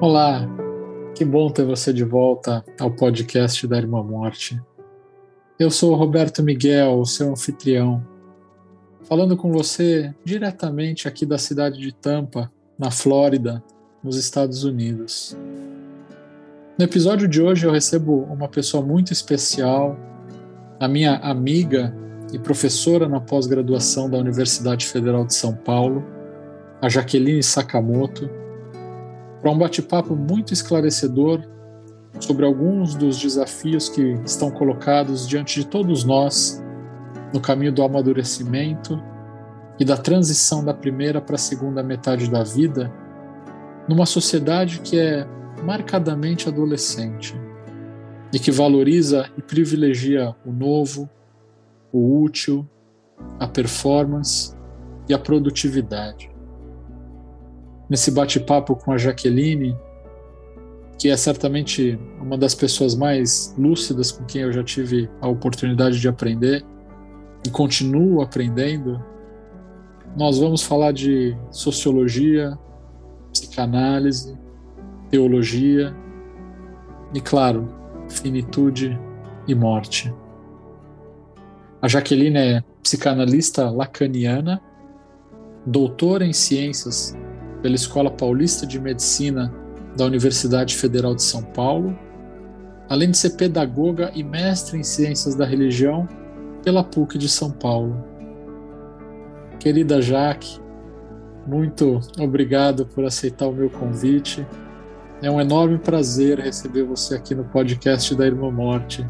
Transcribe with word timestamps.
Olá, 0.00 0.48
que 1.12 1.24
bom 1.24 1.50
ter 1.50 1.64
você 1.64 1.92
de 1.92 2.04
volta 2.04 2.64
ao 2.78 2.88
podcast 2.88 3.66
da 3.66 3.76
Irmã 3.76 4.00
Morte. 4.00 4.56
Eu 5.58 5.72
sou 5.72 5.92
Roberto 5.96 6.40
Miguel, 6.40 7.04
seu 7.04 7.32
anfitrião, 7.32 8.06
falando 9.02 9.36
com 9.36 9.50
você 9.50 10.14
diretamente 10.24 11.08
aqui 11.08 11.26
da 11.26 11.36
cidade 11.36 11.80
de 11.80 11.90
Tampa, 11.92 12.48
na 12.78 12.92
Flórida, 12.92 13.60
nos 14.00 14.16
Estados 14.16 14.62
Unidos. 14.62 15.36
No 16.78 16.84
episódio 16.84 17.26
de 17.26 17.42
hoje 17.42 17.66
eu 17.66 17.72
recebo 17.72 18.22
uma 18.30 18.46
pessoa 18.46 18.80
muito 18.80 19.12
especial, 19.12 19.98
a 20.78 20.86
minha 20.86 21.16
amiga 21.16 21.92
e 22.32 22.38
professora 22.38 23.08
na 23.08 23.18
pós-graduação 23.18 24.08
da 24.08 24.16
Universidade 24.16 24.86
Federal 24.86 25.26
de 25.26 25.34
São 25.34 25.56
Paulo, 25.56 26.04
a 26.80 26.88
Jaqueline 26.88 27.42
Sakamoto 27.42 28.30
para 29.40 29.50
um 29.50 29.58
bate-papo 29.58 30.16
muito 30.16 30.52
esclarecedor 30.52 31.42
sobre 32.20 32.44
alguns 32.44 32.94
dos 32.94 33.18
desafios 33.18 33.88
que 33.88 34.02
estão 34.24 34.50
colocados 34.50 35.28
diante 35.28 35.60
de 35.60 35.66
todos 35.66 36.04
nós 36.04 36.62
no 37.32 37.40
caminho 37.40 37.72
do 37.72 37.82
amadurecimento 37.82 39.00
e 39.78 39.84
da 39.84 39.96
transição 39.96 40.64
da 40.64 40.74
primeira 40.74 41.20
para 41.20 41.36
a 41.36 41.38
segunda 41.38 41.82
metade 41.82 42.28
da 42.28 42.42
vida, 42.42 42.92
numa 43.88 44.06
sociedade 44.06 44.80
que 44.80 44.98
é 44.98 45.26
marcadamente 45.62 46.48
adolescente 46.48 47.36
e 48.32 48.38
que 48.38 48.50
valoriza 48.50 49.30
e 49.36 49.42
privilegia 49.42 50.34
o 50.44 50.50
novo, 50.50 51.08
o 51.92 52.22
útil, 52.22 52.68
a 53.38 53.46
performance 53.46 54.54
e 55.08 55.14
a 55.14 55.18
produtividade 55.18 56.37
nesse 57.88 58.10
bate-papo 58.10 58.76
com 58.76 58.92
a 58.92 58.98
Jaqueline, 58.98 59.76
que 60.98 61.08
é 61.08 61.16
certamente 61.16 61.98
uma 62.20 62.36
das 62.36 62.54
pessoas 62.54 62.94
mais 62.94 63.54
lúcidas 63.56 64.10
com 64.10 64.24
quem 64.24 64.42
eu 64.42 64.52
já 64.52 64.64
tive 64.64 65.08
a 65.20 65.28
oportunidade 65.28 66.00
de 66.00 66.08
aprender 66.08 66.64
e 67.46 67.50
continuo 67.50 68.20
aprendendo, 68.20 69.02
nós 70.16 70.38
vamos 70.38 70.62
falar 70.62 70.92
de 70.92 71.36
sociologia, 71.50 72.58
psicanálise, 73.32 74.36
teologia 75.08 75.94
e, 77.14 77.20
claro, 77.20 77.68
finitude 78.08 78.98
e 79.46 79.54
morte. 79.54 80.12
A 81.80 81.86
Jaqueline 81.86 82.38
é 82.38 82.64
psicanalista 82.82 83.70
lacaniana, 83.70 84.60
doutora 85.64 86.24
em 86.24 86.32
ciências 86.32 87.16
pela 87.68 87.76
Escola 87.76 88.10
Paulista 88.10 88.66
de 88.66 88.80
Medicina 88.80 89.52
da 89.94 90.06
Universidade 90.06 90.74
Federal 90.74 91.14
de 91.14 91.22
São 91.22 91.42
Paulo, 91.42 91.98
além 92.88 93.10
de 93.10 93.18
ser 93.18 93.36
pedagoga 93.36 94.10
e 94.14 94.24
mestre 94.24 94.78
em 94.78 94.82
Ciências 94.82 95.34
da 95.34 95.44
Religião 95.44 96.08
pela 96.64 96.82
PUC 96.82 97.18
de 97.18 97.28
São 97.28 97.50
Paulo. 97.50 98.02
Querida 99.60 100.00
Jaque, 100.00 100.58
muito 101.46 102.00
obrigado 102.18 102.86
por 102.86 103.04
aceitar 103.04 103.46
o 103.46 103.52
meu 103.52 103.68
convite. 103.68 104.46
É 105.20 105.30
um 105.30 105.38
enorme 105.38 105.76
prazer 105.76 106.38
receber 106.38 106.84
você 106.84 107.16
aqui 107.16 107.34
no 107.34 107.44
podcast 107.44 108.14
da 108.14 108.26
Irmã 108.26 108.50
Morte. 108.50 109.06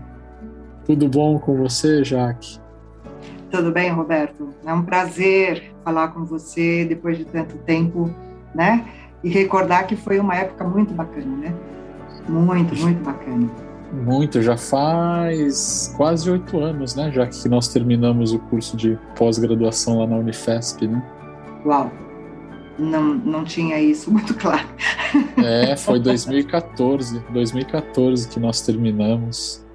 Tudo 0.84 1.08
bom 1.08 1.38
com 1.38 1.56
você, 1.56 2.02
Jaque? 2.02 2.58
Tudo 3.52 3.70
bem, 3.70 3.92
Roberto. 3.92 4.48
É 4.66 4.72
um 4.72 4.82
prazer 4.82 5.72
falar 5.84 6.08
com 6.08 6.24
você 6.24 6.84
depois 6.84 7.16
de 7.16 7.24
tanto 7.24 7.56
tempo 7.58 8.12
né? 8.54 8.84
E 9.22 9.28
recordar 9.28 9.86
que 9.86 9.96
foi 9.96 10.18
uma 10.18 10.34
época 10.34 10.64
muito 10.64 10.94
bacana, 10.94 11.36
né? 11.36 11.54
Muito, 12.28 12.76
muito 12.76 13.02
bacana. 13.02 13.48
Muito, 13.92 14.42
já 14.42 14.56
faz 14.56 15.94
quase 15.96 16.30
oito 16.30 16.58
anos, 16.60 16.94
né? 16.94 17.10
Já 17.10 17.26
que 17.26 17.48
nós 17.48 17.68
terminamos 17.68 18.32
o 18.32 18.38
curso 18.38 18.76
de 18.76 18.98
pós-graduação 19.16 20.00
lá 20.00 20.06
na 20.06 20.16
Unifesp, 20.16 20.86
né? 20.86 21.02
Uau! 21.64 21.90
Não, 22.78 23.14
não 23.14 23.44
tinha 23.44 23.80
isso 23.80 24.10
muito 24.12 24.34
claro. 24.34 24.68
É, 25.42 25.74
foi 25.76 25.98
2014, 25.98 27.20
2014 27.30 28.28
que 28.28 28.38
nós 28.38 28.60
terminamos. 28.60 29.66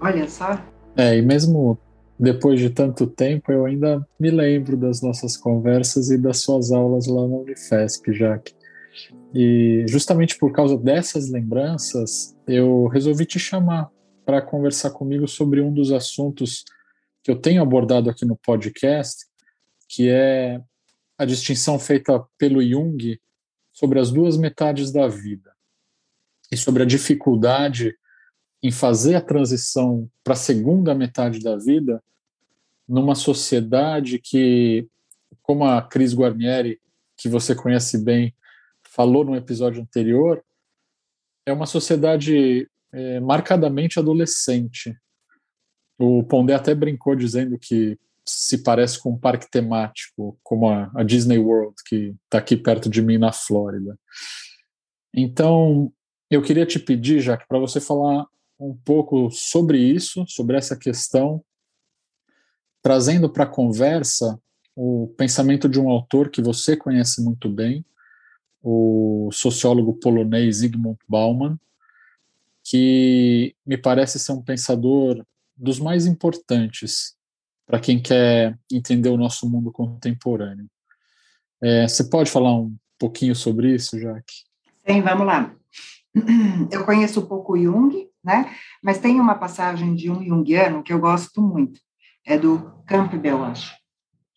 Olha 0.00 0.28
só. 0.28 0.58
É, 0.96 1.16
e 1.16 1.22
mesmo 1.22 1.78
depois 2.20 2.60
de 2.60 2.68
tanto 2.68 3.06
tempo, 3.06 3.50
eu 3.50 3.64
ainda 3.64 4.06
me 4.18 4.30
lembro 4.30 4.76
das 4.76 5.00
nossas 5.00 5.38
conversas 5.38 6.10
e 6.10 6.18
das 6.18 6.40
suas 6.40 6.70
aulas 6.70 7.06
lá 7.06 7.26
na 7.26 7.36
Unifesp, 7.36 8.12
Jaque. 8.12 8.54
E 9.32 9.86
justamente 9.88 10.36
por 10.36 10.52
causa 10.52 10.76
dessas 10.76 11.30
lembranças, 11.30 12.36
eu 12.46 12.88
resolvi 12.88 13.24
te 13.24 13.38
chamar 13.38 13.88
para 14.22 14.42
conversar 14.42 14.90
comigo 14.90 15.26
sobre 15.26 15.62
um 15.62 15.72
dos 15.72 15.92
assuntos 15.92 16.62
que 17.24 17.30
eu 17.30 17.36
tenho 17.36 17.62
abordado 17.62 18.10
aqui 18.10 18.26
no 18.26 18.36
podcast, 18.36 19.24
que 19.88 20.10
é 20.10 20.60
a 21.16 21.24
distinção 21.24 21.78
feita 21.78 22.22
pelo 22.36 22.62
Jung 22.62 23.18
sobre 23.72 23.98
as 23.98 24.10
duas 24.10 24.36
metades 24.36 24.92
da 24.92 25.08
vida 25.08 25.52
e 26.52 26.56
sobre 26.56 26.82
a 26.82 26.86
dificuldade 26.86 27.94
em 28.62 28.70
fazer 28.70 29.14
a 29.14 29.20
transição 29.20 30.08
para 30.22 30.34
a 30.34 30.36
segunda 30.36 30.94
metade 30.94 31.40
da 31.40 31.56
vida 31.56 32.02
numa 32.86 33.14
sociedade 33.14 34.18
que, 34.18 34.88
como 35.42 35.64
a 35.64 35.80
Cris 35.80 36.12
Guarnieri, 36.12 36.80
que 37.16 37.28
você 37.28 37.54
conhece 37.54 38.02
bem, 38.02 38.34
falou 38.82 39.24
no 39.24 39.36
episódio 39.36 39.80
anterior, 39.80 40.42
é 41.46 41.52
uma 41.52 41.66
sociedade 41.66 42.68
é, 42.92 43.20
marcadamente 43.20 43.98
adolescente. 43.98 44.96
O 45.98 46.24
Pondé 46.24 46.54
até 46.54 46.74
brincou 46.74 47.14
dizendo 47.14 47.58
que 47.58 47.96
se 48.26 48.62
parece 48.62 48.98
com 48.98 49.10
um 49.10 49.18
parque 49.18 49.48
temático, 49.50 50.38
como 50.42 50.68
a, 50.68 50.90
a 50.94 51.02
Disney 51.02 51.38
World, 51.38 51.74
que 51.86 52.14
está 52.24 52.38
aqui 52.38 52.56
perto 52.56 52.88
de 52.88 53.00
mim 53.00 53.18
na 53.18 53.32
Flórida. 53.32 53.98
Então, 55.14 55.92
eu 56.30 56.42
queria 56.42 56.66
te 56.66 56.78
pedir, 56.78 57.20
Jaque, 57.20 57.46
para 57.48 57.58
você 57.58 57.80
falar 57.80 58.26
um 58.60 58.76
pouco 58.76 59.30
sobre 59.30 59.78
isso, 59.78 60.24
sobre 60.28 60.56
essa 60.56 60.76
questão, 60.76 61.42
trazendo 62.82 63.30
para 63.30 63.44
a 63.44 63.48
conversa 63.48 64.38
o 64.76 65.08
pensamento 65.16 65.68
de 65.68 65.80
um 65.80 65.88
autor 65.88 66.30
que 66.30 66.42
você 66.42 66.76
conhece 66.76 67.22
muito 67.22 67.48
bem, 67.48 67.84
o 68.62 69.30
sociólogo 69.32 69.94
polonês 69.94 70.56
Zygmunt 70.56 70.98
Bauman, 71.08 71.58
que 72.62 73.56
me 73.66 73.78
parece 73.78 74.18
ser 74.18 74.32
um 74.32 74.42
pensador 74.42 75.24
dos 75.56 75.78
mais 75.78 76.06
importantes 76.06 77.16
para 77.66 77.80
quem 77.80 78.00
quer 78.00 78.58
entender 78.70 79.08
o 79.08 79.16
nosso 79.16 79.48
mundo 79.48 79.72
contemporâneo. 79.72 80.68
É, 81.62 81.86
você 81.86 82.04
pode 82.04 82.30
falar 82.30 82.54
um 82.54 82.74
pouquinho 82.98 83.34
sobre 83.34 83.74
isso, 83.74 83.98
Jaque? 83.98 84.44
Sim, 84.86 85.00
vamos 85.02 85.26
lá. 85.26 85.54
Eu 86.70 86.84
conheço 86.84 87.20
um 87.20 87.26
pouco 87.26 87.56
Jung, 87.56 87.99
né? 88.24 88.54
Mas 88.82 88.98
tem 88.98 89.20
uma 89.20 89.34
passagem 89.34 89.94
de 89.94 90.10
um 90.10 90.22
junguiano 90.22 90.82
que 90.82 90.92
eu 90.92 90.98
gosto 90.98 91.40
muito, 91.40 91.80
é 92.24 92.38
do 92.38 92.72
Campbell, 92.86 93.44
acho, 93.44 93.74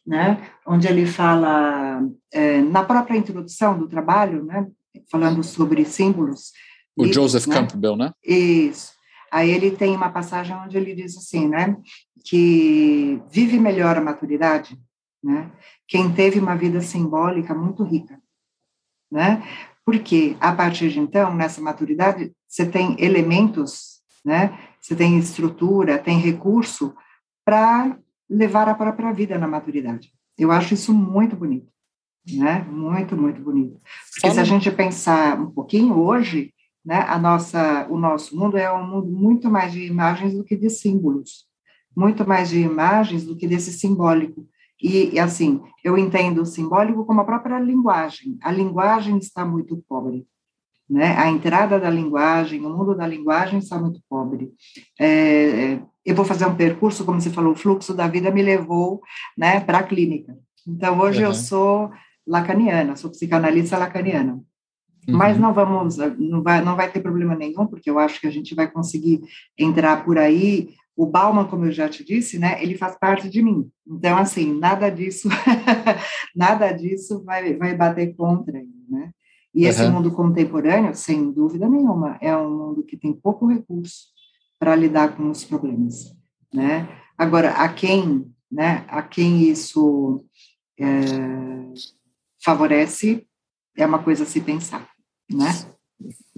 né? 0.05 0.49
onde 0.65 0.87
ele 0.87 1.05
fala, 1.05 2.01
é, 2.31 2.61
na 2.61 2.83
própria 2.83 3.17
introdução 3.17 3.77
do 3.77 3.87
trabalho, 3.87 4.43
né? 4.43 4.67
falando 5.09 5.43
sobre 5.43 5.85
símbolos. 5.85 6.51
O 6.95 7.05
e, 7.05 7.13
Joseph 7.13 7.47
né? 7.47 7.55
Campbell, 7.55 7.95
né? 7.95 8.13
Isso. 8.23 8.93
Aí 9.31 9.49
ele 9.49 9.71
tem 9.71 9.95
uma 9.95 10.11
passagem 10.11 10.55
onde 10.55 10.77
ele 10.77 10.93
diz 10.93 11.17
assim, 11.17 11.47
né? 11.47 11.75
Que 12.23 13.19
vive 13.31 13.59
melhor 13.59 13.97
a 13.97 14.01
maturidade, 14.01 14.79
né? 15.23 15.51
Quem 15.87 16.13
teve 16.13 16.39
uma 16.39 16.55
vida 16.55 16.79
simbólica 16.81 17.53
muito 17.55 17.83
rica, 17.83 18.19
né? 19.11 19.43
Porque 19.85 20.37
a 20.39 20.51
partir 20.53 20.89
de 20.89 20.99
então, 20.99 21.33
nessa 21.35 21.61
maturidade, 21.61 22.31
você 22.47 22.65
tem 22.65 22.95
elementos, 22.99 24.01
né? 24.23 24.57
Você 24.79 24.95
tem 24.95 25.17
estrutura, 25.17 25.99
tem 25.99 26.19
recurso 26.19 26.93
para 27.45 27.97
levar 28.29 28.69
a 28.69 28.75
própria 28.75 29.11
vida 29.11 29.37
na 29.37 29.47
maturidade. 29.47 30.11
Eu 30.37 30.51
acho 30.51 30.73
isso 30.73 30.93
muito 30.93 31.35
bonito, 31.35 31.67
né? 32.31 32.65
Muito, 32.69 33.15
muito 33.15 33.41
bonito. 33.41 33.79
Porque 34.13 34.31
se 34.31 34.39
a 34.39 34.43
gente 34.43 34.71
pensar 34.71 35.39
um 35.39 35.51
pouquinho 35.51 35.99
hoje, 35.99 36.53
né, 36.85 37.01
a 37.07 37.17
nossa, 37.17 37.87
o 37.89 37.97
nosso 37.97 38.35
mundo 38.35 38.57
é 38.57 38.71
um 38.71 38.85
mundo 38.85 39.07
muito 39.07 39.49
mais 39.49 39.71
de 39.71 39.85
imagens 39.85 40.33
do 40.33 40.43
que 40.43 40.55
de 40.55 40.69
símbolos, 40.69 41.45
muito 41.95 42.27
mais 42.27 42.49
de 42.49 42.59
imagens 42.59 43.25
do 43.25 43.37
que 43.37 43.47
desse 43.47 43.71
simbólico. 43.71 44.47
E, 44.83 45.11
e 45.13 45.19
assim, 45.19 45.61
eu 45.81 45.97
entendo 45.97 46.41
o 46.41 46.45
simbólico 46.45 47.05
como 47.05 47.21
a 47.21 47.23
própria 47.23 47.57
linguagem. 47.57 48.37
A 48.43 48.51
linguagem 48.51 49.17
está 49.17 49.45
muito 49.45 49.81
pobre. 49.87 50.27
Né? 50.89 51.15
A 51.17 51.29
entrada 51.29 51.79
da 51.79 51.89
linguagem, 51.89 52.59
o 52.65 52.69
mundo 52.69 52.93
da 52.93 53.07
linguagem 53.07 53.59
está 53.59 53.79
muito 53.79 54.01
pobre. 54.09 54.51
É, 54.99 55.79
eu 56.05 56.13
vou 56.13 56.25
fazer 56.25 56.45
um 56.45 56.55
percurso, 56.55 57.05
como 57.05 57.21
você 57.21 57.29
falou, 57.29 57.53
o 57.53 57.55
fluxo 57.55 57.93
da 57.93 58.07
vida 58.07 58.29
me 58.29 58.41
levou 58.41 59.01
né, 59.37 59.61
para 59.61 59.77
a 59.77 59.83
clínica. 59.83 60.37
Então, 60.67 60.99
hoje 60.99 61.21
uhum. 61.21 61.29
eu 61.29 61.33
sou 61.33 61.89
lacaniana, 62.27 62.97
sou 62.97 63.09
psicanalista 63.09 63.77
lacaniana. 63.77 64.33
Uhum. 65.07 65.17
Mas 65.17 65.37
não 65.37 65.53
vamos, 65.53 65.97
não 66.17 66.43
vai, 66.43 66.61
não 66.61 66.75
vai 66.75 66.91
ter 66.91 67.01
problema 67.01 67.35
nenhum, 67.35 67.65
porque 67.65 67.89
eu 67.89 67.99
acho 67.99 68.19
que 68.19 68.27
a 68.27 68.31
gente 68.31 68.53
vai 68.53 68.69
conseguir 68.69 69.21
entrar 69.57 70.03
por 70.03 70.17
aí. 70.17 70.75
O 70.95 71.05
Bauman, 71.05 71.45
como 71.45 71.65
eu 71.65 71.71
já 71.71 71.89
te 71.89 72.03
disse, 72.03 72.37
né, 72.37 72.61
ele 72.61 72.77
faz 72.77 72.97
parte 72.97 73.29
de 73.29 73.41
mim. 73.41 73.69
Então, 73.87 74.17
assim, 74.17 74.53
nada 74.57 74.89
disso, 74.89 75.27
nada 76.35 76.71
disso 76.71 77.23
vai, 77.23 77.55
vai 77.55 77.75
bater 77.75 78.15
contra 78.15 78.57
ele, 78.57 78.85
né? 78.89 79.11
E 79.53 79.65
esse 79.65 79.87
mundo 79.87 80.11
contemporâneo, 80.11 80.95
sem 80.95 81.31
dúvida 81.31 81.69
nenhuma, 81.69 82.17
é 82.19 82.35
um 82.35 82.49
mundo 82.49 82.83
que 82.83 82.97
tem 82.97 83.13
pouco 83.13 83.45
recurso 83.45 84.07
para 84.59 84.75
lidar 84.75 85.15
com 85.15 85.29
os 85.29 85.43
problemas, 85.43 86.15
né? 86.51 86.89
Agora, 87.15 87.51
a 87.51 87.69
quem, 87.71 88.33
né, 88.51 88.83
a 88.87 89.03
quem 89.03 89.43
isso 89.43 90.25
é, 90.79 90.85
favorece, 92.43 93.27
é 93.77 93.85
uma 93.85 94.01
coisa 94.01 94.23
a 94.23 94.25
se 94.25 94.41
pensar, 94.41 94.89
né? 95.29 95.51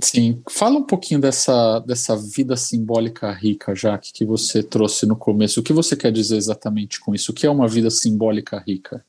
Sim, 0.01 0.41
fala 0.49 0.77
um 0.77 0.83
pouquinho 0.83 1.19
dessa, 1.19 1.79
dessa 1.79 2.15
vida 2.15 2.55
simbólica 2.57 3.31
rica, 3.31 3.73
Jaque, 3.73 4.11
que 4.13 4.25
você 4.25 4.61
trouxe 4.61 5.05
no 5.05 5.15
começo. 5.15 5.59
O 5.59 5.63
que 5.63 5.73
você 5.73 5.95
quer 5.95 6.11
dizer 6.11 6.37
exatamente 6.37 6.99
com 6.99 7.15
isso? 7.15 7.31
O 7.31 7.35
que 7.35 7.47
é 7.47 7.49
uma 7.49 7.67
vida 7.67 7.89
simbólica 7.89 8.61
rica? 8.65 9.05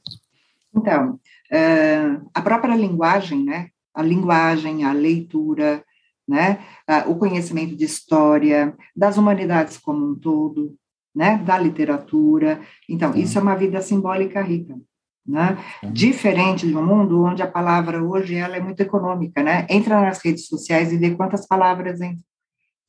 Então, 0.75 1.19
é, 1.50 2.19
a 2.32 2.41
própria 2.41 2.76
linguagem, 2.76 3.44
né? 3.44 3.70
A 3.94 4.03
linguagem, 4.03 4.85
a 4.85 4.93
leitura, 4.93 5.85
né? 6.26 6.64
O 7.06 7.17
conhecimento 7.17 7.75
de 7.75 7.85
história, 7.85 8.75
das 8.94 9.17
humanidades 9.17 9.79
como 9.79 10.06
um 10.06 10.14
todo, 10.14 10.76
né? 11.14 11.38
Da 11.38 11.59
literatura. 11.59 12.61
Então, 12.88 13.14
isso 13.17 13.38
é 13.38 13.43
uma 13.43 13.56
vida 13.56 13.81
simbólica 13.82 14.41
rica 14.43 14.79
né? 15.26 15.58
Diferente 15.93 16.67
de 16.67 16.76
um 16.76 16.84
mundo 16.84 17.25
onde 17.25 17.43
a 17.43 17.50
palavra 17.50 18.02
hoje 18.02 18.34
ela 18.34 18.56
é 18.56 18.61
muito 18.61 18.81
econômica, 18.81 19.43
né? 19.43 19.67
Entra 19.69 20.00
nas 20.00 20.19
redes 20.25 20.46
sociais 20.46 20.93
e 20.93 20.96
vê 20.96 21.14
quantas 21.14 21.46
palavras 21.46 22.00
entram, 22.00 22.25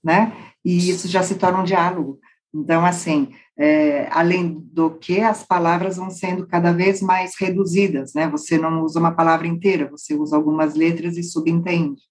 né? 0.04 0.34
E 0.64 0.90
isso 0.90 1.08
já 1.08 1.24
se 1.24 1.36
torna 1.36 1.62
um 1.62 1.64
diálogo. 1.64 2.20
Então, 2.54 2.86
assim, 2.86 3.34
é, 3.58 4.08
além 4.12 4.60
do 4.72 4.92
que 4.92 5.20
as 5.20 5.44
palavras 5.44 5.98
vão 5.98 6.10
sendo 6.10 6.48
cada 6.48 6.72
vez 6.72 7.02
mais 7.02 7.34
reduzidas, 7.40 8.14
né? 8.14 8.28
Você 8.30 8.58
não 8.58 8.84
usa 8.84 9.00
uma 9.00 9.12
palavra 9.12 9.48
inteira, 9.48 9.90
você 9.90 10.14
usa 10.14 10.36
algumas 10.36 10.76
letras 10.76 11.18
e 11.18 11.24
subentende, 11.24 12.02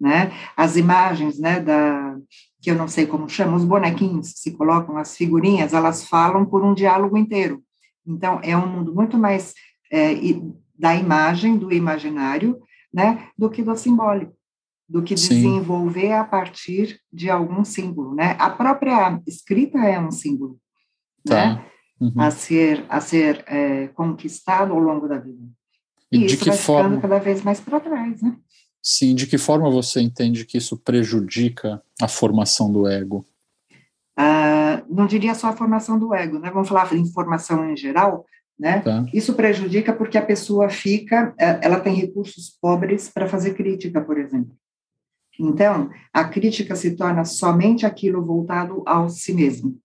né? 0.00 0.32
As 0.56 0.76
imagens, 0.76 1.38
né? 1.38 1.60
Da 1.60 2.16
que 2.60 2.70
eu 2.70 2.74
não 2.74 2.88
sei 2.88 3.06
como 3.06 3.28
chama, 3.28 3.56
os 3.56 3.64
bonequinhos 3.64 4.34
se 4.36 4.50
colocam, 4.52 4.98
as 4.98 5.16
figurinhas, 5.16 5.72
elas 5.72 6.06
falam 6.06 6.44
por 6.44 6.62
um 6.62 6.74
diálogo 6.74 7.16
inteiro. 7.16 7.62
Então, 8.06 8.38
é 8.42 8.56
um 8.56 8.66
mundo 8.66 8.94
muito 8.94 9.16
mais 9.16 9.54
é, 9.90 10.14
da 10.78 10.94
imagem, 10.94 11.58
do 11.58 11.72
imaginário, 11.72 12.60
né, 12.92 13.28
do 13.36 13.50
que 13.50 13.62
do 13.62 13.76
simbólico, 13.76 14.34
do 14.88 15.02
que 15.02 15.16
Sim. 15.16 15.28
desenvolver 15.28 16.12
a 16.12 16.24
partir 16.24 17.00
de 17.12 17.30
algum 17.30 17.64
símbolo, 17.64 18.14
né? 18.14 18.34
A 18.38 18.50
própria 18.50 19.20
escrita 19.26 19.78
é 19.78 20.00
um 20.00 20.10
símbolo, 20.10 20.58
tá. 21.24 21.54
né? 21.54 21.64
Uhum. 22.00 22.12
A 22.16 22.30
ser, 22.30 22.84
a 22.88 23.00
ser 23.00 23.44
é, 23.46 23.88
conquistado 23.88 24.72
ao 24.72 24.78
longo 24.78 25.06
da 25.06 25.18
vida. 25.18 25.38
E, 26.10 26.24
e 26.24 26.26
de 26.26 26.36
que 26.36 26.50
forma? 26.50 27.00
cada 27.00 27.18
vez 27.18 27.42
mais 27.42 27.60
para 27.60 27.78
trás, 27.78 28.22
né? 28.22 28.36
Sim, 28.82 29.14
de 29.14 29.26
que 29.26 29.36
forma 29.36 29.70
você 29.70 30.00
entende 30.00 30.46
que 30.46 30.56
isso 30.56 30.76
prejudica 30.78 31.82
a 32.00 32.08
formação 32.08 32.72
do 32.72 32.88
ego? 32.88 33.24
Ah, 34.16 34.82
não 34.88 35.06
diria 35.06 35.34
só 35.34 35.48
a 35.48 35.56
formação 35.56 35.98
do 35.98 36.14
ego, 36.14 36.38
né? 36.38 36.50
Vamos 36.50 36.68
falar 36.68 36.92
em 36.94 37.06
formação 37.12 37.70
em 37.70 37.76
geral, 37.76 38.24
né? 38.60 38.80
Tá. 38.80 39.06
Isso 39.14 39.32
prejudica 39.32 39.90
porque 39.90 40.18
a 40.18 40.24
pessoa 40.24 40.68
fica, 40.68 41.34
é, 41.38 41.60
ela 41.62 41.80
tem 41.80 41.94
recursos 41.94 42.50
pobres 42.60 43.08
para 43.08 43.26
fazer 43.26 43.54
crítica, 43.54 44.02
por 44.02 44.18
exemplo. 44.18 44.54
Então, 45.38 45.88
a 46.12 46.24
crítica 46.24 46.76
se 46.76 46.94
torna 46.94 47.24
somente 47.24 47.86
aquilo 47.86 48.22
voltado 48.22 48.82
ao 48.84 49.08
si 49.08 49.32
mesmo. 49.32 49.78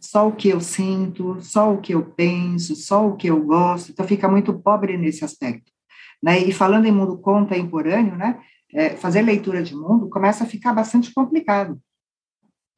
Só 0.00 0.28
o 0.28 0.32
que 0.32 0.48
eu 0.48 0.62
sinto, 0.62 1.36
só 1.42 1.74
o 1.74 1.78
que 1.78 1.92
eu 1.92 2.02
penso, 2.02 2.74
só 2.74 3.06
o 3.06 3.16
que 3.16 3.26
eu 3.26 3.44
gosto. 3.44 3.92
Então, 3.92 4.06
fica 4.06 4.26
muito 4.26 4.58
pobre 4.58 4.96
nesse 4.96 5.22
aspecto. 5.22 5.70
Né? 6.22 6.38
E 6.38 6.52
falando 6.52 6.86
em 6.86 6.92
mundo 6.92 7.18
contemporâneo, 7.18 8.16
né? 8.16 8.40
É, 8.72 8.90
fazer 8.90 9.20
leitura 9.20 9.62
de 9.62 9.74
mundo 9.74 10.08
começa 10.08 10.44
a 10.44 10.46
ficar 10.46 10.72
bastante 10.72 11.12
complicado. 11.12 11.78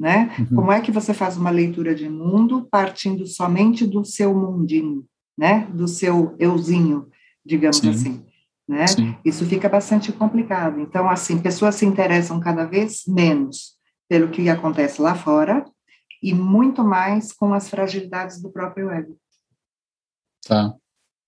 Né? 0.00 0.34
Uhum. 0.36 0.56
Como 0.56 0.72
é 0.72 0.80
que 0.80 0.90
você 0.90 1.14
faz 1.14 1.36
uma 1.36 1.50
leitura 1.50 1.94
de 1.94 2.08
mundo 2.08 2.66
partindo 2.68 3.24
somente 3.24 3.86
do 3.86 4.04
seu 4.04 4.34
mundinho? 4.34 5.06
Né, 5.36 5.66
do 5.72 5.88
seu 5.88 6.36
euzinho, 6.38 7.08
digamos 7.44 7.78
Sim. 7.78 7.90
assim, 7.90 8.26
né? 8.68 8.86
Sim. 8.86 9.16
Isso 9.24 9.44
fica 9.46 9.68
bastante 9.68 10.12
complicado. 10.12 10.80
Então, 10.80 11.08
assim, 11.08 11.40
pessoas 11.40 11.74
se 11.74 11.86
interessam 11.86 12.40
cada 12.40 12.64
vez 12.64 13.02
menos 13.06 13.76
pelo 14.08 14.28
que 14.28 14.48
acontece 14.48 15.00
lá 15.00 15.14
fora 15.14 15.64
e 16.22 16.32
muito 16.32 16.84
mais 16.84 17.32
com 17.32 17.52
as 17.52 17.68
fragilidades 17.68 18.40
do 18.40 18.50
próprio 18.50 18.90
ego. 18.90 19.16
Tá. 20.46 20.74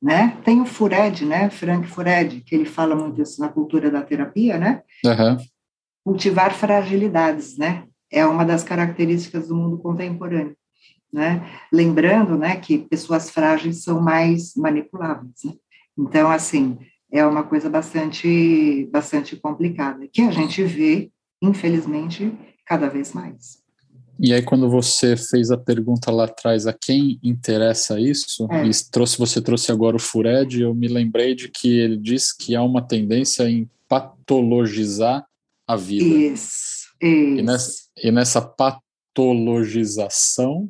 Né? 0.01 0.39
Tem 0.45 0.61
o 0.61 0.67
Fured, 0.67 1.25
né, 1.25 1.49
Frank 1.49 1.89
Fured, 1.89 2.43
que 2.43 2.55
ele 2.55 2.67
fala 2.67 2.95
muito 2.95 3.23
isso 3.23 3.41
na 3.41 3.49
cultura 3.49 3.91
da 3.91 4.03
terapia, 4.03 4.59
né? 4.59 4.83
Uhum. 5.05 5.37
Cultivar 6.05 6.53
fragilidades, 6.53 7.57
né? 7.57 7.89
É 8.13 8.27
uma 8.27 8.45
das 8.45 8.63
características 8.63 9.49
do 9.49 9.57
mundo 9.57 9.79
contemporâneo 9.79 10.55
né? 11.15 11.49
Lembrando, 11.73 12.37
né, 12.37 12.57
que 12.57 12.77
pessoas 12.77 13.31
frágeis 13.31 13.85
são 13.85 14.03
mais 14.03 14.55
manipuláveis, 14.57 15.45
né? 15.45 15.53
Então, 15.97 16.29
assim, 16.29 16.77
é 17.11 17.25
uma 17.25 17.45
coisa 17.45 17.71
bastante, 17.71 18.89
bastante 18.93 19.37
complicada, 19.37 20.09
que 20.13 20.23
a 20.23 20.33
gente 20.33 20.65
vê, 20.65 21.13
infelizmente, 21.41 22.37
cada 22.67 22.89
vez 22.89 23.13
mais. 23.13 23.63
E 24.19 24.35
aí, 24.35 24.43
quando 24.43 24.69
você 24.69 25.17
fez 25.17 25.53
a 25.53 25.57
pergunta 25.57 26.11
lá 26.11 26.25
atrás, 26.25 26.67
a 26.67 26.73
quem 26.73 27.21
interessa 27.23 28.01
isso, 28.01 28.49
é. 28.51 28.67
e 28.67 28.71
trouxe, 28.91 29.17
você 29.17 29.41
trouxe 29.41 29.71
agora 29.71 29.95
o 29.95 30.01
Fured, 30.01 30.63
eu 30.63 30.75
me 30.75 30.89
lembrei 30.89 31.37
de 31.37 31.49
que 31.49 31.79
ele 31.79 31.97
diz 31.97 32.33
que 32.33 32.57
há 32.57 32.63
uma 32.63 32.83
tendência 32.83 33.49
em 33.49 33.71
patologizar 33.89 35.25
a 35.67 35.77
vida. 35.77 36.05
Isso, 36.05 36.89
isso. 37.01 37.39
E 37.39 37.43
nessa, 37.43 37.73
e 38.03 38.11
nessa 38.11 38.43
patologização, 38.43 40.69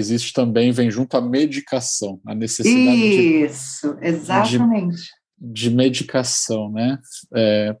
existe 0.00 0.32
também, 0.32 0.72
vem 0.72 0.90
junto 0.90 1.16
a 1.16 1.20
medicação, 1.20 2.20
a 2.26 2.34
necessidade 2.34 3.44
Isso, 3.44 3.94
de, 3.94 4.06
exatamente. 4.06 5.02
De, 5.38 5.68
de 5.68 5.70
medicação, 5.70 6.70
né? 6.70 6.98
É, 7.34 7.76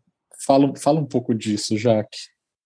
fala, 0.46 0.72
fala 0.76 1.00
um 1.00 1.06
pouco 1.06 1.34
disso, 1.34 1.76
Jaque. 1.76 2.18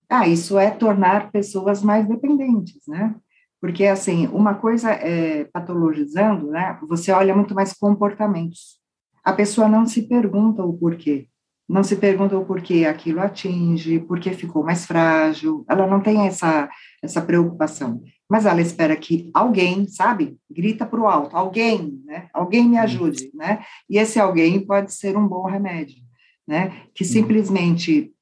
Ah, 0.08 0.28
isso 0.28 0.58
é 0.58 0.70
tornar 0.70 1.32
pessoas 1.32 1.82
mais 1.82 2.06
dependentes, 2.06 2.82
né? 2.86 3.14
Porque, 3.60 3.86
assim, 3.86 4.26
uma 4.26 4.54
coisa 4.54 4.90
é 4.90 5.44
patologizando, 5.44 6.50
né? 6.50 6.78
Você 6.86 7.10
olha 7.10 7.34
muito 7.34 7.54
mais 7.54 7.72
comportamentos. 7.72 8.78
A 9.24 9.32
pessoa 9.32 9.68
não 9.68 9.86
se 9.86 10.02
pergunta 10.02 10.62
o 10.62 10.74
porquê. 10.74 11.28
Não 11.68 11.82
se 11.82 11.96
pergunta 11.96 12.36
o 12.36 12.44
porquê 12.44 12.84
aquilo 12.84 13.20
atinge, 13.20 14.00
porquê 14.00 14.32
ficou 14.32 14.62
mais 14.62 14.84
frágil. 14.84 15.64
Ela 15.68 15.86
não 15.86 16.00
tem 16.00 16.26
essa, 16.26 16.68
essa 17.02 17.22
preocupação 17.22 18.02
mas 18.28 18.46
ela 18.46 18.60
espera 18.60 18.96
que 18.96 19.30
alguém, 19.34 19.86
sabe, 19.86 20.36
grita 20.50 20.86
para 20.86 21.00
o 21.00 21.06
alto, 21.06 21.36
alguém, 21.36 22.02
né? 22.04 22.28
Alguém 22.32 22.68
me 22.68 22.78
ajude, 22.78 23.30
né? 23.34 23.64
E 23.88 23.98
esse 23.98 24.18
alguém 24.18 24.64
pode 24.64 24.92
ser 24.94 25.16
um 25.16 25.28
bom 25.28 25.46
remédio, 25.46 26.02
né? 26.46 26.86
Que 26.94 27.04
simplesmente 27.04 28.12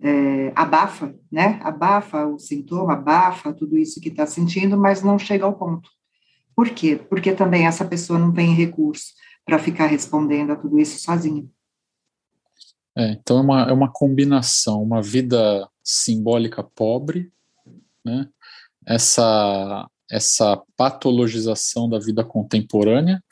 é, 0.00 0.52
abafa, 0.54 1.14
né? 1.30 1.60
Abafa 1.62 2.26
o 2.26 2.38
sintoma, 2.38 2.94
abafa 2.94 3.52
tudo 3.52 3.76
isso 3.76 4.00
que 4.00 4.08
está 4.08 4.26
sentindo, 4.26 4.76
mas 4.76 5.02
não 5.02 5.18
chega 5.18 5.44
ao 5.44 5.56
ponto. 5.56 5.90
Por 6.56 6.70
quê? 6.70 6.98
Porque 7.08 7.32
também 7.32 7.66
essa 7.66 7.84
pessoa 7.84 8.18
não 8.18 8.32
tem 8.32 8.54
recurso 8.54 9.12
para 9.44 9.58
ficar 9.58 9.86
respondendo 9.86 10.52
a 10.52 10.56
tudo 10.56 10.78
isso 10.78 10.98
sozinha. 10.98 11.46
É, 12.96 13.12
então 13.12 13.38
é 13.38 13.40
uma, 13.40 13.62
é 13.62 13.72
uma 13.72 13.92
combinação, 13.92 14.82
uma 14.82 15.00
vida 15.00 15.68
simbólica 15.82 16.62
pobre, 16.62 17.32
né? 18.04 18.28
essa, 18.86 19.88
essa 20.10 20.60
patologização 20.76 21.88
da 21.88 21.98
vida 21.98 22.24
contemporânea, 22.24 23.22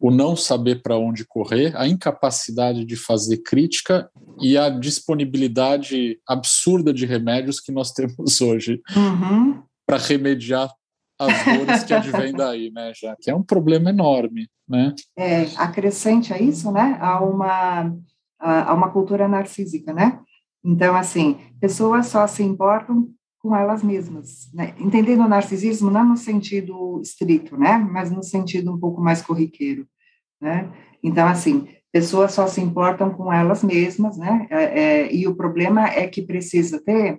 o 0.00 0.10
não 0.10 0.34
saber 0.34 0.82
para 0.82 0.98
onde 0.98 1.24
correr, 1.24 1.76
a 1.76 1.86
incapacidade 1.86 2.84
de 2.84 2.96
fazer 2.96 3.38
crítica 3.38 4.10
e 4.40 4.58
a 4.58 4.68
disponibilidade 4.68 6.18
absurda 6.26 6.92
de 6.92 7.06
remédios 7.06 7.60
que 7.60 7.70
nós 7.70 7.92
temos 7.94 8.40
hoje 8.40 8.80
uhum. 8.96 9.62
para 9.86 9.98
remediar 9.98 10.72
as 11.18 11.44
dores 11.44 11.84
que 11.84 11.94
advêm 11.94 12.32
daí, 12.32 12.70
né, 12.72 12.92
já 13.00 13.14
que 13.20 13.30
é 13.30 13.34
um 13.34 13.44
problema 13.44 13.90
enorme, 13.90 14.48
né? 14.68 14.92
É, 15.16 15.42
acrescente 15.56 16.32
a 16.32 16.40
isso, 16.40 16.72
né, 16.72 16.98
a 17.00 17.20
uma 17.20 17.94
a 18.42 18.74
uma 18.74 18.90
cultura 18.90 19.28
narcísica, 19.28 19.92
né? 19.92 20.20
Então, 20.64 20.94
assim, 20.94 21.38
pessoas 21.60 22.06
só 22.06 22.26
se 22.26 22.42
importam 22.42 23.08
com 23.38 23.56
elas 23.56 23.82
mesmas, 23.82 24.48
né? 24.54 24.72
entendendo 24.78 25.24
o 25.24 25.28
narcisismo 25.28 25.90
não 25.90 26.10
no 26.10 26.16
sentido 26.16 27.00
estrito, 27.02 27.56
né, 27.56 27.76
mas 27.76 28.08
no 28.08 28.22
sentido 28.22 28.72
um 28.72 28.78
pouco 28.78 29.00
mais 29.00 29.20
corriqueiro, 29.20 29.84
né? 30.40 30.70
Então, 31.02 31.26
assim, 31.26 31.66
pessoas 31.90 32.32
só 32.32 32.46
se 32.46 32.60
importam 32.60 33.10
com 33.10 33.32
elas 33.32 33.64
mesmas, 33.64 34.16
né? 34.16 34.46
É, 34.48 34.62
é, 34.62 35.14
e 35.14 35.26
o 35.26 35.34
problema 35.34 35.88
é 35.88 36.06
que 36.06 36.22
precisa 36.22 36.80
ter, 36.80 37.18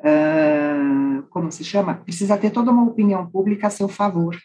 uh, 0.00 1.22
como 1.30 1.50
se 1.50 1.64
chama? 1.64 1.94
Precisa 1.94 2.36
ter 2.36 2.50
toda 2.50 2.70
uma 2.70 2.84
opinião 2.84 3.26
pública 3.26 3.68
a 3.68 3.70
seu 3.70 3.88
favor, 3.88 4.36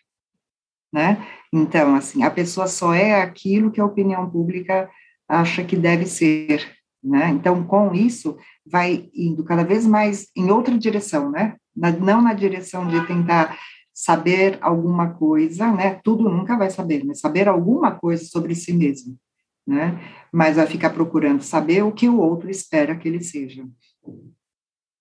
né? 0.94 1.28
Então, 1.52 1.94
assim, 1.96 2.24
a 2.24 2.32
pessoa 2.32 2.68
só 2.68 2.94
é 2.94 3.22
aquilo 3.22 3.70
que 3.70 3.82
a 3.82 3.86
opinião 3.86 4.30
pública 4.30 4.90
acha 5.28 5.64
que 5.64 5.76
deve 5.76 6.06
ser, 6.06 6.66
né? 7.04 7.30
Então, 7.30 7.64
com 7.64 7.94
isso, 7.94 8.38
vai 8.66 9.10
indo 9.14 9.44
cada 9.44 9.64
vez 9.64 9.86
mais 9.86 10.28
em 10.36 10.50
outra 10.50 10.78
direção, 10.78 11.30
né? 11.32 11.56
Na, 11.76 11.92
não 11.92 12.22
na 12.22 12.34
direção 12.34 12.88
de 12.88 13.06
tentar 13.06 13.58
saber 13.94 14.58
alguma 14.62 15.10
coisa, 15.10 15.72
né? 15.72 16.00
Tudo 16.04 16.30
nunca 16.30 16.58
vai 16.58 16.70
saber, 16.70 17.04
mas 17.04 17.20
saber 17.20 17.48
alguma 17.48 17.92
coisa 17.92 18.24
sobre 18.26 18.54
si 18.54 18.72
mesmo, 18.72 19.18
né? 19.66 20.00
Mas 20.32 20.56
vai 20.56 20.68
ficar 20.68 20.92
procurando 20.92 21.42
saber 21.42 21.84
o 21.84 21.92
que 21.92 22.08
o 22.08 22.20
outro 22.20 22.50
espera 22.50 22.96
que 22.96 23.08
ele 23.08 23.22
seja. 23.24 23.66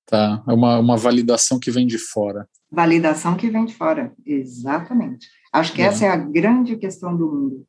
Tá, 0.07 0.43
é 0.47 0.53
uma, 0.53 0.79
uma 0.79 0.97
validação 0.97 1.59
que 1.59 1.71
vem 1.71 1.87
de 1.87 1.99
fora. 1.99 2.49
Validação 2.71 3.37
que 3.37 3.51
vem 3.51 3.65
de 3.65 3.75
fora, 3.75 4.13
exatamente. 4.25 5.29
Acho 5.53 5.73
que 5.73 5.83
é. 5.83 5.87
essa 5.87 6.07
é 6.07 6.09
a 6.09 6.17
grande 6.17 6.77
questão 6.77 7.17
do 7.17 7.27
mundo, 7.27 7.67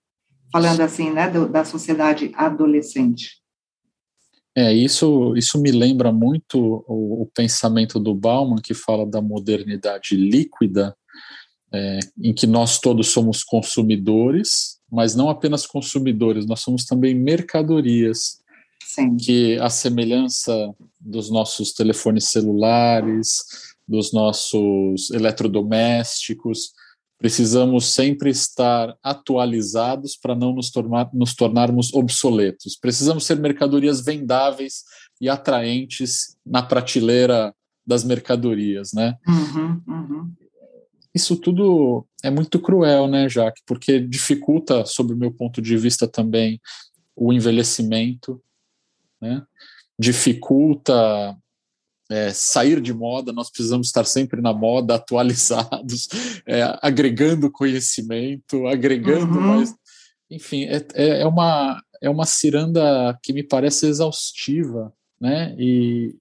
falando 0.51 0.81
assim, 0.81 1.11
né, 1.11 1.29
do, 1.29 1.47
da 1.47 1.63
sociedade 1.65 2.31
adolescente. 2.35 3.41
É, 4.55 4.73
isso, 4.73 5.35
isso 5.35 5.61
me 5.61 5.71
lembra 5.71 6.11
muito 6.11 6.83
o, 6.87 7.21
o 7.21 7.31
pensamento 7.33 7.99
do 7.99 8.15
Bauman, 8.15 8.61
que 8.61 8.73
fala 8.73 9.05
da 9.05 9.21
modernidade 9.21 10.15
líquida, 10.15 10.95
é, 11.71 11.99
em 12.17 12.33
que 12.33 12.47
nós 12.47 12.79
todos 12.79 13.09
somos 13.09 13.43
consumidores, 13.43 14.79
mas 14.91 15.15
não 15.15 15.29
apenas 15.29 15.67
consumidores, 15.67 16.45
nós 16.47 16.61
somos 16.61 16.85
também 16.85 17.13
mercadorias. 17.13 18.39
Sim. 18.83 19.15
Que 19.17 19.59
a 19.59 19.69
semelhança 19.69 20.73
dos 20.99 21.29
nossos 21.29 21.73
telefones 21.73 22.29
celulares, 22.29 23.43
dos 23.87 24.11
nossos 24.11 25.11
eletrodomésticos, 25.11 26.71
Precisamos 27.17 27.93
sempre 27.93 28.29
estar 28.29 28.95
atualizados 29.01 30.15
para 30.15 30.35
não 30.35 30.53
nos, 30.53 30.69
tornar, 30.69 31.09
nos 31.13 31.33
tornarmos 31.33 31.93
obsoletos. 31.93 32.75
Precisamos 32.75 33.25
ser 33.25 33.37
mercadorias 33.37 34.01
vendáveis 34.01 34.83
e 35.19 35.27
atraentes 35.27 36.37
na 36.45 36.61
prateleira 36.61 37.53
das 37.85 38.03
mercadorias, 38.03 38.91
né? 38.93 39.15
Uhum, 39.27 39.81
uhum. 39.87 40.31
Isso 41.15 41.35
tudo 41.35 42.05
é 42.21 42.29
muito 42.29 42.59
cruel, 42.59 43.07
né, 43.07 43.27
Jaque? 43.27 43.61
Porque 43.65 43.99
dificulta, 43.99 44.85
sob 44.85 45.13
o 45.13 45.17
meu 45.17 45.31
ponto 45.31 45.59
de 45.59 45.75
vista 45.75 46.07
também, 46.07 46.61
o 47.15 47.33
envelhecimento, 47.33 48.39
né? 49.19 49.43
Dificulta 49.97 51.35
é, 52.09 52.31
sair 52.31 52.79
de 52.79 52.93
moda, 52.93 53.33
nós 53.33 53.49
precisamos 53.49 53.87
estar 53.87 54.05
sempre 54.05 54.41
na 54.41 54.53
moda, 54.53 54.95
atualizados, 54.95 56.07
é, 56.45 56.77
agregando 56.81 57.51
conhecimento, 57.51 58.67
agregando 58.67 59.37
uhum. 59.37 59.41
mais. 59.41 59.75
Enfim, 60.29 60.65
é, 60.65 60.85
é, 60.93 61.21
é, 61.21 61.25
uma, 61.25 61.81
é 62.01 62.09
uma 62.09 62.25
ciranda 62.25 63.17
que 63.23 63.33
me 63.33 63.43
parece 63.43 63.87
exaustiva, 63.87 64.93
né? 65.19 65.55
E, 65.57 66.15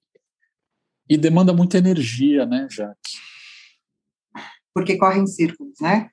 e 1.08 1.16
demanda 1.16 1.52
muita 1.52 1.78
energia, 1.78 2.46
né, 2.46 2.66
Jaque? 2.70 3.18
Porque 4.74 4.96
corre 4.96 5.18
em 5.18 5.26
círculos, 5.26 5.74
né? 5.80 6.10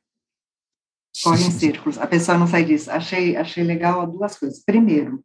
Corre 1.23 1.43
em 1.43 1.51
círculos. 1.51 1.97
A 1.97 2.07
pessoa 2.07 2.37
não 2.37 2.47
sai 2.47 2.63
disso. 2.63 2.89
Achei, 2.89 3.35
achei 3.35 3.63
legal 3.63 4.07
duas 4.07 4.37
coisas. 4.37 4.63
Primeiro, 4.63 5.23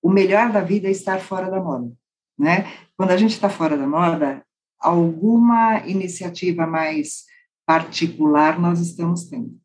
o 0.00 0.08
melhor 0.08 0.52
da 0.52 0.60
vida 0.60 0.88
é 0.88 0.90
estar 0.90 1.20
fora 1.20 1.50
da 1.50 1.60
moda 1.60 1.92
né? 2.38 2.66
Quando 2.96 3.10
a 3.10 3.16
gente 3.16 3.32
está 3.32 3.48
fora 3.48 3.76
da 3.76 3.86
moda, 3.86 4.44
alguma 4.78 5.86
iniciativa 5.86 6.66
mais 6.66 7.24
particular 7.66 8.58
nós 8.58 8.80
estamos 8.80 9.24
tendo. 9.24 9.58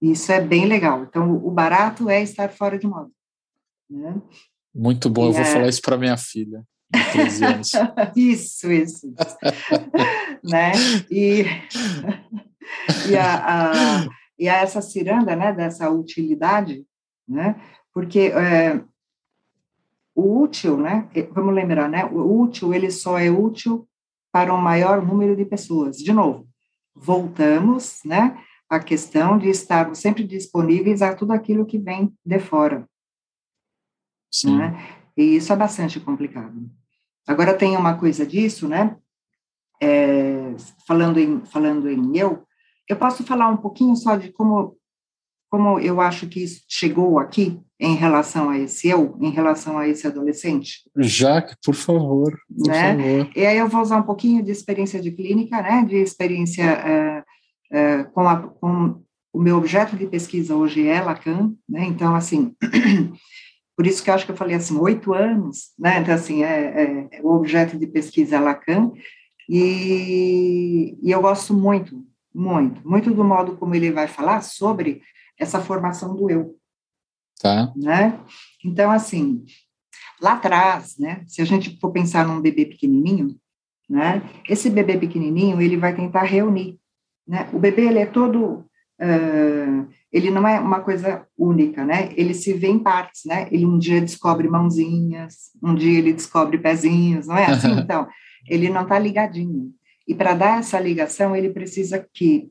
Isso 0.00 0.32
é 0.32 0.40
bem 0.40 0.66
legal. 0.66 1.04
Então, 1.04 1.36
o 1.36 1.50
barato 1.50 2.08
é 2.08 2.22
estar 2.22 2.48
fora 2.48 2.78
de 2.78 2.86
moda. 2.86 3.10
Né? 3.90 4.20
Muito 4.74 5.10
bom, 5.10 5.26
e 5.26 5.28
eu 5.28 5.32
vou 5.32 5.42
é... 5.42 5.44
falar 5.44 5.68
isso 5.68 5.82
para 5.82 5.98
minha 5.98 6.16
filha. 6.16 6.64
De 6.90 7.12
13 7.12 7.44
anos. 7.44 7.72
isso, 8.16 8.72
isso. 8.72 9.14
né? 10.42 10.72
E, 11.10 11.44
e, 13.08 13.16
a, 13.16 13.34
a, 13.46 14.08
e 14.38 14.48
a 14.48 14.56
essa 14.56 14.80
ciranda, 14.82 15.36
né, 15.36 15.52
dessa 15.52 15.90
utilidade, 15.90 16.84
né? 17.28 17.60
Porque 17.92 18.32
é, 18.34 18.82
o 20.14 20.42
útil, 20.42 20.76
né? 20.76 21.08
Vamos 21.32 21.54
lembrar, 21.54 21.88
né? 21.88 22.04
O 22.04 22.40
útil 22.40 22.74
ele 22.74 22.90
só 22.90 23.18
é 23.18 23.30
útil 23.30 23.88
para 24.30 24.52
um 24.52 24.58
maior 24.58 25.04
número 25.04 25.36
de 25.36 25.44
pessoas. 25.44 25.98
De 25.98 26.12
novo, 26.12 26.48
voltamos, 26.94 28.00
né? 28.04 28.38
A 28.68 28.80
questão 28.80 29.38
de 29.38 29.48
estarmos 29.48 29.98
sempre 29.98 30.24
disponíveis 30.24 31.02
a 31.02 31.14
tudo 31.14 31.32
aquilo 31.32 31.66
que 31.66 31.78
vem 31.78 32.14
de 32.24 32.38
fora. 32.38 32.88
Sim. 34.30 34.56
Né? 34.56 34.96
E 35.16 35.36
isso 35.36 35.52
é 35.52 35.56
bastante 35.56 36.00
complicado. 36.00 36.70
Agora 37.26 37.56
tem 37.56 37.76
uma 37.76 37.98
coisa 37.98 38.26
disso, 38.26 38.66
né? 38.66 38.96
É, 39.80 40.54
falando 40.86 41.18
em 41.18 41.44
falando 41.44 41.90
em 41.90 42.16
eu, 42.16 42.46
eu 42.88 42.96
posso 42.96 43.24
falar 43.24 43.48
um 43.48 43.56
pouquinho 43.56 43.96
só 43.96 44.16
de 44.16 44.30
como 44.32 44.76
como 45.52 45.78
eu 45.78 46.00
acho 46.00 46.26
que 46.28 46.42
isso 46.42 46.62
chegou 46.66 47.18
aqui 47.18 47.60
em 47.78 47.94
relação 47.94 48.48
a 48.48 48.58
esse 48.58 48.88
eu, 48.88 49.18
em 49.20 49.28
relação 49.28 49.76
a 49.76 49.86
esse 49.86 50.06
adolescente? 50.06 50.78
Jaque, 50.96 51.54
por 51.62 51.74
favor, 51.74 52.32
por 52.56 52.68
né? 52.68 52.96
favor. 52.96 53.30
E 53.36 53.44
aí 53.44 53.58
eu 53.58 53.68
vou 53.68 53.82
usar 53.82 53.98
um 53.98 54.02
pouquinho 54.02 54.42
de 54.42 54.50
experiência 54.50 54.98
de 54.98 55.12
clínica, 55.12 55.60
né, 55.60 55.84
de 55.86 55.96
experiência 55.96 56.62
é, 56.62 57.24
é, 57.70 58.04
com, 58.04 58.26
a, 58.26 58.48
com 58.48 59.02
o 59.30 59.38
meu 59.38 59.58
objeto 59.58 59.94
de 59.94 60.06
pesquisa 60.06 60.56
hoje 60.56 60.88
é 60.88 61.02
Lacan, 61.02 61.52
né, 61.68 61.84
então, 61.84 62.14
assim, 62.14 62.56
por 63.76 63.86
isso 63.86 64.02
que 64.02 64.08
eu 64.08 64.14
acho 64.14 64.24
que 64.24 64.32
eu 64.32 64.36
falei 64.36 64.56
assim, 64.56 64.78
oito 64.78 65.12
anos, 65.12 65.72
né, 65.78 66.00
então, 66.00 66.14
assim, 66.14 66.42
é, 66.42 67.10
é, 67.12 67.20
o 67.22 67.28
objeto 67.28 67.78
de 67.78 67.86
pesquisa 67.86 68.36
é 68.36 68.40
Lacan, 68.40 68.90
e, 69.46 70.96
e 71.02 71.10
eu 71.10 71.20
gosto 71.20 71.52
muito, 71.52 72.02
muito, 72.34 72.80
muito 72.88 73.12
do 73.12 73.22
modo 73.22 73.58
como 73.58 73.74
ele 73.74 73.92
vai 73.92 74.08
falar 74.08 74.40
sobre 74.40 75.02
essa 75.38 75.60
formação 75.60 76.14
do 76.14 76.30
eu. 76.30 76.56
Tá. 77.40 77.72
Né? 77.76 78.20
Então, 78.64 78.90
assim, 78.90 79.44
lá 80.20 80.34
atrás, 80.34 80.96
né, 80.98 81.24
se 81.26 81.42
a 81.42 81.44
gente 81.44 81.78
for 81.80 81.90
pensar 81.90 82.26
num 82.26 82.40
bebê 82.40 82.66
pequenininho, 82.66 83.36
né, 83.90 84.22
esse 84.48 84.70
bebê 84.70 84.96
pequenininho, 84.96 85.60
ele 85.60 85.76
vai 85.76 85.94
tentar 85.94 86.22
reunir, 86.22 86.78
né? 87.26 87.48
O 87.52 87.58
bebê, 87.58 87.86
ele 87.86 87.98
é 87.98 88.06
todo, 88.06 88.64
uh, 89.00 89.88
ele 90.12 90.30
não 90.30 90.46
é 90.46 90.58
uma 90.58 90.80
coisa 90.80 91.26
única, 91.36 91.84
né? 91.84 92.12
Ele 92.16 92.34
se 92.34 92.52
vê 92.52 92.68
em 92.68 92.78
partes, 92.78 93.22
né? 93.24 93.48
Ele 93.50 93.66
um 93.66 93.78
dia 93.78 94.00
descobre 94.00 94.48
mãozinhas, 94.48 95.50
um 95.62 95.74
dia 95.74 95.98
ele 95.98 96.12
descobre 96.12 96.58
pezinhos, 96.58 97.26
não 97.26 97.36
é 97.36 97.46
assim? 97.46 97.72
Então, 97.78 98.08
ele 98.48 98.68
não 98.68 98.82
está 98.82 98.98
ligadinho. 98.98 99.72
E 100.06 100.14
para 100.14 100.34
dar 100.34 100.58
essa 100.58 100.80
ligação, 100.80 101.34
ele 101.34 101.50
precisa 101.50 102.04
que 102.12 102.50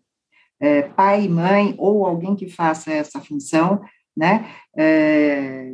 é, 0.62 0.84
pai, 0.84 1.27
mãe 1.27 1.74
ou 1.80 2.06
alguém 2.06 2.36
que 2.36 2.48
faça 2.48 2.91
essa 2.91 3.20
função, 3.20 3.82
né? 4.15 4.48
É, 4.77 5.72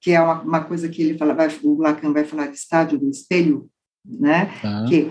que 0.00 0.12
é 0.12 0.20
uma, 0.20 0.40
uma, 0.40 0.64
coisa 0.64 0.88
que 0.88 1.02
ele 1.02 1.18
fala, 1.18 1.34
vai, 1.34 1.48
o 1.62 1.76
Lacan 1.76 2.12
vai 2.12 2.24
falar 2.24 2.46
de 2.46 2.56
estádio 2.56 2.98
do 2.98 3.10
espelho, 3.10 3.68
né? 4.04 4.50
Que 4.88 5.10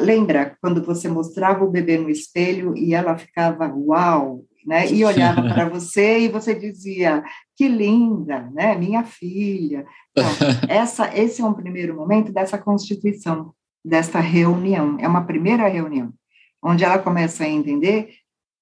lembra 0.00 0.56
quando 0.60 0.84
você 0.84 1.08
mostrava 1.08 1.64
o 1.64 1.70
bebê 1.70 1.96
no 1.96 2.10
espelho 2.10 2.76
e 2.76 2.94
ela 2.94 3.16
ficava 3.16 3.66
uau, 3.74 4.44
né? 4.64 4.88
E 4.92 5.04
olhava 5.04 5.42
para 5.42 5.66
você 5.70 6.20
e 6.20 6.28
você 6.28 6.54
dizia 6.54 7.24
que 7.56 7.66
linda, 7.66 8.48
né? 8.52 8.76
Minha 8.76 9.04
filha. 9.04 9.86
Então, 10.12 10.28
essa, 10.68 11.10
esse 11.18 11.40
é 11.40 11.44
um 11.44 11.54
primeiro 11.54 11.96
momento 11.96 12.30
dessa 12.30 12.58
constituição, 12.58 13.52
desta 13.84 14.20
reunião. 14.20 14.98
É 15.00 15.08
uma 15.08 15.24
primeira 15.24 15.66
reunião 15.66 16.12
onde 16.62 16.84
ela 16.84 16.98
começa 16.98 17.44
a 17.44 17.48
entender 17.48 18.14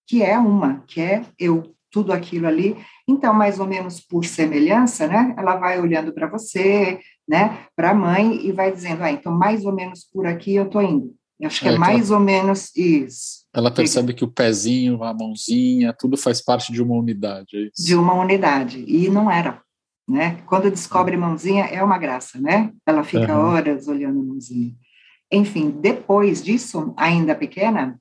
que 0.06 0.22
é 0.22 0.38
uma, 0.38 0.84
que 0.86 1.00
é 1.00 1.24
eu, 1.38 1.74
tudo 1.90 2.12
aquilo 2.12 2.46
ali. 2.46 2.76
Então, 3.08 3.32
mais 3.32 3.58
ou 3.58 3.66
menos 3.66 4.00
por 4.00 4.24
semelhança, 4.24 5.06
né? 5.06 5.34
Ela 5.36 5.56
vai 5.56 5.80
olhando 5.80 6.12
para 6.12 6.28
você, 6.28 7.00
né? 7.28 7.66
Para 7.74 7.90
a 7.90 7.94
mãe 7.94 8.46
e 8.46 8.52
vai 8.52 8.70
dizendo, 8.70 9.02
ah, 9.02 9.10
então 9.10 9.32
mais 9.32 9.64
ou 9.64 9.72
menos 9.72 10.04
por 10.04 10.26
aqui 10.26 10.54
eu 10.54 10.68
tô 10.68 10.80
indo. 10.80 11.14
Eu 11.38 11.48
acho 11.48 11.60
que 11.60 11.68
é, 11.68 11.74
é 11.74 11.78
mais 11.78 12.10
ela, 12.10 12.18
ou 12.18 12.24
menos 12.24 12.74
isso. 12.74 13.46
Ela 13.54 13.70
percebe 13.70 14.14
que 14.14 14.24
o 14.24 14.30
pezinho, 14.30 15.02
a 15.02 15.12
mãozinha, 15.12 15.92
tudo 15.92 16.16
faz 16.16 16.42
parte 16.42 16.72
de 16.72 16.82
uma 16.82 16.94
unidade. 16.94 17.66
É 17.66 17.70
de 17.82 17.94
uma 17.94 18.14
unidade. 18.14 18.84
E 18.86 19.08
não 19.08 19.30
era. 19.30 19.60
Né? 20.08 20.38
Quando 20.46 20.70
descobre 20.70 21.16
mãozinha, 21.16 21.64
é 21.64 21.82
uma 21.82 21.98
graça, 21.98 22.40
né? 22.40 22.72
Ela 22.86 23.02
fica 23.02 23.36
uhum. 23.36 23.46
horas 23.46 23.88
olhando 23.88 24.20
a 24.20 24.22
mãozinha. 24.22 24.72
Enfim, 25.30 25.70
depois 25.70 26.42
disso, 26.42 26.94
ainda 26.96 27.34
pequena, 27.34 28.00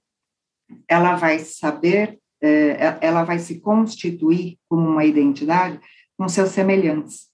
ela 0.87 1.15
vai 1.15 1.39
saber, 1.39 2.19
é, 2.41 2.97
ela 3.01 3.23
vai 3.23 3.39
se 3.39 3.59
constituir 3.59 4.57
como 4.69 4.87
uma 4.87 5.05
identidade 5.05 5.79
com 6.17 6.27
seus 6.27 6.49
semelhantes, 6.49 7.27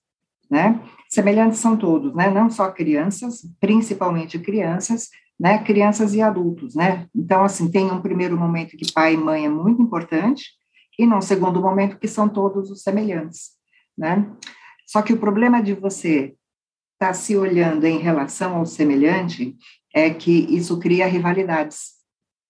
né? 0.49 0.81
Semelhantes 1.09 1.59
são 1.59 1.75
todos, 1.75 2.13
né? 2.15 2.29
Não 2.29 2.49
só 2.49 2.71
crianças, 2.71 3.41
principalmente 3.59 4.39
crianças, 4.39 5.09
né? 5.39 5.61
Crianças 5.63 6.13
e 6.13 6.21
adultos, 6.21 6.73
né? 6.75 7.07
Então, 7.13 7.43
assim, 7.43 7.69
tem 7.69 7.91
um 7.91 8.01
primeiro 8.01 8.37
momento 8.37 8.77
que 8.77 8.91
pai 8.91 9.13
e 9.13 9.17
mãe 9.17 9.45
é 9.45 9.49
muito 9.49 9.81
importante, 9.81 10.45
e 10.97 11.05
num 11.05 11.21
segundo 11.21 11.59
momento 11.61 11.97
que 11.97 12.07
são 12.07 12.29
todos 12.29 12.69
os 12.69 12.81
semelhantes, 12.81 13.51
né? 13.97 14.29
Só 14.85 15.01
que 15.01 15.13
o 15.13 15.17
problema 15.17 15.61
de 15.61 15.73
você 15.73 16.35
estar 16.93 17.07
tá 17.07 17.13
se 17.13 17.35
olhando 17.35 17.85
em 17.85 17.97
relação 17.97 18.57
ao 18.57 18.65
semelhante 18.65 19.55
é 19.93 20.09
que 20.09 20.31
isso 20.55 20.79
cria 20.79 21.07
rivalidades, 21.07 21.91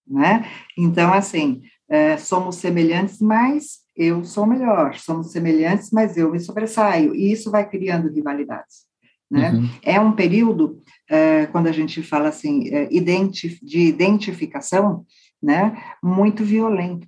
né? 0.06 0.48
Então, 0.76 1.12
assim, 1.12 1.62
é, 1.88 2.16
somos 2.16 2.56
semelhantes, 2.56 3.20
mas 3.20 3.80
eu 3.96 4.24
sou 4.24 4.46
melhor, 4.46 4.94
somos 4.94 5.32
semelhantes, 5.32 5.90
mas 5.90 6.16
eu 6.16 6.30
me 6.30 6.40
sobressaio, 6.40 7.14
e 7.14 7.32
isso 7.32 7.50
vai 7.50 7.68
criando 7.68 8.12
rivalidades. 8.12 8.86
Né? 9.30 9.50
Uhum. 9.50 9.68
É 9.82 10.00
um 10.00 10.12
período, 10.12 10.82
é, 11.08 11.46
quando 11.46 11.66
a 11.66 11.72
gente 11.72 12.02
fala 12.02 12.28
assim, 12.28 12.68
é, 12.68 12.86
de 12.86 13.78
identificação, 13.78 15.06
né, 15.42 15.82
muito 16.02 16.44
violento, 16.44 17.06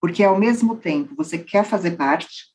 porque 0.00 0.22
ao 0.22 0.38
mesmo 0.38 0.76
tempo 0.76 1.14
você 1.16 1.38
quer 1.38 1.64
fazer 1.64 1.92
parte 1.92 2.52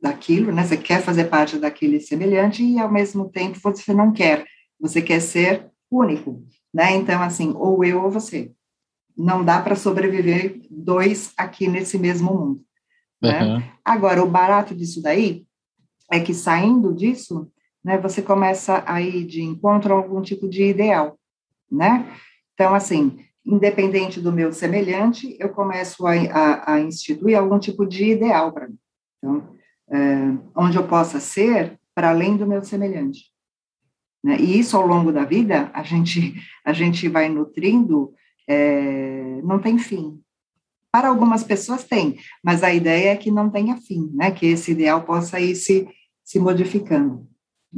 daquilo, 0.00 0.52
né, 0.52 0.64
você 0.64 0.76
quer 0.76 1.02
fazer 1.02 1.24
parte 1.24 1.58
daquele 1.58 2.00
semelhante, 2.00 2.64
e 2.64 2.78
ao 2.78 2.90
mesmo 2.90 3.30
tempo 3.30 3.58
você 3.62 3.92
não 3.92 4.12
quer, 4.12 4.44
você 4.80 5.02
quer 5.02 5.20
ser 5.20 5.70
único, 5.90 6.44
né? 6.72 6.94
Então, 6.96 7.22
assim, 7.22 7.52
ou 7.56 7.84
eu 7.84 8.02
ou 8.02 8.10
você 8.10 8.52
não 9.16 9.44
dá 9.44 9.60
para 9.60 9.74
sobreviver 9.74 10.60
dois 10.70 11.32
aqui 11.36 11.66
nesse 11.66 11.98
mesmo 11.98 12.32
mundo. 12.32 12.60
Né? 13.20 13.42
Uhum. 13.42 13.62
Agora, 13.84 14.22
o 14.22 14.30
barato 14.30 14.74
disso 14.74 15.02
daí 15.02 15.44
é 16.10 16.20
que 16.20 16.32
saindo 16.32 16.94
disso, 16.94 17.50
né, 17.84 17.98
você 17.98 18.22
começa 18.22 18.82
a 18.86 19.02
ir 19.02 19.26
de 19.26 19.42
encontro 19.42 19.92
a 19.92 19.96
algum 19.96 20.22
tipo 20.22 20.48
de 20.48 20.64
ideal, 20.64 21.18
né? 21.70 22.08
Então, 22.54 22.74
assim, 22.74 23.18
independente 23.44 24.20
do 24.20 24.32
meu 24.32 24.52
semelhante, 24.52 25.36
eu 25.40 25.48
começo 25.50 26.06
a, 26.06 26.12
a, 26.12 26.74
a 26.74 26.80
instituir 26.80 27.36
algum 27.36 27.58
tipo 27.58 27.86
de 27.86 28.12
ideal 28.12 28.52
para 28.52 28.68
mim. 28.68 28.78
Então, 29.18 29.56
é, 29.90 29.98
onde 30.54 30.76
eu 30.76 30.86
possa 30.86 31.18
ser 31.18 31.78
para 31.94 32.10
além 32.10 32.36
do 32.36 32.46
meu 32.46 32.62
semelhante. 32.62 33.32
Né? 34.24 34.36
E 34.38 34.58
isso, 34.58 34.76
ao 34.76 34.86
longo 34.86 35.12
da 35.12 35.24
vida, 35.24 35.70
a 35.72 35.82
gente, 35.82 36.34
a 36.64 36.72
gente 36.72 37.08
vai 37.08 37.28
nutrindo 37.28 38.12
é, 38.48 39.40
não 39.42 39.58
tem 39.58 39.78
fim. 39.78 40.18
Para 40.90 41.08
algumas 41.08 41.44
pessoas 41.44 41.84
tem, 41.84 42.16
mas 42.42 42.62
a 42.62 42.72
ideia 42.72 43.10
é 43.10 43.16
que 43.16 43.30
não 43.30 43.50
tenha 43.50 43.76
fim, 43.76 44.10
né? 44.14 44.30
Que 44.30 44.46
esse 44.46 44.72
ideal 44.72 45.02
possa 45.02 45.38
ir 45.38 45.54
se, 45.54 45.86
se 46.24 46.38
modificando. 46.38 47.28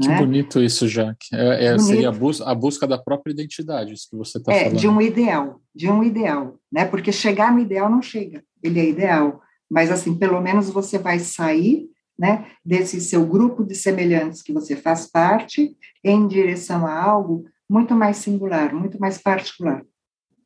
Que 0.01 0.07
né? 0.07 0.19
bonito 0.19 0.63
isso, 0.63 0.87
Jack. 0.87 1.27
É, 1.35 1.67
é, 1.67 1.79
seria 1.81 2.11
a, 2.11 2.13
bus 2.13 2.41
a, 2.41 2.55
busca 2.55 2.87
da 2.87 2.97
própria 2.97 3.33
identidade, 3.33 3.93
isso 3.93 4.09
que 4.09 4.17
você 4.17 4.39
está 4.39 4.53
é, 4.53 4.65
falando. 4.65 4.79
de 4.79 4.87
um 4.87 5.03
ideal, 5.03 5.61
de 5.75 5.91
um 5.91 6.05
ideal, 6.05 6.57
né? 6.71 6.85
Porque 6.85 7.11
chegar 7.11 7.53
no 7.53 7.59
ideal 7.59 7.91
não 7.91 8.01
chega, 8.01 8.45
ele 8.63 8.79
é 8.79 8.89
ideal, 8.89 9.43
mas 9.69 9.91
assim, 9.91 10.17
pelo 10.17 10.41
menos 10.41 10.71
você 10.71 10.97
vai 10.97 11.19
sair, 11.19 11.89
né, 12.21 12.45
desse 12.63 13.01
seu 13.01 13.25
grupo 13.25 13.65
de 13.65 13.75
semelhantes 13.75 14.43
que 14.43 14.53
você 14.53 14.77
faz 14.77 15.11
parte 15.11 15.75
em 16.05 16.29
direção 16.29 16.87
a 16.87 17.03
algo 17.03 17.47
muito 17.67 17.95
mais 17.95 18.19
singular, 18.19 18.75
muito 18.75 19.01
mais 19.01 19.17
particular. 19.17 19.83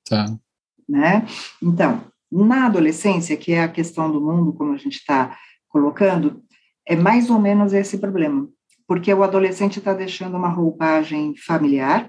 Tá. 0.09 0.27
Né? 0.89 1.27
Então, 1.61 2.05
na 2.31 2.67
adolescência, 2.67 3.37
que 3.37 3.53
é 3.53 3.65
a 3.65 3.69
questão 3.69 4.09
do 4.09 4.21
mundo, 4.21 4.53
como 4.53 4.73
a 4.73 4.77
gente 4.77 4.99
está 4.99 5.37
colocando, 5.69 6.45
é 6.87 6.95
mais 6.95 7.29
ou 7.29 7.41
menos 7.41 7.73
esse 7.73 7.99
problema, 7.99 8.49
porque 8.87 9.13
o 9.13 9.25
adolescente 9.25 9.81
está 9.81 9.93
deixando 9.93 10.37
uma 10.37 10.49
roupagem 10.49 11.35
familiar, 11.37 12.09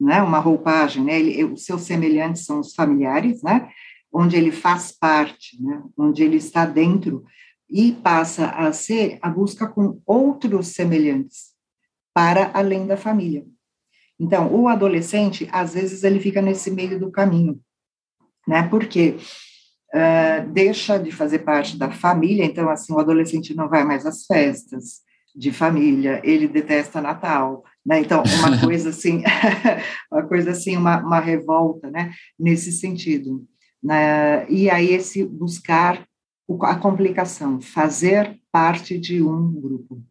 né? 0.00 0.22
Uma 0.22 0.38
roupagem, 0.38 1.04
né? 1.04 1.20
Ele, 1.20 1.44
os 1.44 1.66
seus 1.66 1.82
semelhantes 1.82 2.46
são 2.46 2.60
os 2.60 2.74
familiares, 2.74 3.42
né? 3.42 3.68
Onde 4.10 4.36
ele 4.36 4.50
faz 4.50 4.92
parte, 4.92 5.62
né? 5.62 5.82
Onde 5.98 6.22
ele 6.22 6.36
está 6.36 6.64
dentro 6.64 7.24
e 7.70 7.92
passa 7.92 8.50
a 8.50 8.72
ser 8.72 9.18
a 9.22 9.28
busca 9.28 9.66
com 9.68 10.00
outros 10.04 10.68
semelhantes 10.68 11.50
para 12.12 12.50
além 12.52 12.86
da 12.86 12.96
família. 12.96 13.44
Então, 14.18 14.52
o 14.52 14.68
adolescente, 14.68 15.48
às 15.50 15.72
vezes, 15.72 16.02
ele 16.02 16.20
fica 16.20 16.42
nesse 16.42 16.70
meio 16.70 16.98
do 16.98 17.10
caminho, 17.10 17.58
né? 18.46 18.68
Porque 18.68 19.16
uh, 19.94 20.50
deixa 20.52 20.98
de 20.98 21.10
fazer 21.10 21.38
parte 21.38 21.78
da 21.78 21.90
família, 21.90 22.44
então, 22.44 22.68
assim, 22.68 22.92
o 22.92 22.98
adolescente 22.98 23.54
não 23.54 23.68
vai 23.68 23.84
mais 23.84 24.04
às 24.04 24.26
festas 24.26 25.00
de 25.34 25.52
família, 25.52 26.20
ele 26.24 26.48
detesta 26.48 27.00
Natal, 27.00 27.64
né? 27.86 28.00
Então, 28.00 28.22
uma 28.40 28.58
coisa 28.60 28.90
assim, 28.90 29.22
uma 30.12 30.26
coisa 30.26 30.50
assim, 30.50 30.76
uma, 30.76 30.98
uma 30.98 31.20
revolta, 31.20 31.90
né? 31.90 32.12
Nesse 32.38 32.72
sentido. 32.72 33.46
Né? 33.82 34.46
E 34.50 34.68
aí, 34.68 34.92
esse 34.92 35.24
buscar 35.24 36.06
a 36.62 36.74
complicação, 36.76 37.60
fazer 37.60 38.38
parte 38.50 38.98
de 38.98 39.22
um 39.22 39.52
grupo 39.60 40.02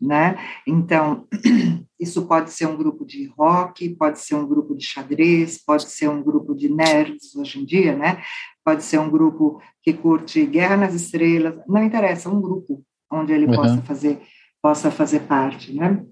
né? 0.00 0.38
Então, 0.66 1.26
isso 2.00 2.26
pode 2.26 2.50
ser 2.50 2.66
um 2.66 2.76
grupo 2.76 3.04
de 3.04 3.26
rock, 3.36 3.88
pode 3.90 4.18
ser 4.18 4.34
um 4.34 4.46
grupo 4.46 4.74
de 4.74 4.84
xadrez, 4.84 5.62
pode 5.62 5.90
ser 5.90 6.08
um 6.08 6.22
grupo 6.22 6.54
de 6.54 6.68
nerds 6.72 7.34
hoje 7.36 7.60
em 7.60 7.64
dia, 7.64 7.94
né? 7.94 8.22
Pode 8.64 8.82
ser 8.82 8.98
um 8.98 9.10
grupo 9.10 9.60
que 9.82 9.92
curte 9.92 10.46
Guerra 10.46 10.78
nas 10.78 10.94
Estrelas, 10.94 11.60
não 11.68 11.84
interessa, 11.84 12.30
um 12.30 12.40
grupo 12.40 12.82
onde 13.12 13.32
ele 13.32 13.46
uhum. 13.46 13.54
possa 13.54 13.82
fazer 13.82 14.20
possa 14.62 14.90
fazer 14.90 15.20
parte, 15.20 15.72
né? 15.72 16.04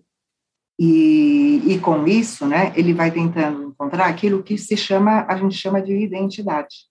E, 0.81 1.63
e 1.67 1.79
com 1.81 2.07
isso, 2.07 2.47
né, 2.47 2.73
ele 2.77 2.95
vai 2.95 3.11
tentando 3.11 3.65
encontrar 3.65 4.07
aquilo 4.07 4.43
que 4.43 4.57
se 4.57 4.77
chama, 4.77 5.27
a 5.29 5.37
gente 5.37 5.55
chama 5.55 5.83
de 5.83 5.93
identidade. 5.93 6.87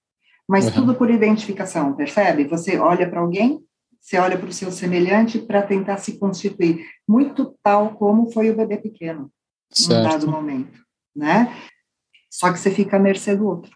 Mas 0.48 0.66
uhum. 0.66 0.72
tudo 0.72 0.96
por 0.96 1.10
identificação, 1.10 1.94
percebe? 1.94 2.46
Você 2.46 2.80
olha 2.80 3.10
para 3.10 3.20
alguém, 3.20 3.60
você 4.00 4.18
olha 4.18 4.38
para 4.38 4.48
o 4.48 4.54
seu 4.54 4.72
semelhante 4.72 5.40
para 5.40 5.62
tentar 5.62 5.98
se 5.98 6.18
constituir, 6.18 6.86
muito 7.08 7.58
tal 7.62 7.96
como 7.96 8.32
foi 8.32 8.50
o 8.50 8.56
bebê 8.56 8.78
pequeno, 8.78 9.32
certo. 9.70 9.92
em 9.92 10.00
um 10.00 10.10
dado 10.10 10.32
momento, 10.32 10.80
né? 11.16 11.54
Só 12.30 12.52
que 12.54 12.60
você 12.60 12.72
fica 12.72 12.98
à 12.98 13.00
mercê 13.00 13.36
do 13.36 13.46
outro. 13.48 13.76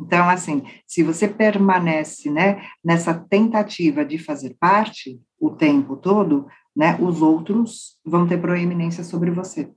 Então, 0.00 0.28
assim, 0.28 0.64
se 0.86 1.02
você 1.02 1.28
permanece, 1.28 2.30
né, 2.30 2.66
nessa 2.84 3.14
tentativa 3.14 4.04
de 4.04 4.18
fazer 4.18 4.56
parte 4.58 5.20
o 5.38 5.50
tempo 5.50 5.96
todo, 5.96 6.46
né, 6.74 6.96
os 7.00 7.22
outros 7.22 7.98
vão 8.04 8.26
ter 8.26 8.40
proeminência 8.40 9.04
sobre 9.04 9.30
você. 9.30 9.70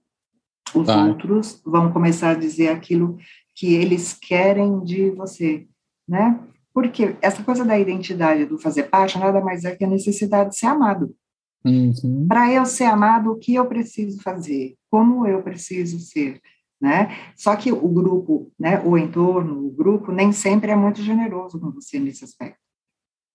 Os 0.74 0.88
tá. 0.88 1.06
outros 1.06 1.62
vão 1.63 1.91
começar 1.91 2.32
a 2.32 2.36
dizer 2.36 2.70
aquilo 2.70 3.18
que 3.56 3.74
eles 3.74 4.13
querem 4.13 4.84
de 4.84 5.10
você, 5.12 5.65
né? 6.08 6.39
Porque 6.74 7.15
essa 7.22 7.41
coisa 7.41 7.63
da 7.63 7.80
identidade, 7.80 8.46
do 8.46 8.60
fazer 8.60 8.84
parte, 8.84 9.18
nada 9.18 9.39
mais 9.39 9.63
é 9.63 9.74
que 9.74 9.86
a 9.86 9.89
necessidade 9.89 10.50
de 10.50 10.58
ser 10.58 10.65
amado. 10.65 11.15
Uhum. 11.63 12.28
Para 12.28 12.52
eu 12.52 12.65
ser 12.65 12.84
amado, 12.84 13.32
o 13.32 13.39
que 13.39 13.56
eu 13.56 13.65
preciso 13.65 14.22
fazer? 14.22 14.76
Como 14.91 15.26
eu 15.26 15.41
preciso 15.41 16.00
ser? 16.00 16.39
Né? 16.80 17.10
Só 17.36 17.56
que 17.56 17.72
o 17.72 17.88
grupo, 17.88 18.52
né, 18.60 18.82
o 18.82 18.98
entorno, 18.98 19.65
o 19.65 19.72
grupo, 19.72 20.12
nem 20.12 20.34
sempre 20.34 20.70
é 20.70 20.76
muito 20.76 21.02
generoso 21.02 21.60
com 21.60 21.72
você 21.72 21.98
nesse 21.98 22.26
aspecto. 22.26 22.60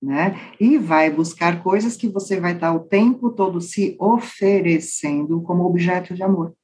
Né? 0.03 0.37
E 0.61 0.79
vai 0.79 1.11
buscar 1.11 1.63
coisas 1.63 1.97
que 1.97 2.09
você 2.09 2.39
vai 2.39 2.53
estar 2.53 2.73
o 2.75 2.81
tempo 2.81 3.31
todo 3.31 3.61
se 3.61 3.97
oferecendo 3.99 5.43
como 5.43 5.65
objeto 5.65 6.15
de 6.15 6.23
amor. 6.23 6.55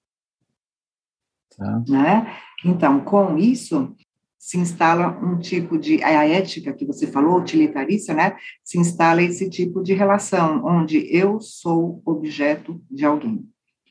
Tá. 1.56 1.82
Né? 1.88 2.36
Então, 2.64 3.00
com 3.00 3.38
isso, 3.38 3.94
se 4.38 4.58
instala 4.58 5.08
um 5.22 5.38
tipo 5.38 5.78
de 5.78 6.02
a 6.04 6.26
ética 6.26 6.72
que 6.72 6.84
você 6.84 7.06
falou, 7.06 7.38
utilitarista, 7.38 8.14
né? 8.14 8.36
Se 8.62 8.78
instala 8.78 9.22
esse 9.22 9.50
tipo 9.50 9.82
de 9.82 9.92
relação 9.92 10.64
onde 10.64 10.98
eu 11.10 11.40
sou 11.40 12.00
objeto 12.04 12.80
de 12.90 13.04
alguém 13.04 13.44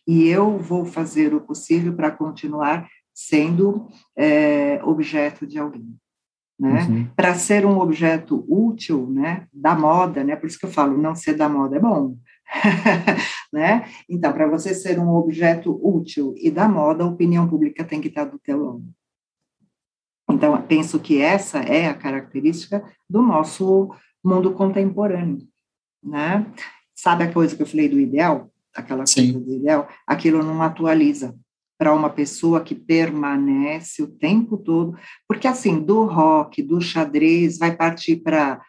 e 0.07 0.27
eu 0.27 0.57
vou 0.57 0.85
fazer 0.85 1.33
o 1.33 1.41
possível 1.41 1.93
para 1.93 2.11
continuar 2.11 2.87
sendo 3.13 3.87
é, 4.15 4.79
objeto 4.83 5.47
de 5.47 5.57
alguém. 5.57 5.95
Né? 6.59 6.83
Uhum. 6.83 7.07
Para 7.15 7.35
ser 7.35 7.65
um 7.65 7.79
objeto 7.79 8.45
útil, 8.47 9.09
né, 9.09 9.47
da 9.51 9.75
moda, 9.75 10.23
né? 10.23 10.35
Por 10.35 10.47
isso 10.47 10.59
que 10.59 10.65
eu 10.65 10.71
falo, 10.71 10.97
não 10.97 11.15
ser 11.15 11.33
da 11.33 11.49
moda 11.49 11.75
é 11.75 11.79
bom, 11.79 12.15
né? 13.51 13.89
Então, 14.09 14.31
para 14.31 14.47
você 14.47 14.73
ser 14.73 14.99
um 14.99 15.09
objeto 15.09 15.79
útil 15.83 16.33
e 16.37 16.49
da 16.49 16.67
moda, 16.67 17.03
a 17.03 17.07
opinião 17.07 17.47
pública 17.47 17.83
tem 17.83 18.01
que 18.01 18.07
estar 18.07 18.25
do 18.25 18.39
teu 18.39 18.63
lado. 18.63 18.83
Então, 20.29 20.59
penso 20.63 20.99
que 20.99 21.21
essa 21.21 21.59
é 21.59 21.87
a 21.87 21.93
característica 21.93 22.83
do 23.09 23.21
nosso 23.21 23.89
mundo 24.23 24.53
contemporâneo, 24.53 25.47
né? 26.03 26.45
Sabe 26.95 27.23
a 27.23 27.31
coisa 27.31 27.55
que 27.55 27.61
eu 27.61 27.67
falei 27.67 27.87
do 27.87 27.99
ideal? 27.99 28.49
Aquela 28.73 29.05
Sim. 29.05 29.33
coisa 29.33 29.45
do 29.45 29.55
ideal? 29.55 29.87
Aquilo 30.07 30.43
não 30.43 30.61
atualiza 30.61 31.35
para 31.77 31.93
uma 31.93 32.09
pessoa 32.09 32.61
que 32.61 32.73
permanece 32.73 34.01
o 34.01 34.07
tempo 34.07 34.57
todo, 34.57 34.97
porque 35.27 35.47
assim, 35.47 35.79
do 35.79 36.05
rock, 36.05 36.63
do 36.63 36.81
xadrez, 36.81 37.57
vai 37.57 37.75
partir 37.75 38.17
para 38.17 38.61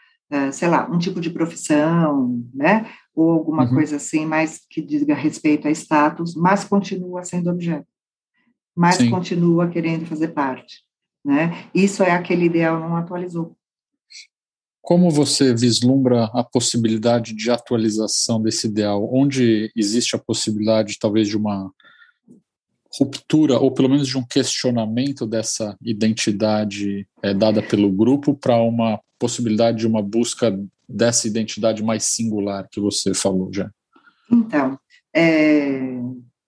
sei 0.52 0.68
lá, 0.68 0.88
um 0.90 0.98
tipo 0.98 1.20
de 1.20 1.30
profissão, 1.30 2.44
né? 2.52 2.90
Ou 3.14 3.30
alguma 3.30 3.64
uhum. 3.64 3.74
coisa 3.74 3.96
assim, 3.96 4.26
mais 4.26 4.60
que 4.68 4.82
diga 4.82 5.14
respeito 5.14 5.68
a 5.68 5.70
status, 5.70 6.34
mas 6.34 6.64
continua 6.64 7.22
sendo 7.24 7.50
objeto, 7.50 7.86
mas 8.74 8.96
Sim. 8.96 9.10
continua 9.10 9.68
querendo 9.68 10.04
fazer 10.06 10.28
parte, 10.28 10.82
né? 11.24 11.66
Isso 11.74 12.02
é 12.02 12.10
aquele 12.10 12.46
ideal 12.46 12.80
não 12.80 12.96
atualizou. 12.96 13.56
Como 14.82 15.10
você 15.10 15.52
vislumbra 15.52 16.24
a 16.32 16.44
possibilidade 16.44 17.34
de 17.34 17.50
atualização 17.50 18.40
desse 18.40 18.68
ideal? 18.68 19.08
Onde 19.12 19.72
existe 19.74 20.14
a 20.14 20.18
possibilidade, 20.18 20.98
talvez, 21.00 21.26
de 21.26 21.36
uma 21.36 21.72
ruptura, 22.96 23.58
ou 23.58 23.72
pelo 23.72 23.88
menos 23.88 24.06
de 24.06 24.16
um 24.16 24.24
questionamento 24.24 25.26
dessa 25.26 25.76
identidade 25.82 27.06
é, 27.22 27.34
dada 27.34 27.60
pelo 27.62 27.90
grupo 27.90 28.34
para 28.34 28.56
uma 28.58 29.00
possibilidade 29.18 29.79
de 29.79 29.87
uma 29.87 30.02
busca 30.02 30.59
dessa 30.88 31.26
identidade 31.26 31.83
mais 31.83 32.05
singular 32.05 32.68
que 32.70 32.81
você 32.81 33.14
falou 33.14 33.50
já? 33.52 33.70
Então, 34.31 34.79
é, 35.14 35.98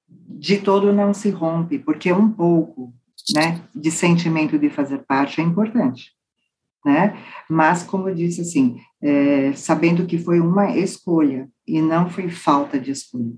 de 0.08 0.58
todo 0.58 0.92
não 0.92 1.12
se 1.12 1.30
rompe, 1.30 1.78
porque 1.78 2.12
um 2.12 2.30
pouco 2.30 2.92
né, 3.34 3.60
de 3.74 3.90
sentimento 3.90 4.58
de 4.58 4.70
fazer 4.70 4.98
parte 4.98 5.40
é 5.40 5.44
importante 5.44 6.12
né? 6.84 7.16
Mas, 7.48 7.82
como 7.82 8.08
eu 8.08 8.14
disse, 8.14 8.40
assim, 8.40 8.80
é, 9.02 9.52
sabendo 9.54 10.06
que 10.06 10.18
foi 10.18 10.40
uma 10.40 10.76
escolha 10.76 11.48
e 11.66 11.80
não 11.80 12.08
foi 12.08 12.30
falta 12.30 12.78
de 12.78 12.90
escolha, 12.90 13.34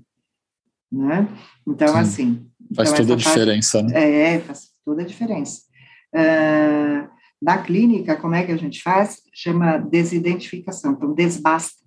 né? 0.91 1.27
Então, 1.67 1.89
Sim. 1.89 1.99
assim... 1.99 2.47
Faz 2.73 2.89
então 2.89 3.01
toda 3.01 3.13
a 3.13 3.17
diferença, 3.17 3.79
parte, 3.79 3.93
né? 3.93 4.35
É, 4.35 4.39
faz 4.39 4.69
toda 4.85 5.01
a 5.01 5.05
diferença. 5.05 5.61
Uh, 6.13 7.09
na 7.41 7.57
clínica, 7.57 8.15
como 8.15 8.35
é 8.35 8.45
que 8.45 8.51
a 8.51 8.57
gente 8.57 8.81
faz? 8.81 9.21
Chama 9.33 9.77
desidentificação, 9.77 10.93
então 10.93 11.13
desbasta, 11.13 11.83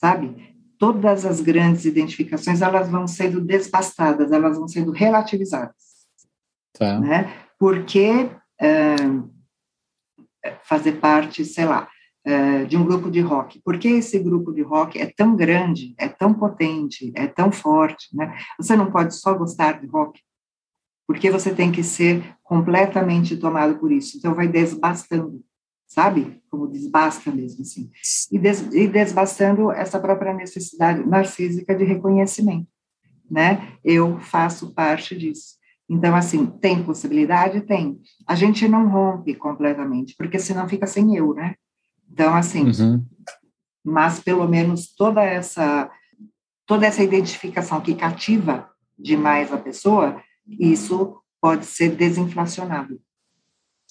sabe? 0.00 0.54
Todas 0.78 1.24
as 1.24 1.40
grandes 1.40 1.84
identificações, 1.84 2.60
elas 2.60 2.90
vão 2.90 3.06
sendo 3.06 3.40
desbastadas, 3.40 4.32
elas 4.32 4.58
vão 4.58 4.66
sendo 4.66 4.90
relativizadas, 4.90 6.06
tá. 6.72 6.98
né? 6.98 7.32
Porque... 7.58 8.30
Uh, 8.60 9.34
fazer 10.62 10.92
parte, 11.00 11.44
sei 11.44 11.64
lá, 11.64 11.88
é, 12.24 12.64
de 12.64 12.76
um 12.76 12.84
grupo 12.84 13.10
de 13.10 13.20
rock. 13.20 13.60
Por 13.62 13.78
que 13.78 13.88
esse 13.88 14.18
grupo 14.18 14.52
de 14.52 14.62
rock 14.62 14.98
é 14.98 15.06
tão 15.14 15.36
grande, 15.36 15.94
é 15.98 16.08
tão 16.08 16.32
potente, 16.32 17.12
é 17.14 17.26
tão 17.26 17.52
forte? 17.52 18.14
Né? 18.14 18.34
Você 18.58 18.76
não 18.76 18.90
pode 18.90 19.14
só 19.14 19.34
gostar 19.34 19.80
de 19.80 19.86
rock, 19.86 20.20
porque 21.06 21.30
você 21.30 21.54
tem 21.54 21.70
que 21.70 21.82
ser 21.82 22.36
completamente 22.42 23.36
tomado 23.36 23.78
por 23.78 23.92
isso. 23.92 24.16
Então, 24.16 24.34
vai 24.34 24.48
desbastando, 24.48 25.42
sabe? 25.86 26.40
Como 26.50 26.66
desbasta 26.66 27.30
mesmo, 27.30 27.62
assim. 27.62 27.90
E, 28.30 28.38
des, 28.38 28.60
e 28.72 28.88
desbastando 28.88 29.70
essa 29.70 29.98
própria 30.00 30.32
necessidade 30.32 31.06
narcísica 31.06 31.74
de 31.74 31.84
reconhecimento, 31.84 32.68
né? 33.30 33.72
Eu 33.84 34.18
faço 34.18 34.72
parte 34.74 35.16
disso. 35.16 35.54
Então, 35.88 36.16
assim, 36.16 36.46
tem 36.46 36.82
possibilidade? 36.82 37.60
Tem. 37.60 37.98
A 38.26 38.34
gente 38.34 38.66
não 38.66 38.88
rompe 38.88 39.34
completamente, 39.34 40.14
porque 40.16 40.38
senão 40.38 40.68
fica 40.68 40.86
sem 40.86 41.14
eu, 41.16 41.34
né? 41.34 41.54
Então, 42.10 42.34
assim, 42.34 42.64
uhum. 42.64 43.04
mas 43.84 44.20
pelo 44.20 44.48
menos 44.48 44.94
toda 44.94 45.22
essa 45.22 45.90
toda 46.66 46.86
essa 46.86 47.02
identificação 47.02 47.80
que 47.80 47.94
cativa 47.94 48.70
demais 48.98 49.52
a 49.52 49.58
pessoa, 49.58 50.22
isso 50.46 51.16
pode 51.40 51.66
ser 51.66 51.90
desinflacionado. 51.90 53.00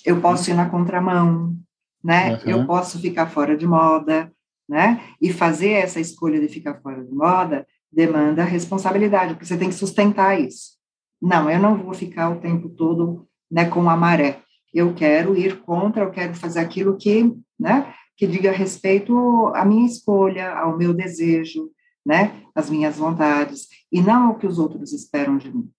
Eu 0.06 0.20
posso 0.20 0.50
ir 0.50 0.54
na 0.54 0.70
contramão, 0.70 1.56
né? 2.04 2.34
Uhum. 2.34 2.50
Eu 2.50 2.66
posso 2.66 3.00
ficar 3.00 3.28
fora 3.28 3.56
de 3.56 3.66
moda, 3.66 4.32
né? 4.68 5.02
E 5.22 5.32
fazer 5.32 5.72
essa 5.72 6.00
escolha 6.00 6.40
de 6.40 6.48
ficar 6.48 6.82
fora 6.82 7.04
de 7.04 7.14
moda 7.14 7.66
demanda 7.92 8.44
responsabilidade, 8.44 9.34
porque 9.34 9.46
você 9.46 9.58
tem 9.58 9.70
que 9.70 9.76
sustentar 9.76 10.40
isso. 10.40 10.74
Não, 11.22 11.50
eu 11.50 11.60
não 11.60 11.78
vou 11.78 11.94
ficar 11.94 12.30
o 12.30 12.40
tempo 12.40 12.68
todo 12.70 13.28
né, 13.50 13.66
com 13.66 13.88
a 13.90 13.96
maré. 13.96 14.42
Eu 14.74 14.94
quero 14.96 15.38
ir 15.38 15.62
contra, 15.62 16.04
eu 16.04 16.12
quero 16.12 16.34
fazer 16.34 16.60
aquilo 16.60 16.98
que, 16.98 17.32
né, 17.60 17.94
que 18.18 18.26
diga 18.26 18.52
respeito 18.52 19.48
à 19.54 19.64
minha 19.64 19.86
escolha, 19.86 20.52
ao 20.54 20.76
meu 20.76 20.94
desejo, 20.94 21.70
né, 22.06 22.42
às 22.56 22.70
minhas 22.70 22.98
vontades, 22.98 23.68
e 23.92 24.02
não 24.02 24.30
ao 24.30 24.36
que 24.40 24.48
os 24.48 24.58
outros 24.58 24.92
esperam 24.92 25.38
de 25.38 25.56
mim. 25.56 25.70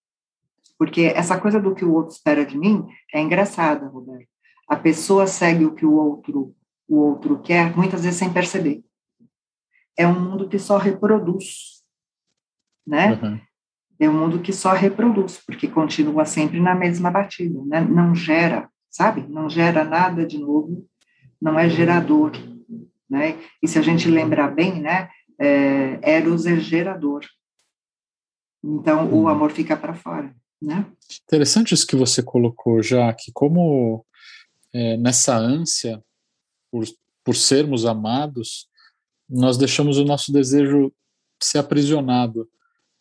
Porque 0.78 1.12
essa 1.14 1.38
coisa 1.38 1.60
do 1.60 1.74
que 1.74 1.84
o 1.84 1.92
outro 1.92 2.12
espera 2.12 2.44
de 2.44 2.58
mim 2.58 2.86
é 3.12 3.20
engraçada, 3.20 3.86
Roberto. 3.86 4.28
A 4.68 4.76
pessoa 4.76 5.26
segue 5.26 5.64
o 5.64 5.74
que 5.74 5.86
o 5.86 5.92
outro 5.92 6.54
o 6.86 6.98
outro 6.98 7.40
quer, 7.40 7.74
muitas 7.74 8.04
vezes 8.04 8.18
sem 8.18 8.30
perceber. 8.30 8.84
É 9.96 10.06
um 10.06 10.20
mundo 10.20 10.46
que 10.46 10.58
só 10.58 10.76
reproduz, 10.76 11.82
né? 12.86 13.12
Uhum 13.14 13.40
é 13.98 14.08
um 14.08 14.18
mundo 14.18 14.40
que 14.40 14.52
só 14.52 14.72
reproduz, 14.72 15.40
porque 15.44 15.68
continua 15.68 16.24
sempre 16.24 16.60
na 16.60 16.74
mesma 16.74 17.10
batida, 17.10 17.60
né? 17.64 17.80
não 17.80 18.14
gera, 18.14 18.68
sabe? 18.90 19.24
Não 19.28 19.48
gera 19.48 19.84
nada 19.84 20.26
de 20.26 20.38
novo, 20.38 20.86
não 21.40 21.58
é 21.58 21.68
gerador, 21.68 22.32
né? 23.08 23.38
E 23.62 23.68
se 23.68 23.78
a 23.78 23.82
gente 23.82 24.08
lembrar 24.08 24.48
bem, 24.48 24.80
né? 24.80 25.08
É, 25.38 25.98
Eros 26.02 26.46
é 26.46 26.56
gerador. 26.56 27.24
Então, 28.62 29.08
o 29.08 29.22
uhum. 29.22 29.28
amor 29.28 29.50
fica 29.50 29.76
para 29.76 29.94
fora, 29.94 30.34
né? 30.64 30.86
Interessante 31.24 31.74
isso 31.74 31.86
que 31.86 31.96
você 31.96 32.22
colocou 32.22 32.82
já, 32.82 33.12
que 33.12 33.30
como 33.32 34.04
é, 34.72 34.96
nessa 34.96 35.36
ânsia 35.36 36.02
por, 36.70 36.84
por 37.22 37.36
sermos 37.36 37.84
amados, 37.84 38.68
nós 39.28 39.56
deixamos 39.56 39.98
o 39.98 40.04
nosso 40.04 40.32
desejo 40.32 40.92
ser 41.40 41.58
aprisionado 41.58 42.48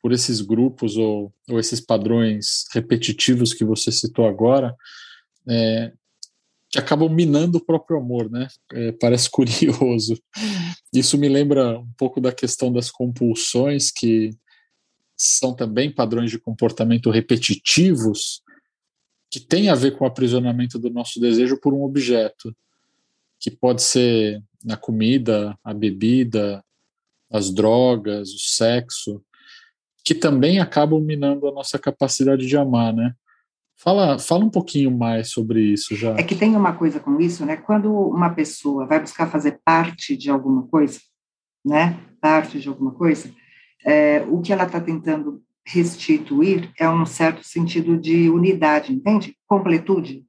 por 0.01 0.11
esses 0.11 0.41
grupos 0.41 0.97
ou, 0.97 1.33
ou 1.49 1.59
esses 1.59 1.79
padrões 1.79 2.65
repetitivos 2.73 3.53
que 3.53 3.63
você 3.63 3.91
citou 3.91 4.27
agora, 4.27 4.75
é, 5.49 5.93
que 6.69 6.77
acabam 6.77 7.09
minando 7.09 7.57
o 7.57 7.63
próprio 7.63 7.97
amor, 7.97 8.29
né? 8.29 8.47
É, 8.73 8.91
parece 8.93 9.29
curioso. 9.31 10.21
Isso 10.93 11.17
me 11.17 11.29
lembra 11.29 11.79
um 11.79 11.91
pouco 11.97 12.19
da 12.19 12.31
questão 12.31 12.71
das 12.71 12.91
compulsões, 12.91 13.91
que 13.91 14.31
são 15.25 15.55
também 15.55 15.91
padrões 15.93 16.31
de 16.31 16.39
comportamento 16.39 17.09
repetitivos, 17.09 18.41
que 19.29 19.39
tem 19.39 19.69
a 19.69 19.75
ver 19.75 19.97
com 19.97 20.03
o 20.03 20.07
aprisionamento 20.07 20.77
do 20.77 20.89
nosso 20.89 21.19
desejo 21.19 21.59
por 21.59 21.73
um 21.73 21.83
objeto, 21.83 22.55
que 23.39 23.49
pode 23.49 23.81
ser 23.81 24.41
a 24.69 24.77
comida, 24.77 25.57
a 25.63 25.73
bebida, 25.73 26.63
as 27.31 27.51
drogas, 27.51 28.29
o 28.29 28.39
sexo 28.39 29.23
que 30.03 30.13
também 30.13 30.59
acabam 30.59 31.01
minando 31.01 31.47
a 31.47 31.51
nossa 31.51 31.79
capacidade 31.79 32.45
de 32.45 32.57
amar, 32.57 32.93
né? 32.93 33.13
Fala, 33.75 34.19
fala 34.19 34.45
um 34.45 34.49
pouquinho 34.49 34.91
mais 34.91 35.31
sobre 35.31 35.61
isso 35.61 35.95
já. 35.95 36.11
É 36.15 36.23
que 36.23 36.35
tem 36.35 36.55
uma 36.55 36.73
coisa 36.73 36.99
com 36.99 37.19
isso, 37.19 37.45
né? 37.45 37.57
Quando 37.57 37.91
uma 37.91 38.29
pessoa 38.29 38.85
vai 38.85 38.99
buscar 38.99 39.29
fazer 39.29 39.59
parte 39.63 40.15
de 40.15 40.29
alguma 40.29 40.67
coisa, 40.67 40.99
né? 41.65 41.99
Parte 42.21 42.59
de 42.59 42.67
alguma 42.67 42.91
coisa, 42.91 43.33
é, 43.85 44.23
o 44.29 44.41
que 44.41 44.53
ela 44.53 44.63
está 44.65 44.79
tentando 44.79 45.41
restituir 45.65 46.71
é 46.77 46.89
um 46.89 47.05
certo 47.05 47.43
sentido 47.43 47.97
de 47.97 48.29
unidade, 48.29 48.93
entende? 48.93 49.35
Completude. 49.47 50.25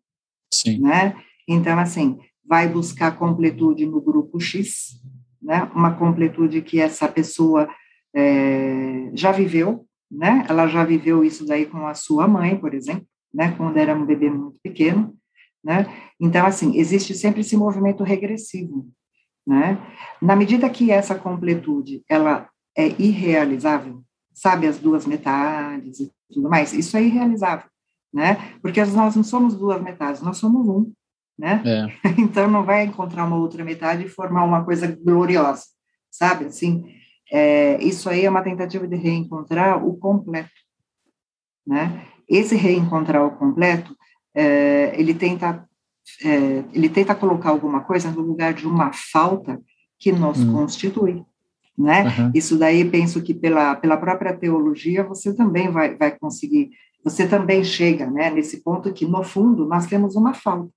Sim. 0.53 0.81
Né? 0.81 1.17
Então, 1.49 1.79
assim, 1.79 2.19
vai 2.47 2.69
buscar 2.69 3.19
completude 3.19 3.87
no 3.87 4.01
grupo 4.01 4.39
X, 4.41 5.01
né? 5.43 5.71
Uma 5.75 5.95
completude 5.95 6.63
que 6.63 6.81
essa 6.81 7.09
pessoa 7.09 7.69
é, 8.15 9.11
já 9.15 9.33
viveu, 9.33 9.87
né? 10.11 10.45
Ela 10.49 10.67
já 10.67 10.85
viveu 10.85 11.25
isso 11.25 11.47
daí 11.47 11.67
com 11.67 11.87
a 11.87 11.95
sua 11.95 12.29
mãe, 12.29 12.57
por 12.57 12.75
exemplo, 12.75 13.07
né? 13.33 13.53
Quando 13.57 13.77
era 13.77 13.95
um 13.95 14.07
bebê 14.07 14.31
muito 14.31 14.61
pequeno, 14.63 15.15
né? 15.63 15.87
Então, 16.21 16.47
assim, 16.47 16.79
existe 16.79 17.15
sempre 17.15 17.41
esse 17.41 17.57
movimento 17.57 18.05
regressivo, 18.05 18.87
né? 19.47 19.79
Na 20.23 20.37
medida 20.37 20.71
que 20.71 20.91
essa 20.91 21.15
completude, 21.15 22.03
ela 22.09 22.49
é 22.77 22.89
irrealizável, 23.01 24.03
sabe, 24.33 24.67
as 24.67 24.79
duas 24.79 25.07
metades 25.07 26.01
e 26.01 26.13
tudo 26.33 26.49
mais, 26.49 26.73
isso 26.73 26.97
é 26.97 27.03
irrealizável, 27.03 27.69
né? 28.13 28.55
Porque 28.61 28.85
nós 28.85 29.17
não 29.17 29.25
somos 29.25 29.57
duas 29.57 29.81
metades, 29.83 30.21
nós 30.23 30.39
somos 30.39 30.69
um, 30.69 30.93
né? 31.39 31.63
É. 31.65 32.09
Então, 32.19 32.51
não 32.51 32.65
vai 32.65 32.85
encontrar 32.85 33.25
uma 33.25 33.37
outra 33.37 33.65
metade 33.65 34.05
e 34.05 34.09
formar 34.09 34.45
uma 34.45 34.65
coisa 34.65 34.87
gloriosa, 34.87 35.65
sabe, 36.11 36.47
assim 36.47 36.85
é, 37.31 37.83
isso 37.83 38.09
aí 38.09 38.25
é 38.25 38.31
uma 38.31 38.43
tentativa 38.43 38.87
de 38.87 38.97
reencontrar 38.97 39.85
o 39.85 39.97
completo, 39.97 40.51
né? 41.67 42.07
Esse 42.29 42.55
reencontrar 42.55 43.25
o 43.25 43.37
completo, 43.37 43.97
é, 44.35 44.95
ele 44.99 45.15
tenta 45.15 45.69
é, 46.23 46.65
ele 46.73 46.89
tenta 46.89 47.15
colocar 47.15 47.49
alguma 47.49 47.81
coisa 47.81 48.11
no 48.11 48.21
lugar 48.21 48.53
de 48.53 48.67
uma 48.67 48.93
falta 48.93 49.61
que 49.99 50.13
nos 50.13 50.39
hum. 50.39 50.53
constitui, 50.53 51.25
né? 51.77 52.05
Uhum. 52.05 52.31
Isso 52.35 52.57
daí 52.57 52.85
penso 52.85 53.23
que 53.23 53.35
pela 53.35 53.75
pela 53.75 53.97
própria 53.97 54.35
teologia 54.35 55.03
você 55.03 55.35
também 55.35 55.71
vai 55.71 55.97
vai 55.97 56.17
conseguir, 56.17 56.71
você 57.05 57.27
também 57.27 57.65
chega, 57.65 58.09
né? 58.09 58.31
Nesse 58.31 58.63
ponto 58.63 58.93
que 58.93 59.07
no 59.07 59.23
fundo 59.23 59.67
nós 59.67 59.87
temos 59.87 60.15
uma 60.15 60.33
falta, 60.33 60.71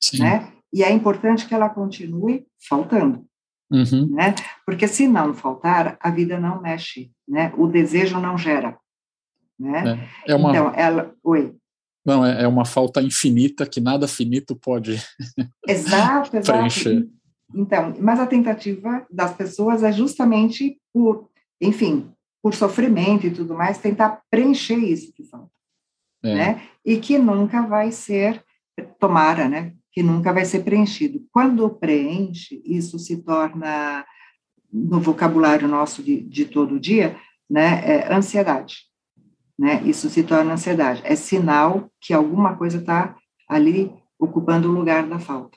Sim. 0.00 0.20
né? 0.20 0.52
E 0.72 0.82
é 0.82 0.90
importante 0.92 1.46
que 1.46 1.54
ela 1.54 1.68
continue 1.68 2.46
faltando, 2.68 3.24
uhum. 3.70 4.08
né? 4.10 4.34
Porque 4.64 4.86
se 4.86 5.08
não 5.08 5.34
faltar, 5.34 5.96
a 6.00 6.10
vida 6.10 6.38
não 6.38 6.60
mexe, 6.60 7.10
né? 7.26 7.52
O 7.56 7.66
desejo 7.66 8.20
não 8.20 8.36
gera, 8.36 8.76
né? 9.58 10.08
É, 10.26 10.32
é 10.32 10.36
uma... 10.36 10.50
Então, 10.50 10.72
ela... 10.74 11.14
Oi. 11.22 11.54
Não, 12.04 12.24
é, 12.24 12.44
é 12.44 12.46
uma 12.46 12.64
falta 12.64 13.02
infinita 13.02 13.66
que 13.66 13.80
nada 13.80 14.06
finito 14.06 14.54
pode 14.54 15.02
exato, 15.66 16.36
exato. 16.36 16.58
preencher. 16.58 17.08
Então, 17.54 17.94
mas 18.00 18.18
a 18.18 18.26
tentativa 18.26 19.06
das 19.10 19.34
pessoas 19.34 19.82
é 19.82 19.92
justamente 19.92 20.80
por, 20.92 21.28
enfim, 21.60 22.10
por 22.42 22.54
sofrimento 22.54 23.26
e 23.26 23.30
tudo 23.30 23.54
mais, 23.54 23.78
tentar 23.78 24.22
preencher 24.30 24.76
isso 24.76 25.12
que 25.12 25.24
falta, 25.24 25.50
é. 26.22 26.34
né? 26.34 26.62
E 26.84 26.98
que 26.98 27.18
nunca 27.18 27.62
vai 27.62 27.90
ser, 27.90 28.44
tomara, 28.98 29.48
né? 29.48 29.74
Que 29.92 30.02
nunca 30.02 30.32
vai 30.32 30.44
ser 30.44 30.62
preenchido. 30.62 31.24
Quando 31.32 31.68
preenche, 31.70 32.62
isso 32.64 32.98
se 32.98 33.22
torna, 33.22 34.04
no 34.72 35.00
vocabulário 35.00 35.68
nosso 35.68 36.02
de, 36.02 36.20
de 36.20 36.44
todo 36.44 36.80
dia, 36.80 37.16
né? 37.48 37.82
É 37.84 38.14
ansiedade, 38.14 38.84
né? 39.58 39.82
Isso 39.84 40.08
se 40.10 40.22
torna 40.22 40.52
ansiedade. 40.52 41.00
É 41.04 41.14
sinal 41.16 41.90
que 42.00 42.12
alguma 42.12 42.56
coisa 42.56 42.78
está 42.78 43.16
ali 43.48 43.92
ocupando 44.18 44.68
o 44.68 44.72
lugar 44.72 45.06
da 45.06 45.18
falta. 45.18 45.56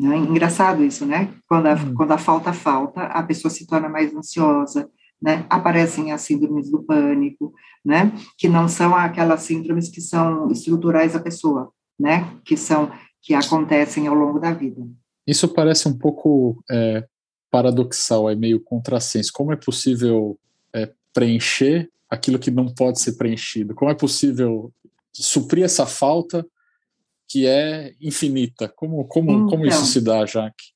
Né? 0.00 0.16
Engraçado 0.16 0.82
isso, 0.82 1.04
né? 1.04 1.28
Quando 1.46 1.66
a, 1.66 1.74
uhum. 1.74 1.94
quando 1.94 2.12
a 2.12 2.18
falta 2.18 2.54
falta, 2.54 3.02
a 3.02 3.22
pessoa 3.22 3.50
se 3.50 3.66
torna 3.66 3.86
mais 3.86 4.14
ansiosa, 4.14 4.88
né? 5.20 5.44
Aparecem 5.50 6.10
as 6.10 6.22
síndromes 6.22 6.70
do 6.70 6.82
pânico, 6.82 7.52
né? 7.84 8.10
Que 8.38 8.48
não 8.48 8.66
são 8.66 8.96
aquelas 8.96 9.42
síndromes 9.42 9.90
que 9.90 10.00
são 10.00 10.50
estruturais 10.50 11.12
da 11.12 11.20
pessoa, 11.20 11.70
né? 11.98 12.34
Que 12.46 12.56
são 12.56 12.90
que 13.20 13.34
acontecem 13.34 14.06
ao 14.06 14.14
longo 14.14 14.38
da 14.38 14.54
vida. 14.54 14.80
Isso 15.26 15.46
parece 15.46 15.86
um 15.86 15.98
pouco 15.98 16.64
é, 16.70 17.06
paradoxal, 17.50 18.30
é 18.30 18.34
meio 18.34 18.58
contrassenso. 18.58 19.30
Como 19.34 19.52
é 19.52 19.56
possível 19.56 20.38
é, 20.72 20.90
preencher 21.12 21.90
aquilo 22.08 22.38
que 22.38 22.50
não 22.50 22.72
pode 22.72 22.98
ser 23.00 23.18
preenchido? 23.18 23.74
Como 23.74 23.90
é 23.90 23.94
possível 23.94 24.72
suprir 25.12 25.62
essa 25.62 25.84
falta 25.84 26.46
que 27.30 27.46
é 27.46 27.94
infinita. 28.00 28.68
Como, 28.68 29.04
como, 29.04 29.30
então, 29.30 29.46
como 29.46 29.64
isso 29.64 29.76
então. 29.76 29.86
se 29.86 30.00
dá, 30.00 30.26
Jaque? 30.26 30.72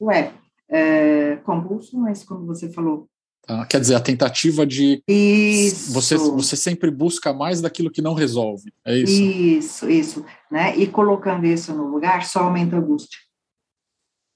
Ué, 0.00 0.32
é, 0.66 1.36
compulso, 1.44 1.98
mas 1.98 2.24
como 2.24 2.46
você 2.46 2.72
falou. 2.72 3.06
Ah, 3.46 3.66
quer 3.66 3.80
dizer, 3.80 3.94
a 3.94 4.00
tentativa 4.00 4.66
de. 4.66 5.02
Isso. 5.06 5.92
Você, 5.92 6.16
você 6.16 6.56
sempre 6.56 6.90
busca 6.90 7.32
mais 7.32 7.60
daquilo 7.60 7.90
que 7.90 8.00
não 8.00 8.14
resolve. 8.14 8.72
É 8.84 8.96
isso? 8.96 9.22
Isso, 9.22 9.90
isso. 9.90 10.24
Né? 10.50 10.74
E 10.76 10.86
colocando 10.86 11.44
isso 11.44 11.74
no 11.74 11.88
lugar, 11.88 12.24
só 12.24 12.40
aumenta 12.40 12.76
a 12.76 12.78
angústia. 12.78 13.18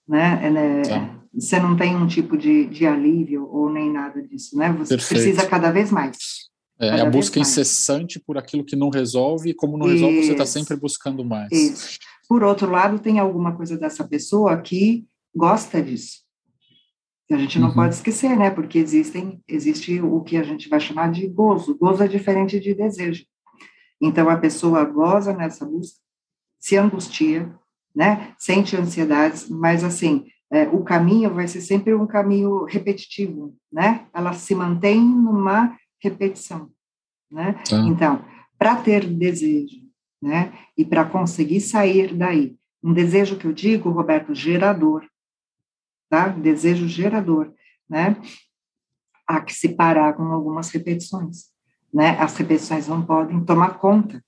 Né? 0.07 0.41
É, 0.43 0.51
né? 0.51 0.83
Tá. 0.83 1.23
Você 1.35 1.59
não 1.59 1.75
tem 1.75 1.97
um 1.97 2.07
tipo 2.07 2.37
de, 2.37 2.67
de 2.67 2.87
alívio 2.87 3.49
ou 3.51 3.71
nem 3.71 3.91
nada 3.91 4.21
disso, 4.21 4.57
né? 4.59 4.71
Você 4.73 4.97
Perfeito. 4.97 5.23
precisa 5.23 5.49
cada 5.49 5.71
vez 5.71 5.91
mais. 5.91 6.52
É, 6.81 7.01
a 7.01 7.09
busca 7.09 7.39
incessante 7.39 8.19
por 8.19 8.37
aquilo 8.37 8.65
que 8.65 8.75
não 8.75 8.91
resolve, 8.91 9.51
e 9.51 9.55
como 9.55 9.79
não 9.79 9.87
Isso. 9.87 9.95
resolve, 9.95 10.23
você 10.25 10.33
está 10.33 10.47
sempre 10.47 10.77
buscando 10.77 11.25
mais. 11.25 11.53
Isso. 11.53 11.99
Por 12.29 12.43
outro 12.43 12.71
lado, 12.71 12.99
tem 12.99 13.19
alguma 13.19 13.55
coisa 13.55 13.77
dessa 13.77 14.03
pessoa 14.05 14.61
que 14.61 15.07
gosta 15.35 15.83
disso. 15.83 16.23
a 17.31 17.37
gente 17.37 17.59
não 17.59 17.69
uhum. 17.69 17.75
pode 17.75 17.95
esquecer, 17.95 18.37
né? 18.37 18.51
Porque 18.51 18.79
existem, 18.79 19.41
existe 19.47 20.01
o 20.01 20.21
que 20.23 20.37
a 20.37 20.43
gente 20.43 20.69
vai 20.69 20.81
chamar 20.81 21.11
de 21.11 21.27
gozo. 21.29 21.77
Gozo 21.79 22.03
é 22.03 22.09
diferente 22.09 22.59
de 22.59 22.75
desejo. 22.75 23.25
Então, 24.01 24.29
a 24.29 24.37
pessoa 24.37 24.85
goza 24.85 25.33
nessa 25.33 25.65
busca, 25.65 25.99
se 26.59 26.77
angustia, 26.77 27.55
né? 27.95 28.35
Sente 28.39 28.77
ansiedades, 28.77 29.49
mas 29.49 29.85
assim, 29.85 30.27
é, 30.51 30.69
o 30.69 30.83
caminho 30.83 31.33
vai 31.33 31.49
ser 31.49 31.61
sempre 31.61 31.95
um 31.95 32.07
caminho 32.07 32.65
repetitivo, 32.65 33.55
né? 33.73 34.07
Ela 34.13 34.33
se 34.33 34.55
mantém 34.55 35.01
numa 35.01 35.77
repetição, 36.03 36.71
né? 37.31 37.55
Tá. 37.69 37.77
Então, 37.87 38.25
para 38.59 38.77
ter 38.77 39.07
desejo, 39.07 39.83
né? 40.21 40.53
E 40.77 40.85
para 40.85 41.05
conseguir 41.05 41.61
sair 41.61 42.15
daí, 42.15 42.57
um 42.83 42.93
desejo 42.93 43.37
que 43.37 43.47
eu 43.47 43.53
digo, 43.53 43.91
Roberto, 43.91 44.35
gerador, 44.35 45.05
tá? 46.09 46.29
Desejo 46.29 46.89
gerador, 46.89 47.53
né? 47.89 48.17
Há 49.27 49.41
que 49.41 49.55
se 49.55 49.71
parar 49.71 50.15
com 50.15 50.25
algumas 50.25 50.71
repetições, 50.71 51.47
né? 51.93 52.19
As 52.19 52.37
repetições 52.37 52.89
não 52.89 53.05
podem 53.05 53.45
tomar 53.45 53.79
conta 53.79 54.23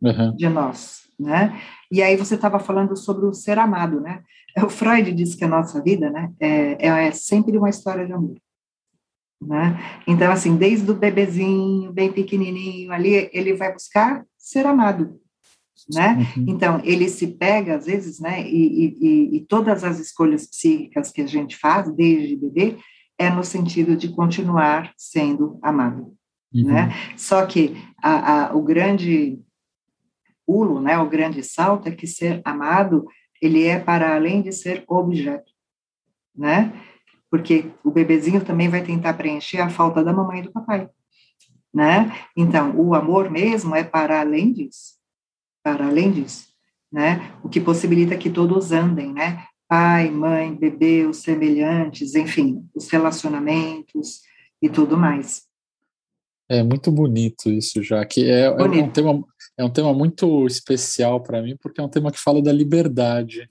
uhum. 0.00 0.36
de 0.36 0.48
nós, 0.48 1.02
né? 1.18 1.60
E 1.90 2.02
aí 2.02 2.16
você 2.16 2.36
estava 2.36 2.58
falando 2.60 2.96
sobre 2.96 3.26
o 3.26 3.34
ser 3.34 3.58
amado, 3.58 4.00
né? 4.00 4.22
O 4.64 4.68
Freud 4.68 5.12
diz 5.12 5.34
que 5.34 5.44
a 5.44 5.48
nossa 5.48 5.80
vida, 5.82 6.10
né, 6.10 6.32
é, 6.40 7.06
é 7.06 7.12
sempre 7.12 7.56
uma 7.56 7.70
história 7.70 8.04
de 8.04 8.12
amor. 8.12 8.36
Né? 9.40 9.80
Então, 10.06 10.30
assim, 10.30 10.56
desde 10.56 10.90
o 10.90 10.94
bebezinho, 10.94 11.92
bem 11.92 12.12
pequenininho 12.12 12.92
ali, 12.92 13.30
ele 13.32 13.54
vai 13.54 13.72
buscar 13.72 14.24
ser 14.36 14.66
amado, 14.66 15.18
né? 15.92 16.26
Uhum. 16.36 16.44
Então, 16.48 16.80
ele 16.84 17.08
se 17.08 17.26
pega, 17.26 17.76
às 17.76 17.86
vezes, 17.86 18.20
né, 18.20 18.46
e, 18.46 18.96
e, 19.00 19.36
e, 19.36 19.40
todas 19.46 19.82
as 19.82 19.98
escolhas 19.98 20.46
psíquicas 20.46 21.10
que 21.10 21.22
a 21.22 21.26
gente 21.26 21.56
faz 21.56 21.90
desde 21.94 22.36
bebê 22.36 22.76
é 23.18 23.30
no 23.30 23.42
sentido 23.42 23.96
de 23.96 24.10
continuar 24.10 24.92
sendo 24.96 25.58
amado, 25.62 26.14
uhum. 26.54 26.66
né? 26.66 26.92
Só 27.16 27.44
que 27.46 27.76
a, 28.02 28.48
a, 28.50 28.54
o 28.54 28.62
grande 28.62 29.38
pulo, 30.46 30.80
né, 30.80 30.98
o 30.98 31.08
grande 31.08 31.42
salto 31.42 31.88
é 31.88 31.92
que 31.92 32.06
ser 32.06 32.42
amado, 32.44 33.06
ele 33.40 33.64
é 33.64 33.78
para 33.78 34.14
além 34.14 34.42
de 34.42 34.52
ser 34.52 34.84
objeto, 34.86 35.50
né? 36.36 36.72
Porque 37.30 37.70
o 37.84 37.90
bebezinho 37.90 38.44
também 38.44 38.68
vai 38.68 38.82
tentar 38.82 39.14
preencher 39.14 39.60
a 39.60 39.70
falta 39.70 40.02
da 40.02 40.12
mamãe 40.12 40.40
e 40.40 40.42
do 40.42 40.52
papai, 40.52 40.88
né? 41.72 42.12
Então, 42.36 42.74
o 42.76 42.94
amor 42.94 43.30
mesmo 43.30 43.74
é 43.74 43.84
para 43.84 44.20
além 44.20 44.52
disso, 44.52 44.94
para 45.62 45.86
além 45.86 46.10
disso, 46.10 46.48
né? 46.92 47.32
O 47.42 47.48
que 47.48 47.60
possibilita 47.60 48.16
que 48.16 48.28
todos 48.28 48.72
andem, 48.72 49.12
né? 49.12 49.44
Pai, 49.68 50.10
mãe, 50.10 50.52
bebê, 50.52 51.06
os 51.06 51.18
semelhantes, 51.18 52.16
enfim, 52.16 52.68
os 52.74 52.90
relacionamentos 52.90 54.22
e 54.60 54.68
tudo 54.68 54.96
mais. 54.96 55.48
É 56.48 56.64
muito 56.64 56.90
bonito 56.90 57.48
isso, 57.48 57.80
já 57.80 58.04
que 58.04 58.28
é, 58.28 58.46
é 58.46 58.50
um 58.50 58.90
tema 58.90 59.24
é 59.56 59.64
um 59.64 59.70
tema 59.70 59.92
muito 59.92 60.46
especial 60.46 61.22
para 61.22 61.40
mim 61.42 61.56
porque 61.60 61.80
é 61.80 61.84
um 61.84 61.88
tema 61.88 62.10
que 62.10 62.18
fala 62.18 62.42
da 62.42 62.50
liberdade, 62.50 63.48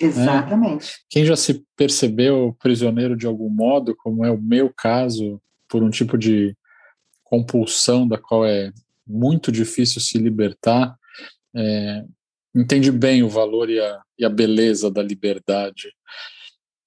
Exatamente. 0.00 0.88
É. 0.88 0.94
Quem 1.08 1.24
já 1.24 1.36
se 1.36 1.64
percebeu 1.76 2.56
prisioneiro 2.60 3.16
de 3.16 3.26
algum 3.26 3.48
modo, 3.48 3.96
como 3.96 4.24
é 4.24 4.30
o 4.30 4.40
meu 4.40 4.72
caso, 4.72 5.40
por 5.68 5.82
um 5.82 5.90
tipo 5.90 6.16
de 6.18 6.56
compulsão 7.24 8.06
da 8.06 8.18
qual 8.18 8.46
é 8.46 8.72
muito 9.06 9.50
difícil 9.50 10.00
se 10.00 10.18
libertar, 10.18 10.96
é, 11.54 12.04
entende 12.54 12.90
bem 12.90 13.22
o 13.22 13.28
valor 13.28 13.70
e 13.70 13.80
a, 13.80 14.02
e 14.18 14.24
a 14.24 14.28
beleza 14.28 14.90
da 14.90 15.02
liberdade. 15.02 15.92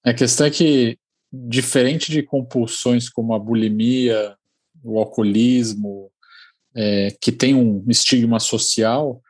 A 0.03 0.13
questão 0.13 0.47
é 0.47 0.51
que, 0.51 0.97
diferente 1.31 2.11
de 2.11 2.23
compulsões 2.23 3.09
como 3.09 3.33
a 3.33 3.39
bulimia, 3.39 4.35
o 4.83 4.99
alcoolismo, 4.99 6.11
é, 6.75 7.15
que 7.21 7.31
tem 7.31 7.53
um 7.53 7.83
estigma 7.87 8.39
social, 8.39 9.21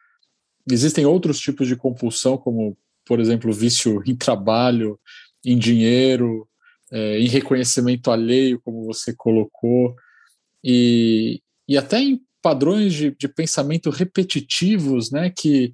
existem 0.69 1.05
outros 1.05 1.39
tipos 1.39 1.67
de 1.67 1.75
compulsão, 1.75 2.37
como 2.37 2.77
por 3.09 3.19
exemplo, 3.19 3.51
vício 3.51 4.03
em 4.05 4.15
trabalho, 4.15 4.99
em 5.43 5.57
dinheiro, 5.57 6.47
é, 6.91 7.19
em 7.19 7.27
reconhecimento 7.27 8.11
alheio, 8.11 8.61
como 8.63 8.85
você 8.85 9.11
colocou, 9.17 9.95
e, 10.63 11.41
e 11.67 11.75
até 11.75 11.99
em 11.99 12.21
padrões 12.39 12.93
de, 12.93 13.09
de 13.09 13.27
pensamento 13.27 13.89
repetitivos, 13.89 15.11
né, 15.11 15.31
que, 15.35 15.71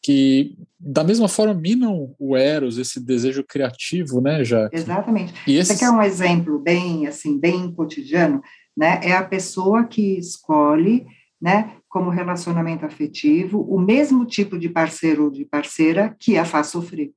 que 0.00 0.56
da 0.78 1.02
mesma 1.02 1.28
forma 1.28 1.54
minam 1.54 2.14
o 2.20 2.36
eros, 2.36 2.78
esse 2.78 3.04
desejo 3.04 3.42
criativo, 3.42 4.20
né, 4.20 4.44
já. 4.44 4.70
Exatamente. 4.72 5.34
E 5.44 5.56
esse... 5.56 5.74
Você 5.74 5.80
quer 5.80 5.90
um 5.90 6.00
exemplo 6.00 6.56
bem 6.60 7.08
assim, 7.08 7.36
bem 7.36 7.72
cotidiano, 7.72 8.40
né? 8.76 9.00
É 9.02 9.12
a 9.12 9.24
pessoa 9.24 9.84
que 9.84 10.16
escolhe, 10.16 11.04
né, 11.42 11.76
como 11.96 12.10
relacionamento 12.10 12.84
afetivo, 12.84 13.62
o 13.62 13.80
mesmo 13.80 14.26
tipo 14.26 14.58
de 14.58 14.68
parceiro 14.68 15.24
ou 15.24 15.30
de 15.30 15.46
parceira 15.46 16.14
que 16.20 16.36
a 16.36 16.44
faz 16.44 16.66
sofrer, 16.66 17.10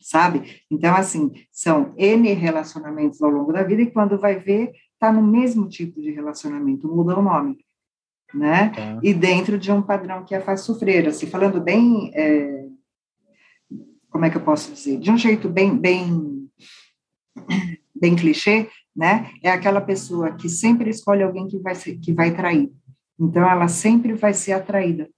sabe? 0.00 0.60
Então, 0.68 0.92
assim, 0.92 1.30
são 1.52 1.94
N 1.96 2.32
relacionamentos 2.32 3.22
ao 3.22 3.30
longo 3.30 3.52
da 3.52 3.62
vida 3.62 3.82
e 3.82 3.92
quando 3.92 4.18
vai 4.18 4.40
ver, 4.40 4.72
está 4.92 5.12
no 5.12 5.22
mesmo 5.22 5.68
tipo 5.68 6.02
de 6.02 6.10
relacionamento, 6.10 6.88
muda 6.88 7.16
o 7.16 7.22
nome, 7.22 7.64
né? 8.34 8.70
Tá. 8.70 8.98
E 9.04 9.14
dentro 9.14 9.56
de 9.56 9.70
um 9.70 9.80
padrão 9.80 10.24
que 10.24 10.34
a 10.34 10.40
faz 10.40 10.62
sofrer, 10.62 11.06
assim, 11.06 11.28
falando 11.28 11.60
bem, 11.60 12.10
é, 12.12 12.66
como 14.10 14.24
é 14.24 14.30
que 14.30 14.36
eu 14.36 14.42
posso 14.42 14.72
dizer? 14.72 14.98
De 14.98 15.12
um 15.12 15.16
jeito 15.16 15.48
bem, 15.48 15.78
bem, 15.78 16.50
bem 17.94 18.16
clichê, 18.16 18.68
né? 18.96 19.30
É 19.40 19.48
aquela 19.48 19.80
pessoa 19.80 20.32
que 20.32 20.48
sempre 20.48 20.90
escolhe 20.90 21.22
alguém 21.22 21.46
que 21.46 21.60
vai, 21.60 21.76
ser, 21.76 22.00
que 22.00 22.12
vai 22.12 22.34
trair, 22.34 22.72
então, 23.18 23.48
ela 23.48 23.68
sempre 23.68 24.12
vai 24.14 24.34
ser 24.34 24.52
atraída. 24.52 25.08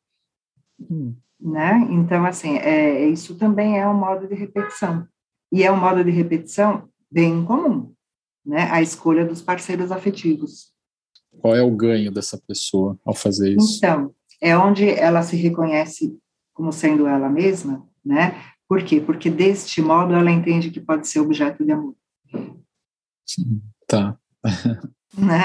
Hum. 0.79 1.15
Né? 1.41 1.87
Então, 1.91 2.25
assim, 2.25 2.57
é, 2.59 3.09
isso 3.09 3.37
também 3.37 3.79
é 3.79 3.87
um 3.87 3.95
modo 3.95 4.27
de 4.27 4.35
repetição. 4.35 5.07
E 5.53 5.63
é 5.63 5.71
um 5.71 5.79
modo 5.79 6.03
de 6.03 6.11
repetição 6.11 6.89
bem 7.11 7.45
comum, 7.45 7.93
né? 8.45 8.69
A 8.71 8.83
escolha 8.83 9.25
dos 9.25 9.41
parceiros 9.41 9.93
afetivos. 9.93 10.73
Qual 11.41 11.55
é 11.55 11.63
o 11.63 11.71
ganho 11.71 12.11
dessa 12.11 12.41
pessoa 12.47 12.99
ao 13.05 13.15
fazer 13.15 13.55
isso? 13.55 13.77
Então, 13.79 14.15
é 14.41 14.57
onde 14.57 14.89
ela 14.89 15.23
se 15.23 15.37
reconhece 15.37 16.19
como 16.53 16.73
sendo 16.73 17.07
ela 17.07 17.29
mesma, 17.29 17.87
né? 18.05 18.43
Por 18.69 18.83
quê? 18.83 19.01
Porque 19.01 19.31
deste 19.31 19.81
modo 19.81 20.15
ela 20.15 20.31
entende 20.31 20.71
que 20.71 20.81
pode 20.81 21.07
ser 21.07 21.21
objeto 21.21 21.65
de 21.65 21.73
amor. 21.73 21.95
Tá. 23.87 24.19
Né? 25.17 25.43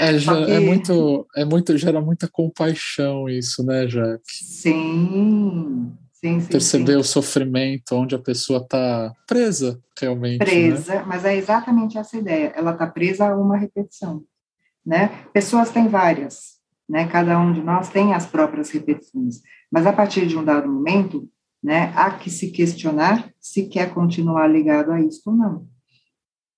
é, 0.00 0.16
já, 0.18 0.38
é 0.40 0.44
que... 0.46 0.52
é 0.52 0.60
muito, 0.60 1.26
é 1.36 1.44
muito, 1.44 1.76
gera 1.76 2.00
muita 2.00 2.28
compaixão 2.28 3.28
isso, 3.28 3.64
né, 3.64 3.86
Jaque? 3.88 4.22
Sim, 4.26 5.92
sim, 6.12 6.40
sim. 6.40 6.48
Perceber 6.48 6.92
sim. 6.92 6.98
o 6.98 7.04
sofrimento 7.04 7.94
onde 7.94 8.14
a 8.14 8.18
pessoa 8.18 8.60
está 8.60 9.12
presa, 9.26 9.78
realmente. 10.00 10.40
Né? 10.40 10.46
Presa, 10.46 10.94
né? 10.94 11.04
mas 11.06 11.24
é 11.24 11.36
exatamente 11.36 11.98
essa 11.98 12.16
ideia. 12.16 12.52
Ela 12.56 12.72
está 12.72 12.86
presa 12.86 13.28
a 13.28 13.36
uma 13.36 13.56
repetição, 13.56 14.22
né? 14.84 15.10
Pessoas 15.32 15.70
têm 15.70 15.88
várias, 15.88 16.58
né? 16.88 17.06
Cada 17.06 17.38
um 17.38 17.52
de 17.52 17.62
nós 17.62 17.90
tem 17.90 18.14
as 18.14 18.26
próprias 18.26 18.70
repetições, 18.70 19.42
mas 19.70 19.86
a 19.86 19.92
partir 19.92 20.26
de 20.26 20.36
um 20.36 20.44
dado 20.44 20.68
momento, 20.68 21.28
né, 21.62 21.92
há 21.96 22.12
que 22.12 22.30
se 22.30 22.50
questionar 22.50 23.32
se 23.40 23.66
quer 23.66 23.92
continuar 23.92 24.46
ligado 24.46 24.92
a 24.92 25.00
isso 25.00 25.22
ou 25.26 25.34
não. 25.34 25.68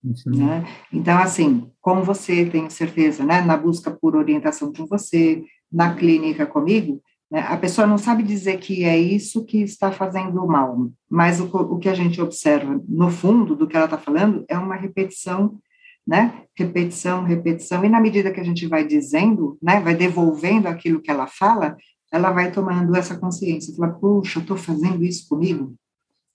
Uhum. 0.03 0.47
Né? 0.47 0.67
Então, 0.93 1.19
assim, 1.19 1.71
com 1.81 2.03
você, 2.03 2.47
tenho 2.47 2.71
certeza, 2.71 3.25
né, 3.25 3.41
na 3.43 3.57
busca 3.57 3.91
por 3.91 4.17
orientação 4.17 4.73
com 4.73 4.87
você, 4.87 5.45
na 5.71 5.95
clínica 5.95 6.47
comigo, 6.47 7.03
né, 7.31 7.41
a 7.49 7.57
pessoa 7.57 7.87
não 7.87 7.99
sabe 7.99 8.23
dizer 8.23 8.59
que 8.59 8.85
é 8.85 8.99
isso 8.99 9.45
que 9.45 9.59
está 9.63 9.93
fazendo 9.93 10.45
mal, 10.47 10.91
mas 11.09 11.39
o, 11.39 11.45
o 11.45 11.79
que 11.79 11.89
a 11.89 11.95
gente 11.95 12.21
observa 12.21 12.83
no 12.89 13.11
fundo 13.11 13.55
do 13.55 13.69
que 13.69 13.77
ela 13.77 13.85
está 13.85 13.99
falando 13.99 14.45
é 14.49 14.59
uma 14.59 14.75
repetição, 14.75 15.59
né, 16.07 16.43
repetição, 16.57 17.23
repetição, 17.23 17.85
e 17.85 17.89
na 17.89 18.01
medida 18.01 18.33
que 18.33 18.41
a 18.41 18.45
gente 18.45 18.67
vai 18.67 18.87
dizendo, 18.87 19.59
né, 19.63 19.81
vai 19.81 19.95
devolvendo 19.95 20.67
aquilo 20.67 21.01
que 21.01 21.11
ela 21.11 21.27
fala, 21.27 21.77
ela 22.11 22.33
vai 22.33 22.51
tomando 22.51 22.97
essa 22.97 23.17
consciência, 23.17 23.75
fala, 23.77 23.93
puxa, 23.93 24.41
estou 24.41 24.57
fazendo 24.57 25.05
isso 25.05 25.29
comigo, 25.29 25.75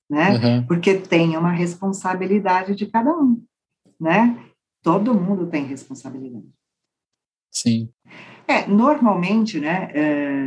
né, 0.09 0.37
uhum. 0.37 0.67
porque 0.67 0.93
tem 0.93 1.35
uma 1.35 1.51
responsabilidade 1.51 2.75
de 2.75 2.85
cada 2.85 3.11
um 3.11 3.41
né? 3.99 4.39
Todo 4.81 5.13
mundo 5.13 5.47
tem 5.47 5.65
responsabilidade. 5.65 6.45
Sim. 7.51 7.89
É, 8.47 8.67
normalmente, 8.67 9.59
né, 9.59 9.89
é, 9.93 10.45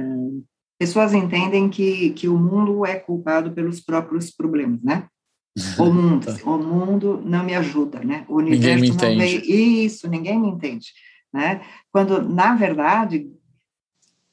pessoas 0.79 1.13
entendem 1.13 1.69
que, 1.69 2.11
que 2.11 2.29
o 2.29 2.39
mundo 2.39 2.87
é 2.87 2.95
culpado 2.97 3.51
pelos 3.53 3.81
próprios 3.81 4.31
problemas, 4.31 4.83
né? 4.83 5.09
O 5.77 5.93
mundo, 5.93 6.27
tá. 6.27 6.49
o 6.49 6.59
mundo 6.59 7.21
não 7.25 7.43
me 7.43 7.55
ajuda, 7.55 7.99
né? 7.99 8.25
O 8.29 8.37
universo 8.37 8.69
ninguém 8.69 8.81
me 8.81 8.89
não 8.89 8.95
entende. 8.95 9.19
Veio, 9.19 9.85
isso, 9.85 10.09
ninguém 10.09 10.41
me 10.41 10.49
entende, 10.49 10.87
né? 11.33 11.63
Quando, 11.91 12.23
na 12.23 12.55
verdade, 12.55 13.29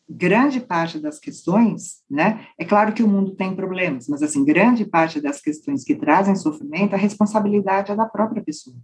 grande 0.07 0.59
parte 0.59 0.99
das 0.99 1.17
questões, 1.17 2.03
né? 2.07 2.45
É 2.59 2.65
claro 2.65 2.93
que 2.93 3.01
o 3.01 3.07
mundo 3.07 3.35
tem 3.35 3.55
problemas, 3.55 4.07
mas, 4.07 4.21
assim, 4.21 4.45
grande 4.45 4.85
parte 4.85 5.19
das 5.19 5.41
questões 5.41 5.83
que 5.83 5.95
trazem 5.95 6.35
sofrimento, 6.35 6.93
a 6.93 6.97
responsabilidade 6.97 7.91
é 7.91 7.95
da 7.95 8.05
própria 8.05 8.43
pessoa 8.43 8.75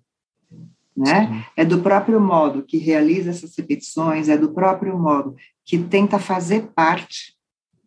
né? 1.02 1.48
É 1.58 1.66
do 1.66 1.82
próprio 1.82 2.22
modo 2.22 2.62
que 2.62 2.78
realiza 2.78 3.32
essas 3.32 3.56
repetições, 3.58 4.30
é 4.30 4.38
do 4.38 4.54
próprio 4.54 4.96
modo 4.98 5.36
que 5.66 5.80
tenta 5.80 6.20
fazer 6.20 6.68
parte, 6.76 7.36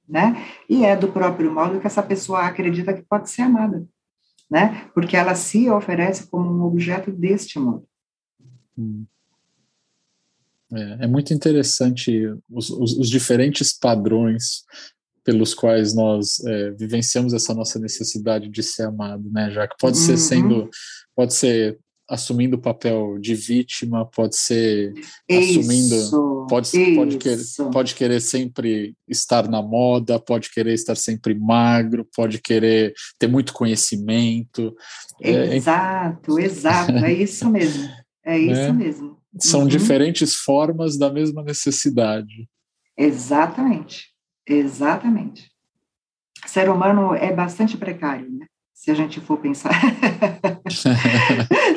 né? 0.09 0.45
E 0.69 0.85
é 0.85 0.97
do 0.97 1.07
próprio 1.07 1.53
modo 1.53 1.79
que 1.79 1.87
essa 1.87 2.03
pessoa 2.03 2.41
acredita 2.41 2.93
que 2.93 3.03
pode 3.03 3.31
ser 3.31 3.43
amada, 3.43 3.87
né? 4.51 4.91
Porque 4.93 5.17
ela 5.17 5.37
se 5.37 5.71
oferece 5.71 6.27
como 6.27 6.51
um 6.51 6.65
objeto 6.65 7.13
deste 7.13 7.57
modo. 7.57 7.87
Hum. 8.77 9.05
É, 10.73 11.05
é, 11.05 11.07
muito 11.07 11.33
interessante 11.33 12.35
os, 12.51 12.69
os, 12.71 12.99
os, 12.99 13.09
diferentes 13.09 13.73
padrões 13.73 14.65
pelos 15.23 15.55
quais 15.55 15.95
nós 15.95 16.45
é, 16.45 16.73
vivenciamos 16.73 17.33
essa 17.33 17.55
nossa 17.55 17.79
necessidade 17.79 18.49
de 18.49 18.61
ser 18.61 18.89
amado, 18.89 19.31
né? 19.31 19.53
Já 19.53 19.69
que 19.69 19.77
pode 19.79 19.99
ser 19.99 20.13
uhum. 20.13 20.19
sendo, 20.19 20.71
pode 21.15 21.33
ser 21.33 21.79
assumindo 22.09 22.57
o 22.57 22.61
papel 22.61 23.19
de 23.19 23.35
vítima, 23.35 24.05
pode 24.05 24.37
ser 24.37 24.93
isso, 25.29 25.61
assumindo, 25.61 26.47
pode, 26.49 26.71
pode, 26.95 27.19
querer, 27.19 27.43
pode 27.73 27.95
querer 27.95 28.21
sempre 28.21 28.95
estar 29.09 29.49
na 29.49 29.63
moda, 29.63 30.21
pode 30.21 30.51
querer 30.51 30.75
estar 30.75 30.97
sempre 30.97 31.35
magro, 31.35 32.07
pode 32.15 32.41
querer 32.41 32.93
ter 33.19 33.27
muito 33.27 33.53
conhecimento. 33.53 34.75
É, 35.23 35.57
exato, 35.57 36.39
é, 36.39 36.45
exato, 36.45 36.93
é 36.93 37.13
isso 37.13 37.49
mesmo. 37.51 37.89
É 38.27 38.39
isso 38.39 38.55
né? 38.55 38.73
mesmo. 38.73 39.19
São 39.39 39.61
uhum. 39.61 39.67
diferentes 39.67 40.35
formas 40.35 40.97
da 40.97 41.13
mesma 41.13 41.43
necessidade. 41.43 42.49
Exatamente, 42.97 44.15
exatamente. 44.49 45.51
O 46.43 46.49
ser 46.49 46.71
humano 46.71 47.15
é 47.15 47.31
bastante 47.31 47.77
precário, 47.77 48.31
né? 48.31 48.47
Se 48.85 48.91
a 48.91 48.95
gente 48.95 49.19
for 49.19 49.39
pensar. 49.39 49.73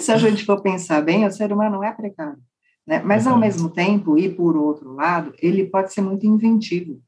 se 0.02 0.12
a 0.12 0.18
gente 0.18 0.44
for 0.44 0.62
pensar 0.62 1.02
bem, 1.02 1.26
o 1.26 1.32
ser 1.32 1.54
humano 1.54 1.82
é 1.82 1.90
precário. 1.94 2.38
Né? 2.86 3.02
Mas, 3.02 3.26
ao 3.26 3.38
mesmo 3.38 3.70
tempo, 3.70 4.18
e 4.18 4.28
por 4.28 4.58
outro 4.58 4.92
lado, 4.92 5.34
ele 5.42 5.66
pode 5.66 5.94
ser 5.94 6.02
muito 6.02 6.26
inventivo. 6.26 7.02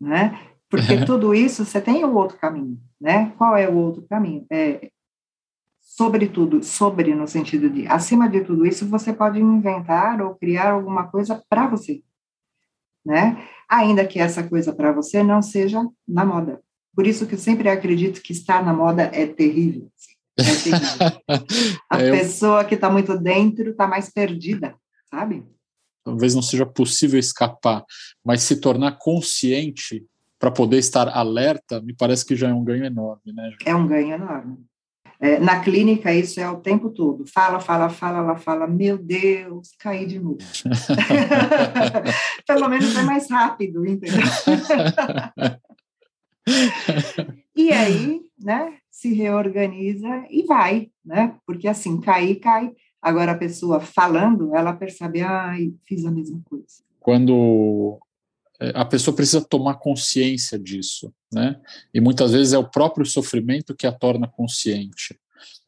Né? 0.00 0.36
Porque 0.68 1.04
tudo 1.06 1.32
isso, 1.32 1.64
você 1.64 1.80
tem 1.80 2.04
o 2.04 2.16
outro 2.16 2.36
caminho. 2.36 2.80
Né? 3.00 3.32
Qual 3.38 3.56
é 3.56 3.68
o 3.68 3.76
outro 3.76 4.04
caminho? 4.08 4.44
É, 4.50 4.90
sobretudo, 5.80 6.64
sobre 6.64 7.14
no 7.14 7.28
sentido 7.28 7.70
de, 7.70 7.86
acima 7.86 8.28
de 8.28 8.40
tudo 8.40 8.66
isso, 8.66 8.88
você 8.88 9.12
pode 9.12 9.40
inventar 9.40 10.20
ou 10.20 10.34
criar 10.34 10.72
alguma 10.72 11.06
coisa 11.06 11.40
para 11.48 11.68
você. 11.68 12.02
Né? 13.04 13.40
Ainda 13.68 14.04
que 14.04 14.18
essa 14.18 14.42
coisa 14.42 14.74
para 14.74 14.90
você 14.90 15.22
não 15.22 15.40
seja 15.40 15.80
na 16.08 16.24
moda. 16.24 16.60
Por 16.96 17.06
isso 17.06 17.26
que 17.26 17.34
eu 17.34 17.38
sempre 17.38 17.68
acredito 17.68 18.22
que 18.22 18.32
estar 18.32 18.64
na 18.64 18.72
moda 18.72 19.02
é 19.12 19.26
terrível. 19.26 19.90
É 20.38 20.42
terrível. 20.42 21.22
A 21.90 22.00
é, 22.00 22.10
pessoa 22.10 22.64
que 22.64 22.74
está 22.74 22.88
muito 22.88 23.18
dentro 23.18 23.70
está 23.70 23.86
mais 23.86 24.10
perdida, 24.10 24.74
sabe? 25.10 25.44
Talvez 26.02 26.34
não 26.34 26.40
seja 26.40 26.64
possível 26.64 27.20
escapar, 27.20 27.84
mas 28.24 28.42
se 28.42 28.60
tornar 28.60 28.92
consciente 28.98 30.06
para 30.38 30.50
poder 30.50 30.78
estar 30.78 31.08
alerta, 31.08 31.82
me 31.82 31.94
parece 31.94 32.24
que 32.24 32.34
já 32.34 32.48
é 32.48 32.54
um 32.54 32.64
ganho 32.64 32.84
enorme, 32.84 33.32
né? 33.32 33.52
É 33.66 33.74
um 33.74 33.86
ganho 33.86 34.14
enorme. 34.14 34.56
É, 35.20 35.38
na 35.38 35.60
clínica, 35.60 36.12
isso 36.14 36.40
é 36.40 36.48
o 36.48 36.60
tempo 36.60 36.90
todo. 36.90 37.24
Fala, 37.26 37.58
fala, 37.60 37.88
fala, 37.88 38.18
ela 38.18 38.36
fala, 38.36 38.66
meu 38.66 38.96
Deus, 38.96 39.70
caí 39.78 40.06
de 40.06 40.18
novo. 40.18 40.38
Pelo 42.46 42.68
menos 42.68 42.96
é 42.96 43.02
mais 43.02 43.30
rápido, 43.30 43.84
entendeu? 43.86 44.22
e 47.56 47.72
aí, 47.72 48.20
né, 48.38 48.78
se 48.90 49.12
reorganiza 49.12 50.26
e 50.30 50.44
vai, 50.44 50.90
né? 51.04 51.36
Porque 51.46 51.68
assim, 51.68 52.00
cair, 52.00 52.36
cai. 52.36 52.72
Agora 53.02 53.32
a 53.32 53.38
pessoa 53.38 53.80
falando, 53.80 54.54
ela 54.54 54.72
percebe, 54.72 55.20
ai, 55.22 55.72
fiz 55.84 56.04
a 56.04 56.10
mesma 56.10 56.40
coisa. 56.44 56.82
Quando 56.98 58.00
é, 58.60 58.72
a 58.74 58.84
pessoa 58.84 59.14
precisa 59.14 59.44
tomar 59.44 59.74
consciência 59.74 60.58
disso, 60.58 61.12
né? 61.32 61.60
E 61.92 62.00
muitas 62.00 62.32
vezes 62.32 62.52
é 62.52 62.58
o 62.58 62.68
próprio 62.68 63.04
sofrimento 63.04 63.76
que 63.76 63.86
a 63.86 63.92
torna 63.92 64.26
consciente. 64.26 65.18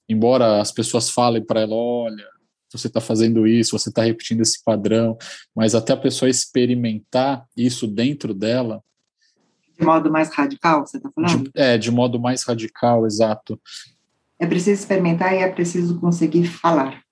Embora 0.08 0.60
as 0.60 0.72
pessoas 0.72 1.10
falem 1.10 1.44
para 1.44 1.60
ela, 1.60 1.74
olha, 1.74 2.26
você 2.72 2.86
está 2.86 3.00
fazendo 3.00 3.46
isso, 3.46 3.78
você 3.78 3.88
está 3.88 4.02
repetindo 4.02 4.40
esse 4.40 4.62
padrão, 4.64 5.16
mas 5.54 5.74
até 5.74 5.92
a 5.92 5.96
pessoa 5.96 6.30
experimentar 6.30 7.46
isso 7.56 7.86
dentro 7.86 8.32
dela, 8.32 8.82
de 9.78 9.84
modo 9.84 10.10
mais 10.10 10.30
radical, 10.30 10.86
você 10.86 10.96
está 10.96 11.10
falando? 11.10 11.44
De, 11.44 11.50
é, 11.54 11.78
de 11.78 11.90
modo 11.90 12.18
mais 12.18 12.42
radical, 12.44 13.06
exato. 13.06 13.60
É 14.38 14.46
preciso 14.46 14.80
experimentar 14.80 15.32
e 15.34 15.38
é 15.38 15.50
preciso 15.50 16.00
conseguir 16.00 16.46
falar. 16.46 17.02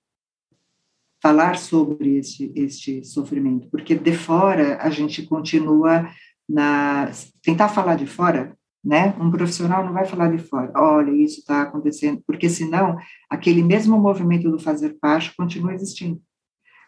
Falar 1.21 1.57
sobre 1.57 2.17
este, 2.17 2.51
este 2.55 3.03
sofrimento, 3.03 3.69
porque 3.69 3.95
de 3.95 4.13
fora 4.13 4.77
a 4.81 4.89
gente 4.89 5.23
continua 5.23 6.09
na. 6.47 7.09
Tentar 7.41 7.69
falar 7.69 7.95
de 7.95 8.05
fora, 8.05 8.55
né? 8.83 9.15
Um 9.19 9.31
profissional 9.31 9.83
não 9.83 9.93
vai 9.93 10.05
falar 10.05 10.29
de 10.29 10.37
fora, 10.37 10.71
olha, 10.75 11.11
isso 11.11 11.39
está 11.39 11.63
acontecendo, 11.63 12.21
porque 12.25 12.49
senão 12.49 12.97
aquele 13.29 13.63
mesmo 13.63 13.99
movimento 13.99 14.49
do 14.51 14.59
fazer 14.59 14.97
parte 15.01 15.35
continua 15.35 15.73
existindo. 15.73 16.21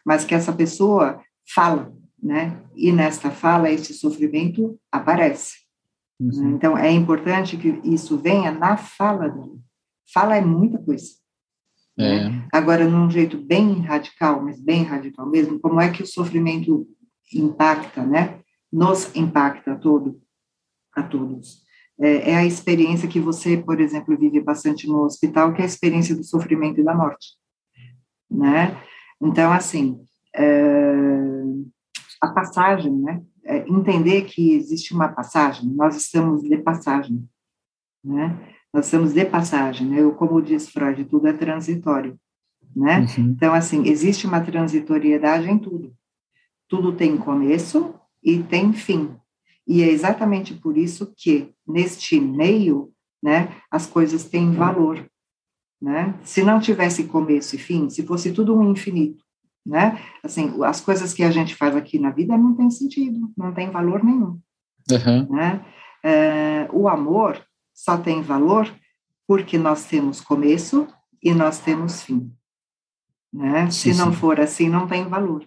Mas 0.05 0.23
que 0.23 0.35
essa 0.35 0.53
pessoa 0.53 1.19
fala, 1.53 1.91
né? 2.21 2.61
E 2.75 2.91
nesta 2.91 3.31
fala, 3.31 3.71
este 3.71 3.93
sofrimento 3.93 4.79
aparece. 4.91 5.68
Uhum. 6.19 6.55
Então, 6.55 6.77
é 6.77 6.91
importante 6.91 7.55
que 7.55 7.79
isso 7.83 8.17
venha 8.17 8.51
na 8.51 8.75
fala 8.75 9.29
dela. 9.29 9.57
Fala 10.13 10.35
é 10.35 10.41
muita 10.41 10.77
coisa. 10.77 11.13
Né? 11.97 12.17
É. 12.17 12.29
Né? 12.29 12.47
Agora, 12.51 12.85
num 12.85 13.09
jeito 13.09 13.37
bem 13.37 13.79
radical, 13.81 14.43
mas 14.43 14.59
bem 14.61 14.83
radical 14.83 15.29
mesmo, 15.29 15.59
como 15.59 15.79
é 15.79 15.91
que 15.91 16.03
o 16.03 16.07
sofrimento 16.07 16.87
impacta, 17.33 18.05
né? 18.05 18.39
Nos 18.71 19.15
impacta 19.15 19.73
a 19.73 19.75
todo, 19.75 20.21
a 20.95 21.03
todos. 21.03 21.63
é, 21.99 22.31
é, 22.31 22.35
a 22.37 22.45
experiência 22.45 23.09
que 23.09 23.19
você, 23.19 23.57
por 23.57 23.79
exemplo, 23.81 24.17
vive 24.17 24.39
bastante 24.39 24.87
no 24.87 25.03
hospital, 25.03 25.53
que 25.53 25.61
é 25.61 25.65
a 25.65 25.67
experiência 25.67 26.15
do 26.15 26.23
sofrimento 26.23 26.79
e 26.79 26.83
da 26.83 26.95
morte, 26.95 27.35
né? 28.31 28.81
Então, 29.21 29.51
assim, 29.51 29.99
é, 30.33 30.95
a 32.21 32.29
passagem, 32.29 32.93
né? 32.93 33.21
É, 33.49 33.67
entender 33.67 34.25
que 34.25 34.53
existe 34.53 34.93
uma 34.93 35.07
passagem, 35.07 35.67
nós 35.69 35.95
estamos 35.95 36.43
de 36.43 36.55
passagem, 36.59 37.27
né? 38.03 38.37
Nós 38.71 38.85
estamos 38.85 39.11
de 39.11 39.25
passagem, 39.25 39.87
né? 39.87 40.07
Como 40.11 40.39
diz 40.39 40.69
Freud, 40.69 41.03
tudo 41.05 41.27
é 41.27 41.33
transitório, 41.33 42.15
né? 42.75 42.99
Uhum. 42.99 43.29
Então, 43.31 43.51
assim, 43.55 43.87
existe 43.87 44.27
uma 44.27 44.39
transitoriedade 44.39 45.49
em 45.49 45.57
tudo. 45.57 45.91
Tudo 46.67 46.95
tem 46.95 47.17
começo 47.17 47.95
e 48.21 48.37
tem 48.43 48.71
fim. 48.71 49.15
E 49.65 49.81
é 49.81 49.89
exatamente 49.89 50.53
por 50.53 50.77
isso 50.77 51.11
que, 51.17 51.51
neste 51.67 52.19
meio, 52.19 52.93
né, 53.21 53.55
as 53.71 53.87
coisas 53.87 54.25
têm 54.25 54.51
valor, 54.51 55.03
né? 55.81 56.13
Se 56.23 56.43
não 56.43 56.59
tivesse 56.59 57.05
começo 57.05 57.55
e 57.55 57.57
fim, 57.57 57.89
se 57.89 58.05
fosse 58.05 58.31
tudo 58.31 58.55
um 58.55 58.69
infinito, 58.69 59.23
né? 59.65 59.99
Assim, 60.23 60.53
as 60.63 60.81
coisas 60.81 61.13
que 61.13 61.23
a 61.23 61.31
gente 61.31 61.55
faz 61.55 61.75
aqui 61.75 61.99
na 61.99 62.09
vida 62.09 62.37
não 62.37 62.55
tem 62.55 62.69
sentido, 62.69 63.31
não 63.37 63.53
tem 63.53 63.69
valor 63.69 64.03
nenhum, 64.03 64.39
uhum. 64.91 65.27
né? 65.29 65.65
É, 66.03 66.67
o 66.71 66.87
amor 66.87 67.43
só 67.73 67.97
tem 67.97 68.21
valor 68.21 68.71
porque 69.27 69.57
nós 69.57 69.85
temos 69.85 70.21
começo 70.21 70.87
e 71.21 71.33
nós 71.33 71.59
temos 71.59 72.01
fim. 72.01 72.31
Né? 73.31 73.69
Sim, 73.69 73.93
Se 73.93 73.99
não 73.99 74.11
sim. 74.11 74.17
for 74.17 74.39
assim, 74.39 74.69
não 74.69 74.87
tem 74.87 75.07
valor. 75.07 75.45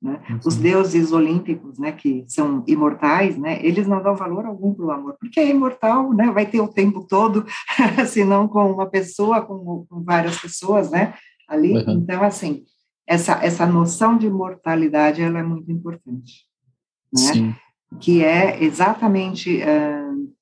Né? 0.00 0.22
Uhum. 0.28 0.40
Os 0.44 0.56
deuses 0.56 1.12
olímpicos, 1.12 1.78
né, 1.78 1.90
que 1.90 2.24
são 2.28 2.62
imortais, 2.68 3.38
né, 3.38 3.58
eles 3.64 3.86
não 3.86 4.02
dão 4.02 4.14
valor 4.14 4.44
algum 4.44 4.74
para 4.74 4.84
o 4.84 4.90
amor, 4.90 5.16
porque 5.18 5.40
é 5.40 5.48
imortal, 5.48 6.12
né, 6.12 6.30
vai 6.30 6.44
ter 6.44 6.60
o 6.60 6.68
tempo 6.68 7.06
todo, 7.08 7.46
se 8.06 8.22
não 8.22 8.46
com 8.46 8.70
uma 8.70 8.86
pessoa, 8.86 9.40
com, 9.40 9.86
com 9.88 10.04
várias 10.04 10.38
pessoas, 10.38 10.90
né, 10.90 11.14
ali. 11.48 11.72
Uhum. 11.72 11.92
Então, 11.92 12.22
assim, 12.22 12.64
essa, 13.06 13.34
essa 13.44 13.66
noção 13.66 14.16
de 14.16 14.28
mortalidade, 14.28 15.22
ela 15.22 15.38
é 15.38 15.42
muito 15.42 15.70
importante, 15.70 16.46
né, 17.12 17.32
Sim. 17.32 17.54
que 18.00 18.24
é 18.24 18.62
exatamente 18.62 19.60
uh, 19.62 20.34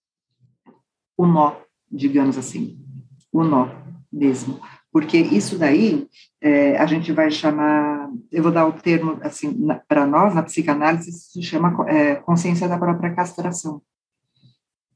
o 1.17 1.27
nó, 1.27 1.57
digamos 1.91 2.39
assim, 2.39 2.79
o 3.33 3.43
nó 3.43 3.69
mesmo, 4.13 4.61
porque 4.93 5.17
isso 5.17 5.59
daí 5.59 6.07
é, 6.39 6.77
a 6.77 6.85
gente 6.85 7.13
vai 7.13 7.31
chamar, 7.31 8.11
eu 8.31 8.43
vou 8.43 8.53
dar 8.53 8.67
o 8.67 8.73
termo 8.75 9.19
assim 9.23 9.67
para 9.89 10.07
nós 10.07 10.35
na 10.35 10.43
psicanálise 10.43 11.09
isso 11.09 11.31
se 11.33 11.43
chama 11.43 11.75
é, 11.89 12.17
consciência 12.17 12.69
da 12.69 12.77
própria 12.77 13.15
castração. 13.15 13.81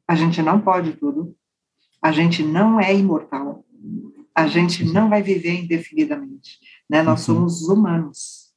A 0.07 0.15
gente 0.15 0.43
não 0.43 0.61
pode 0.61 0.93
tudo, 0.93 1.35
a 2.03 2.13
gente 2.13 2.43
não 2.43 2.79
é 2.79 2.95
imortal, 2.95 3.65
a 4.35 4.47
gente 4.47 4.85
não 4.85 5.09
vai 5.09 5.23
viver 5.23 5.65
indefinidamente, 5.65 6.59
né? 6.89 7.03
Nós 7.03 7.27
uhum. 7.29 7.37
somos 7.37 7.69
humanos, 7.69 8.53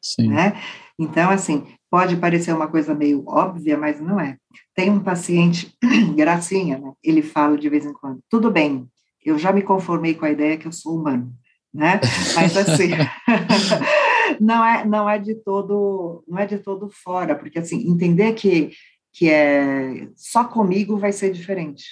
Sim. 0.00 0.28
né? 0.28 0.60
Então 0.98 1.30
assim 1.30 1.66
pode 1.90 2.16
parecer 2.16 2.54
uma 2.54 2.68
coisa 2.68 2.94
meio 2.94 3.22
óbvia, 3.26 3.76
mas 3.76 4.00
não 4.00 4.18
é. 4.18 4.38
Tem 4.74 4.88
um 4.88 5.00
paciente, 5.00 5.76
gracinha, 6.16 6.78
né? 6.78 6.92
ele 7.02 7.20
fala 7.20 7.58
de 7.58 7.68
vez 7.68 7.84
em 7.84 7.92
quando, 7.92 8.20
tudo 8.30 8.50
bem, 8.50 8.88
eu 9.22 9.38
já 9.38 9.52
me 9.52 9.60
conformei 9.60 10.14
com 10.14 10.24
a 10.24 10.30
ideia 10.30 10.56
que 10.56 10.66
eu 10.66 10.72
sou 10.72 10.96
humano, 10.96 11.32
né? 11.72 12.00
Mas 12.34 12.56
assim, 12.56 12.90
não 14.40 14.64
é 14.64 14.84
não 14.84 15.08
é 15.08 15.18
de 15.18 15.34
todo 15.34 16.24
não 16.26 16.38
é 16.38 16.46
de 16.46 16.58
todo 16.58 16.88
fora, 16.90 17.34
porque 17.34 17.58
assim 17.58 17.88
entender 17.88 18.32
que 18.32 18.70
que 19.12 19.28
é 19.28 20.08
só 20.16 20.44
comigo 20.44 20.96
vai 20.96 21.12
ser 21.12 21.30
diferente, 21.30 21.84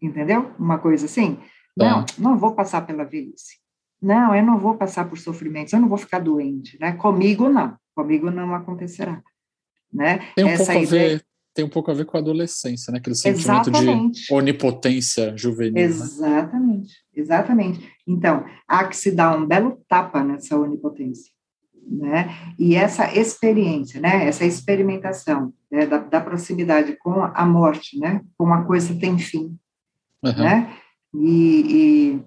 entendeu? 0.00 0.52
Uma 0.58 0.78
coisa 0.78 1.06
assim. 1.06 1.38
Não, 1.76 2.04
não 2.16 2.38
vou 2.38 2.54
passar 2.54 2.86
pela 2.86 3.04
velhice. 3.04 3.58
Não, 4.00 4.34
eu 4.34 4.44
não 4.44 4.58
vou 4.58 4.76
passar 4.76 5.08
por 5.08 5.18
sofrimentos, 5.18 5.72
eu 5.72 5.80
não 5.80 5.88
vou 5.88 5.98
ficar 5.98 6.18
doente, 6.18 6.78
né? 6.80 6.92
Comigo 6.92 7.48
não, 7.48 7.76
comigo 7.94 8.30
não 8.30 8.54
acontecerá, 8.54 9.22
né? 9.92 10.18
Tem 10.34 10.44
um 10.44 10.48
Essa 10.48 10.72
pouco 10.72 10.86
ideia... 10.86 11.14
a 11.14 11.18
ver 11.18 11.24
tem 11.54 11.64
um 11.64 11.68
pouco 11.68 11.90
a 11.90 11.94
ver 11.94 12.04
com 12.04 12.16
a 12.16 12.20
adolescência, 12.20 12.90
né? 12.90 12.98
Aquele 12.98 13.14
sentimento 13.14 13.70
exatamente. 13.70 14.26
de 14.26 14.34
onipotência 14.34 15.36
juvenil. 15.36 15.74
Né? 15.74 15.82
Exatamente, 15.82 16.92
né? 16.92 17.22
exatamente. 17.22 17.92
Então, 18.06 18.44
há 18.66 18.84
que 18.88 18.96
se 18.96 19.12
dar 19.12 19.38
um 19.38 19.46
belo 19.46 19.80
tapa 19.88 20.24
nessa 20.24 20.58
onipotência, 20.58 21.32
né? 21.88 22.28
E 22.58 22.74
essa 22.74 23.14
experiência, 23.14 24.00
né? 24.00 24.26
Essa 24.26 24.44
experimentação 24.44 25.54
né? 25.70 25.86
da, 25.86 25.98
da, 25.98 26.20
proximidade 26.20 26.96
com 26.98 27.22
a 27.22 27.46
morte, 27.46 28.00
né? 28.00 28.20
Com 28.36 28.44
uma 28.44 28.64
coisa 28.64 28.98
tem 28.98 29.16
fim, 29.16 29.56
uhum. 30.24 30.36
né? 30.36 30.76
E, 31.14 32.18
e, 32.18 32.24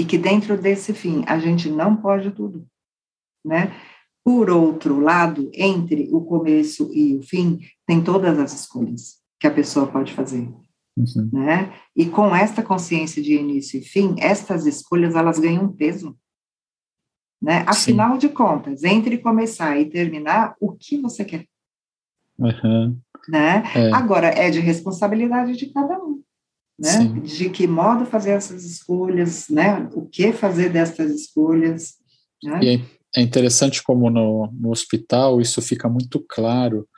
e 0.00 0.04
que 0.06 0.16
dentro 0.16 0.56
desse 0.56 0.94
fim 0.94 1.22
a 1.26 1.38
gente 1.38 1.68
não 1.68 1.94
pode 1.94 2.30
tudo, 2.30 2.66
né? 3.44 3.70
Por 4.24 4.48
outro 4.48 4.98
lado, 4.98 5.50
entre 5.52 6.08
o 6.10 6.22
começo 6.22 6.90
e 6.94 7.16
o 7.16 7.22
fim, 7.22 7.58
tem 7.86 8.02
todas 8.02 8.38
as 8.38 8.52
escolhas 8.60 9.18
que 9.38 9.46
a 9.46 9.50
pessoa 9.50 9.86
pode 9.86 10.14
fazer. 10.14 10.48
Uhum. 10.96 11.30
Né? 11.32 11.72
E 11.94 12.06
com 12.06 12.34
esta 12.34 12.62
consciência 12.62 13.22
de 13.22 13.34
início 13.34 13.78
e 13.78 13.82
fim, 13.82 14.14
estas 14.18 14.64
escolhas 14.64 15.14
elas 15.14 15.38
ganham 15.38 15.70
peso. 15.70 16.16
Né? 17.42 17.62
Afinal 17.66 18.12
Sim. 18.12 18.18
de 18.18 18.28
contas, 18.30 18.82
entre 18.84 19.18
começar 19.18 19.78
e 19.78 19.84
terminar, 19.84 20.54
o 20.60 20.72
que 20.72 20.98
você 20.98 21.24
quer? 21.26 21.46
Uhum. 22.38 22.98
Né? 23.28 23.62
É. 23.74 23.92
Agora, 23.92 24.28
é 24.28 24.50
de 24.50 24.60
responsabilidade 24.60 25.56
de 25.56 25.66
cada 25.66 25.98
um. 25.98 26.19
Né? 26.80 27.20
De 27.22 27.50
que 27.50 27.66
modo 27.66 28.06
fazer 28.06 28.30
essas 28.30 28.64
escolhas, 28.64 29.48
né? 29.50 29.86
o 29.92 30.06
que 30.06 30.32
fazer 30.32 30.72
destas 30.72 31.10
escolhas. 31.12 31.96
Né? 32.42 32.60
E 32.62 32.84
é 33.14 33.20
interessante 33.20 33.82
como 33.82 34.08
no, 34.08 34.50
no 34.52 34.70
hospital 34.70 35.40
isso 35.40 35.60
fica 35.60 35.88
muito 35.90 36.24
claro. 36.26 36.88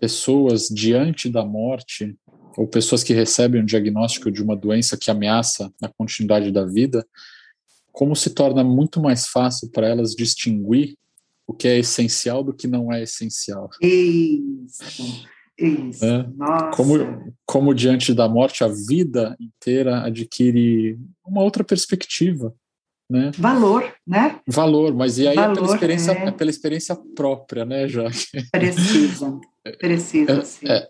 Pessoas 0.00 0.66
diante 0.66 1.28
da 1.28 1.44
morte, 1.44 2.16
ou 2.56 2.66
pessoas 2.66 3.04
que 3.04 3.12
recebem 3.12 3.62
um 3.62 3.64
diagnóstico 3.64 4.30
de 4.30 4.42
uma 4.42 4.56
doença 4.56 4.96
que 4.96 5.10
ameaça 5.10 5.72
a 5.80 5.88
continuidade 5.88 6.50
da 6.50 6.66
vida, 6.66 7.06
como 7.92 8.16
se 8.16 8.30
torna 8.30 8.64
muito 8.64 9.00
mais 9.00 9.28
fácil 9.28 9.70
para 9.70 9.86
elas 9.86 10.16
distinguir 10.16 10.96
o 11.46 11.52
que 11.52 11.68
é 11.68 11.78
essencial 11.78 12.42
do 12.42 12.54
que 12.54 12.66
não 12.66 12.92
é 12.92 13.02
essencial. 13.02 13.68
Isso, 13.80 15.28
isso. 15.58 16.04
É? 16.04 16.26
Como, 16.74 17.34
como 17.46 17.74
diante 17.74 18.14
da 18.14 18.28
morte 18.28 18.64
a 18.64 18.68
vida 18.68 19.36
inteira 19.40 20.04
adquire 20.04 20.98
uma 21.24 21.42
outra 21.42 21.62
perspectiva 21.62 22.54
né? 23.12 23.30
Valor, 23.36 23.92
né? 24.06 24.40
Valor, 24.46 24.94
mas 24.94 25.18
e 25.18 25.28
aí 25.28 25.36
Valor, 25.36 25.52
é 25.52 25.54
pela 25.54 25.74
experiência, 25.74 26.10
é... 26.12 26.24
é 26.24 26.30
pela 26.30 26.50
experiência 26.50 26.96
própria, 27.14 27.64
né, 27.66 27.86
Jaque? 27.86 28.26
Precisa, 28.50 29.38
precisa, 29.78 30.32
é, 30.32 30.42
sim. 30.42 30.66
É, 30.66 30.88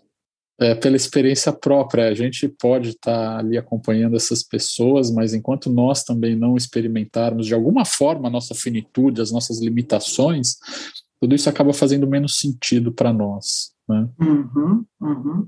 é, 0.61 0.75
pela 0.75 0.95
experiência 0.95 1.51
própria. 1.51 2.07
A 2.07 2.13
gente 2.13 2.47
pode 2.47 2.91
estar 2.91 3.11
tá 3.11 3.37
ali 3.39 3.57
acompanhando 3.57 4.15
essas 4.15 4.41
pessoas, 4.41 5.11
mas 5.11 5.33
enquanto 5.33 5.69
nós 5.69 6.05
também 6.05 6.33
não 6.33 6.55
experimentarmos 6.55 7.45
de 7.45 7.53
alguma 7.53 7.83
forma 7.83 8.29
a 8.29 8.31
nossa 8.31 8.55
finitude, 8.55 9.21
as 9.21 9.31
nossas 9.31 9.59
limitações, 9.59 10.55
tudo 11.19 11.35
isso 11.35 11.49
acaba 11.49 11.73
fazendo 11.73 12.07
menos 12.07 12.37
sentido 12.39 12.93
para 12.93 13.11
nós. 13.11 13.72
Né? 13.87 14.09
Uhum, 14.19 14.85
uhum. 14.99 15.47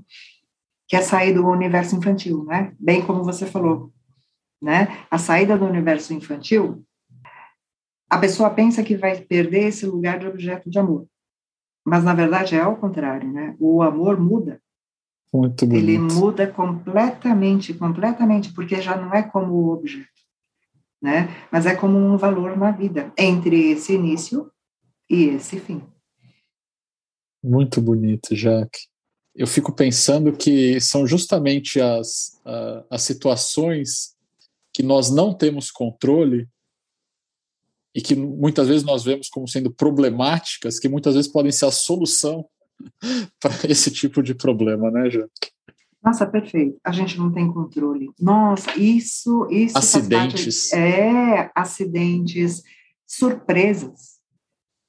Que 0.88 0.96
é 0.96 1.02
sair 1.02 1.34
do 1.34 1.46
universo 1.46 1.96
infantil, 1.96 2.44
né? 2.44 2.74
Bem 2.78 3.04
como 3.04 3.24
você 3.24 3.46
falou 3.46 3.92
né? 4.60 4.88
A 5.10 5.18
saída 5.18 5.56
do 5.56 5.64
universo 5.64 6.12
infantil, 6.12 6.84
a 8.08 8.18
pessoa 8.18 8.50
pensa 8.50 8.82
que 8.82 8.96
vai 8.96 9.20
perder 9.20 9.68
esse 9.68 9.86
lugar 9.86 10.18
de 10.18 10.26
objeto 10.26 10.70
de 10.70 10.78
amor. 10.78 11.06
Mas, 11.84 12.02
na 12.02 12.14
verdade, 12.14 12.56
é 12.56 12.60
ao 12.60 12.76
contrário, 12.76 13.30
né? 13.32 13.54
O 13.58 13.82
amor 13.82 14.18
muda. 14.18 14.60
Muito 15.32 15.66
bonito. 15.66 15.84
Ele 15.84 15.98
muda 15.98 16.46
completamente, 16.46 17.74
completamente, 17.74 18.52
porque 18.52 18.80
já 18.80 18.96
não 18.96 19.12
é 19.12 19.22
como 19.22 19.52
o 19.52 19.72
objeto, 19.72 20.08
né? 21.00 21.28
Mas 21.50 21.66
é 21.66 21.74
como 21.74 21.98
um 21.98 22.16
valor 22.16 22.56
na 22.56 22.70
vida, 22.70 23.12
entre 23.16 23.70
esse 23.70 23.94
início 23.94 24.50
e 25.10 25.24
esse 25.24 25.60
fim. 25.60 25.82
Muito 27.46 27.80
bonito, 27.80 28.34
Jaque. 28.34 28.88
Eu 29.32 29.46
fico 29.46 29.72
pensando 29.72 30.32
que 30.32 30.80
são 30.80 31.06
justamente 31.06 31.80
as, 31.80 32.42
as 32.90 33.02
situações 33.02 34.16
que 34.74 34.82
nós 34.82 35.12
não 35.12 35.32
temos 35.32 35.70
controle 35.70 36.48
e 37.94 38.02
que 38.02 38.16
muitas 38.16 38.66
vezes 38.66 38.82
nós 38.82 39.04
vemos 39.04 39.28
como 39.28 39.46
sendo 39.46 39.70
problemáticas, 39.70 40.80
que 40.80 40.88
muitas 40.88 41.14
vezes 41.14 41.30
podem 41.30 41.52
ser 41.52 41.66
a 41.66 41.70
solução 41.70 42.44
para 43.40 43.70
esse 43.70 43.92
tipo 43.92 44.24
de 44.24 44.34
problema, 44.34 44.90
né, 44.90 45.08
Jaque? 45.08 45.52
Nossa, 46.02 46.26
perfeito. 46.26 46.80
A 46.82 46.90
gente 46.90 47.16
não 47.16 47.32
tem 47.32 47.50
controle. 47.52 48.10
Nossa, 48.20 48.76
isso, 48.76 49.46
isso 49.52 49.78
acidentes. 49.78 50.72
é 50.72 51.48
acidentes, 51.54 52.64
surpresas, 53.06 54.18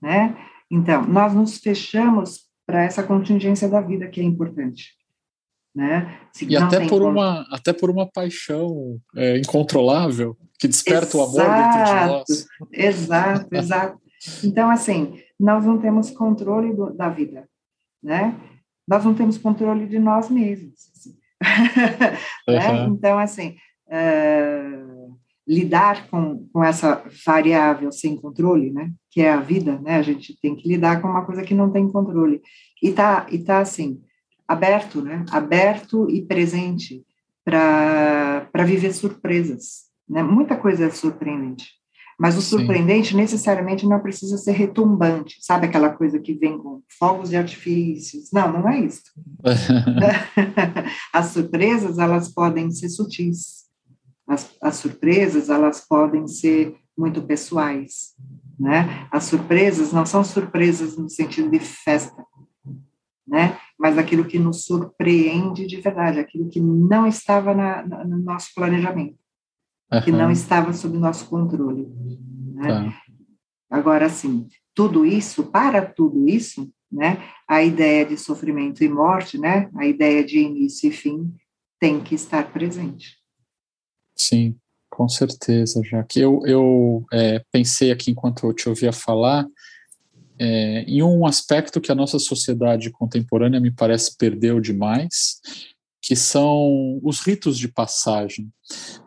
né? 0.02 0.36
Então, 0.72 1.06
nós 1.08 1.36
nos 1.36 1.60
fechamos 1.60 2.47
para 2.68 2.84
essa 2.84 3.02
contingência 3.02 3.70
da 3.70 3.80
vida 3.80 4.08
que 4.08 4.20
é 4.20 4.24
importante, 4.24 4.94
né? 5.74 6.20
Se 6.34 6.46
e 6.46 6.58
até 6.58 6.86
por, 6.86 7.02
uma, 7.02 7.48
até 7.50 7.72
por 7.72 7.90
uma 7.90 8.06
paixão 8.06 9.00
é, 9.16 9.38
incontrolável 9.38 10.38
que 10.60 10.68
desperta 10.68 11.06
exato, 11.06 11.18
o 11.18 11.22
amor 11.22 11.56
dentro 11.56 11.86
de 11.86 12.08
nós. 12.08 12.48
Exato, 12.74 13.48
exato. 13.56 14.02
Então, 14.44 14.70
assim, 14.70 15.22
nós 15.40 15.66
não 15.66 15.80
temos 15.80 16.12
controle 16.12 16.74
do, 16.74 16.94
da 16.94 17.08
vida, 17.08 17.48
né? 18.04 18.36
Nós 18.86 19.06
não 19.06 19.14
temos 19.14 19.38
controle 19.38 19.88
de 19.88 20.00
nós 20.00 20.30
mesmos. 20.30 20.90
Assim. 20.94 21.16
né? 22.48 22.72
uhum. 22.72 22.94
Então, 22.94 23.18
assim, 23.18 23.56
uh, 23.88 24.97
lidar 25.48 26.10
com, 26.10 26.46
com 26.52 26.64
essa 26.64 27.04
variável 27.26 27.92
sem 27.92 28.18
controle, 28.18 28.70
né? 28.70 28.92
Que 29.10 29.22
é 29.22 29.32
a 29.32 29.40
vida, 29.40 29.80
né? 29.80 29.96
A 29.96 30.02
gente 30.02 30.38
tem 30.42 30.56
que 30.56 30.68
lidar 30.68 31.02
com 31.02 31.08
uma 31.08 31.26
coisa 31.26 31.44
que 31.44 31.54
não 31.54 31.72
tem 31.72 31.90
controle. 31.90 32.42
E 32.84 32.92
tá, 32.92 33.26
e 33.32 33.40
tá 33.40 33.60
assim, 33.60 34.02
aberto, 34.46 35.02
né? 35.02 35.26
Aberto 35.32 36.10
e 36.10 36.22
presente 36.22 37.06
para 37.46 38.66
viver 38.66 38.92
surpresas, 38.94 39.86
né? 40.08 40.22
Muita 40.22 40.58
coisa 40.58 40.86
é 40.86 40.90
surpreendente. 40.90 41.78
Mas 42.20 42.36
o 42.36 42.42
surpreendente 42.42 43.10
Sim. 43.10 43.18
necessariamente 43.18 43.86
não 43.86 44.00
precisa 44.00 44.38
ser 44.38 44.54
retumbante, 44.54 45.38
sabe 45.40 45.68
aquela 45.68 45.92
coisa 45.92 46.18
que 46.18 46.34
vem 46.34 46.58
com 46.58 46.82
fogos 46.98 47.30
de 47.30 47.38
artifícios? 47.38 48.32
Não, 48.34 48.52
não 48.52 48.68
é 48.68 48.80
isso. 48.80 49.04
as 51.14 51.28
surpresas, 51.28 52.00
elas 52.00 52.28
podem 52.28 52.72
ser 52.72 52.90
sutis. 52.90 53.67
As, 54.28 54.56
as 54.62 54.76
surpresas, 54.76 55.50
elas 55.50 55.86
podem 55.88 56.28
ser 56.28 56.76
muito 56.98 57.22
pessoais, 57.22 58.16
né? 58.60 59.08
As 59.12 59.26
surpresas 59.26 59.94
não 59.94 60.06
são 60.06 60.24
surpresas 60.24 60.98
no 60.98 61.10
sentido 61.10 61.50
de 61.50 61.60
festa, 61.60 62.26
né? 63.26 63.58
Mas 63.78 63.98
aquilo 63.98 64.26
que 64.26 64.40
nos 64.40 64.66
surpreende 64.66 65.68
de 65.68 65.80
verdade, 65.80 66.20
aquilo 66.20 66.50
que 66.50 66.60
não 66.60 67.06
estava 67.06 67.54
na, 67.54 67.86
na, 67.86 68.04
no 68.04 68.18
nosso 68.18 68.50
planejamento, 68.56 69.18
uhum. 69.94 70.02
que 70.02 70.12
não 70.12 70.32
estava 70.32 70.74
sob 70.74 70.98
nosso 70.98 71.30
controle. 71.30 71.88
Né? 72.56 72.68
Tá. 72.68 73.02
Agora, 73.70 74.10
sim, 74.10 74.48
tudo 74.74 75.06
isso, 75.06 75.44
para 75.46 75.86
tudo 75.86 76.28
isso, 76.28 76.72
né? 76.92 77.22
A 77.48 77.64
ideia 77.64 78.06
de 78.06 78.18
sofrimento 78.18 78.84
e 78.84 78.90
morte, 78.90 79.38
né? 79.38 79.70
A 79.76 79.86
ideia 79.86 80.24
de 80.24 80.40
início 80.40 80.90
e 80.90 80.92
fim 80.92 81.34
tem 81.80 82.02
que 82.02 82.16
estar 82.16 82.52
presente. 82.52 83.18
Sim, 84.18 84.56
com 84.90 85.08
certeza, 85.08 85.82
já 85.84 86.04
que 86.04 86.20
eu, 86.20 86.42
eu 86.46 87.06
é, 87.14 87.44
pensei 87.52 87.92
aqui 87.92 88.12
enquanto 88.12 88.48
eu 88.48 88.54
te 88.54 88.68
ouvia 88.68 88.92
falar 88.92 89.46
é, 90.40 90.82
em 90.82 91.02
um 91.02 91.26
aspecto 91.26 91.82
que 91.82 91.92
a 91.92 91.96
nossa 91.96 92.20
sociedade 92.20 92.92
contemporânea 92.92 93.60
me 93.60 93.72
parece 93.72 94.16
perdeu 94.18 94.60
demais, 94.60 95.40
que 96.02 96.16
são 96.16 97.00
os 97.04 97.20
ritos 97.20 97.58
de 97.58 97.68
passagem. 97.68 98.50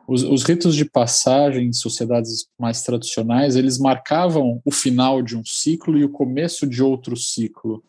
Os, 0.06 0.22
os, 0.22 0.42
ritos 0.42 0.74
de 0.74 0.84
passagem 0.84 1.68
em 1.68 1.72
sociedades 1.72 2.46
mais 2.58 2.82
tradicionais, 2.82 3.54
eles 3.56 3.78
marcavam 3.78 4.60
o 4.64 4.72
final 4.72 5.22
de 5.22 5.36
um 5.36 5.44
ciclo 5.44 5.96
e 5.96 6.04
o 6.04 6.10
começo 6.10 6.66
de 6.66 6.82
outro 6.82 7.16
ciclo. 7.16 7.82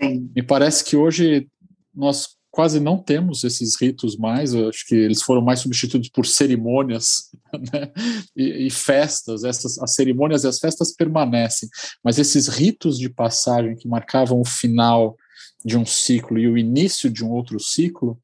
Sim. 0.00 0.30
Me 0.34 0.42
parece 0.42 0.82
que 0.82 0.96
hoje 0.96 1.46
nós 1.94 2.30
quase 2.52 2.78
não 2.78 2.98
temos 2.98 3.42
esses 3.44 3.80
ritos 3.80 4.14
mais, 4.14 4.52
eu 4.52 4.68
acho 4.68 4.86
que 4.86 4.94
eles 4.94 5.22
foram 5.22 5.40
mais 5.40 5.60
substituídos 5.60 6.10
por 6.10 6.26
cerimônias 6.26 7.30
né? 7.72 7.90
e, 8.36 8.66
e, 8.66 8.70
festas. 8.70 9.42
Essas, 9.42 9.78
as 9.78 9.94
cerimônias 9.94 10.44
e 10.44 10.48
as 10.48 10.58
festas 10.58 10.94
permanecem, 10.94 11.68
mas 12.04 12.18
esses 12.18 12.48
ritos 12.48 12.98
de 12.98 13.08
passagem 13.08 13.74
que 13.74 13.88
marcavam 13.88 14.38
o 14.38 14.44
final 14.44 15.16
de 15.64 15.78
um 15.78 15.86
ciclo 15.86 16.38
e 16.38 16.46
o 16.46 16.58
início 16.58 17.08
de 17.08 17.24
um 17.24 17.30
outro 17.30 17.58
ciclo, 17.58 18.20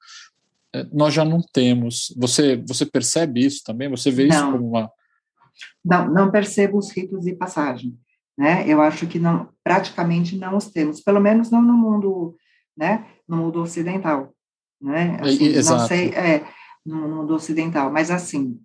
eh, 0.74 0.86
nós 0.92 1.14
já 1.14 1.24
não 1.24 1.40
temos. 1.40 2.14
Você, 2.18 2.56
você 2.68 2.84
percebe 2.84 3.46
isso 3.46 3.62
também? 3.64 3.88
Você 3.88 4.10
vê 4.10 4.26
não. 4.26 4.36
isso 4.36 4.52
como 4.52 4.68
uma. 4.68 4.90
Não, 5.82 6.12
não 6.12 6.30
percebo 6.30 6.76
os 6.76 6.90
ritos 6.90 7.24
de 7.24 7.34
passagem. 7.34 7.98
Né? 8.36 8.68
Eu 8.68 8.82
acho 8.82 9.06
que 9.06 9.18
não, 9.18 9.48
praticamente 9.64 10.36
não 10.36 10.56
os 10.56 10.66
temos, 10.66 11.00
pelo 11.00 11.18
menos 11.18 11.50
não 11.50 11.62
no 11.62 11.72
mundo, 11.72 12.36
né? 12.76 13.06
No 13.28 13.36
mundo 13.36 13.60
ocidental, 13.60 14.32
né? 14.80 15.18
Assim, 15.20 15.46
Exato. 15.46 15.80
Não 15.80 15.88
sei, 15.88 16.08
é, 16.10 16.46
no 16.84 17.08
mundo 17.08 17.34
ocidental, 17.34 17.92
mas 17.92 18.10
assim, 18.10 18.58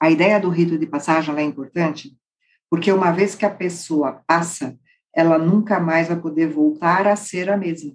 a 0.00 0.10
ideia 0.10 0.40
do 0.40 0.48
rito 0.48 0.78
de 0.78 0.86
passagem 0.86 1.34
é 1.36 1.42
importante, 1.42 2.16
porque 2.70 2.90
uma 2.90 3.10
vez 3.10 3.34
que 3.34 3.44
a 3.44 3.50
pessoa 3.50 4.22
passa, 4.26 4.78
ela 5.14 5.38
nunca 5.38 5.78
mais 5.78 6.08
vai 6.08 6.18
poder 6.18 6.48
voltar 6.48 7.06
a 7.06 7.16
ser 7.16 7.50
a 7.50 7.56
mesma, 7.56 7.94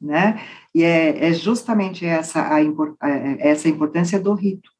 né? 0.00 0.40
E 0.74 0.82
é, 0.82 1.26
é 1.26 1.32
justamente 1.32 2.06
essa 2.06 2.54
a, 2.54 2.60
essa 3.38 3.68
a 3.68 3.70
importância 3.70 4.18
do 4.18 4.32
rito, 4.32 4.70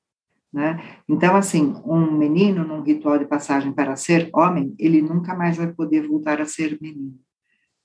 né? 0.53 0.81
Então, 1.09 1.37
assim, 1.37 1.75
um 1.85 2.11
menino 2.11 2.65
num 2.65 2.83
ritual 2.83 3.19
de 3.19 3.27
passagem 3.27 3.73
para 3.73 3.97
ser 3.97 4.31
homem, 4.33 4.75
ele 4.79 5.03
nunca 5.03 5.35
mais 5.35 5.57
vai 5.57 5.73
poder 5.73 6.07
voltar 6.07 6.41
a 6.41 6.47
ser 6.47 6.79
menino. 6.81 7.19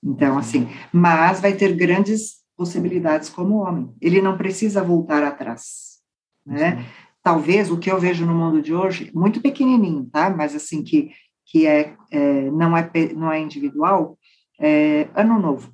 Então, 0.02 0.38
assim, 0.38 0.68
mas 0.92 1.40
vai 1.40 1.52
ter 1.52 1.74
grandes 1.74 2.36
possibilidades 2.56 3.28
como 3.28 3.56
homem. 3.56 3.92
Ele 4.00 4.22
não 4.22 4.36
precisa 4.36 4.82
voltar 4.82 5.22
atrás, 5.22 5.98
né? 6.44 6.76
Sim. 6.76 6.84
Talvez 7.22 7.70
o 7.72 7.78
que 7.78 7.90
eu 7.90 7.98
vejo 7.98 8.24
no 8.24 8.34
mundo 8.34 8.62
de 8.62 8.72
hoje, 8.72 9.10
muito 9.12 9.40
pequenininho, 9.40 10.08
tá? 10.12 10.30
Mas 10.30 10.54
assim 10.54 10.82
que 10.82 11.10
que 11.46 11.66
é, 11.66 11.94
é, 12.10 12.50
não, 12.50 12.76
é, 12.76 12.90
não 13.14 13.32
é 13.32 13.40
individual, 13.40 14.18
é 14.60 15.08
ano 15.14 15.38
novo. 15.38 15.72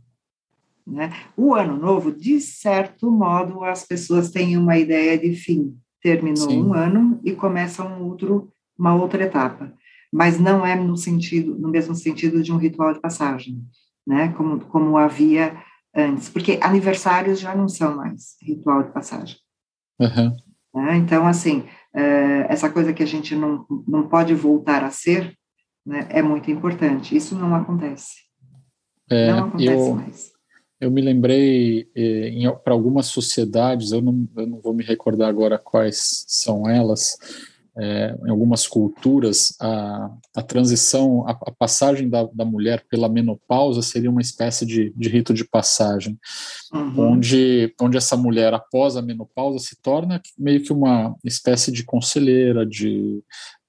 Né? 0.86 1.12
O 1.36 1.54
ano 1.54 1.76
novo, 1.76 2.12
de 2.12 2.40
certo 2.40 3.10
modo, 3.10 3.64
as 3.64 3.84
pessoas 3.84 4.30
têm 4.30 4.56
uma 4.56 4.76
ideia 4.76 5.18
de 5.18 5.34
fim. 5.34 5.76
Terminou 6.02 6.50
Sim. 6.50 6.62
um 6.62 6.74
ano 6.74 7.20
e 7.24 7.32
começa 7.32 7.84
um 7.84 8.04
outro, 8.04 8.52
uma 8.78 8.94
outra 8.94 9.24
etapa. 9.24 9.72
Mas 10.12 10.38
não 10.38 10.66
é 10.66 10.74
no 10.74 10.96
sentido, 10.96 11.56
no 11.58 11.68
mesmo 11.68 11.94
sentido 11.94 12.42
de 12.42 12.52
um 12.52 12.58
ritual 12.58 12.92
de 12.92 13.00
passagem, 13.00 13.64
né? 14.06 14.32
Como, 14.36 14.60
como 14.66 14.96
havia 14.96 15.56
antes, 15.94 16.28
porque 16.28 16.58
aniversários 16.62 17.38
já 17.40 17.54
não 17.54 17.68
são 17.68 17.96
mais 17.96 18.36
ritual 18.42 18.82
de 18.82 18.92
passagem. 18.92 19.36
Uhum. 20.00 20.36
Né? 20.74 20.96
Então, 20.96 21.26
assim, 21.26 21.64
é, 21.94 22.46
essa 22.48 22.70
coisa 22.70 22.92
que 22.92 23.02
a 23.02 23.06
gente 23.06 23.34
não, 23.34 23.66
não 23.86 24.08
pode 24.08 24.34
voltar 24.34 24.82
a 24.82 24.90
ser, 24.90 25.36
né, 25.84 26.06
é 26.10 26.22
muito 26.22 26.50
importante. 26.50 27.16
Isso 27.16 27.34
não 27.34 27.54
acontece. 27.54 28.22
É, 29.10 29.30
não 29.30 29.46
acontece 29.46 29.88
eu, 29.88 29.94
mais. 29.94 30.32
Eu 30.80 30.90
me 30.90 31.00
lembrei, 31.00 31.88
eh, 31.94 32.32
para 32.64 32.72
algumas 32.72 33.06
sociedades, 33.06 33.92
eu 33.92 34.00
não, 34.00 34.28
eu 34.36 34.46
não 34.46 34.60
vou 34.60 34.74
me 34.74 34.82
recordar 34.82 35.28
agora 35.28 35.56
quais 35.56 36.24
são 36.26 36.68
elas, 36.68 37.16
é, 37.78 38.14
em 38.26 38.30
algumas 38.30 38.66
culturas, 38.66 39.54
a, 39.60 40.10
a 40.36 40.42
transição, 40.42 41.26
a, 41.26 41.30
a 41.30 41.50
passagem 41.50 42.08
da, 42.08 42.24
da, 42.24 42.44
mulher 42.44 42.84
pela 42.90 43.08
menopausa 43.08 43.80
seria 43.80 44.10
uma 44.10 44.20
espécie 44.20 44.66
de, 44.66 44.92
de 44.94 45.08
rito 45.08 45.32
de 45.32 45.44
passagem, 45.44 46.18
uhum. 46.72 47.12
onde, 47.12 47.74
onde 47.80 47.96
essa 47.96 48.16
mulher, 48.16 48.52
após 48.52 48.96
a 48.96 49.02
menopausa, 49.02 49.58
se 49.58 49.76
torna 49.80 50.20
meio 50.38 50.62
que 50.62 50.72
uma 50.72 51.16
espécie 51.24 51.72
de 51.72 51.82
conselheira, 51.82 52.66
de, 52.66 53.22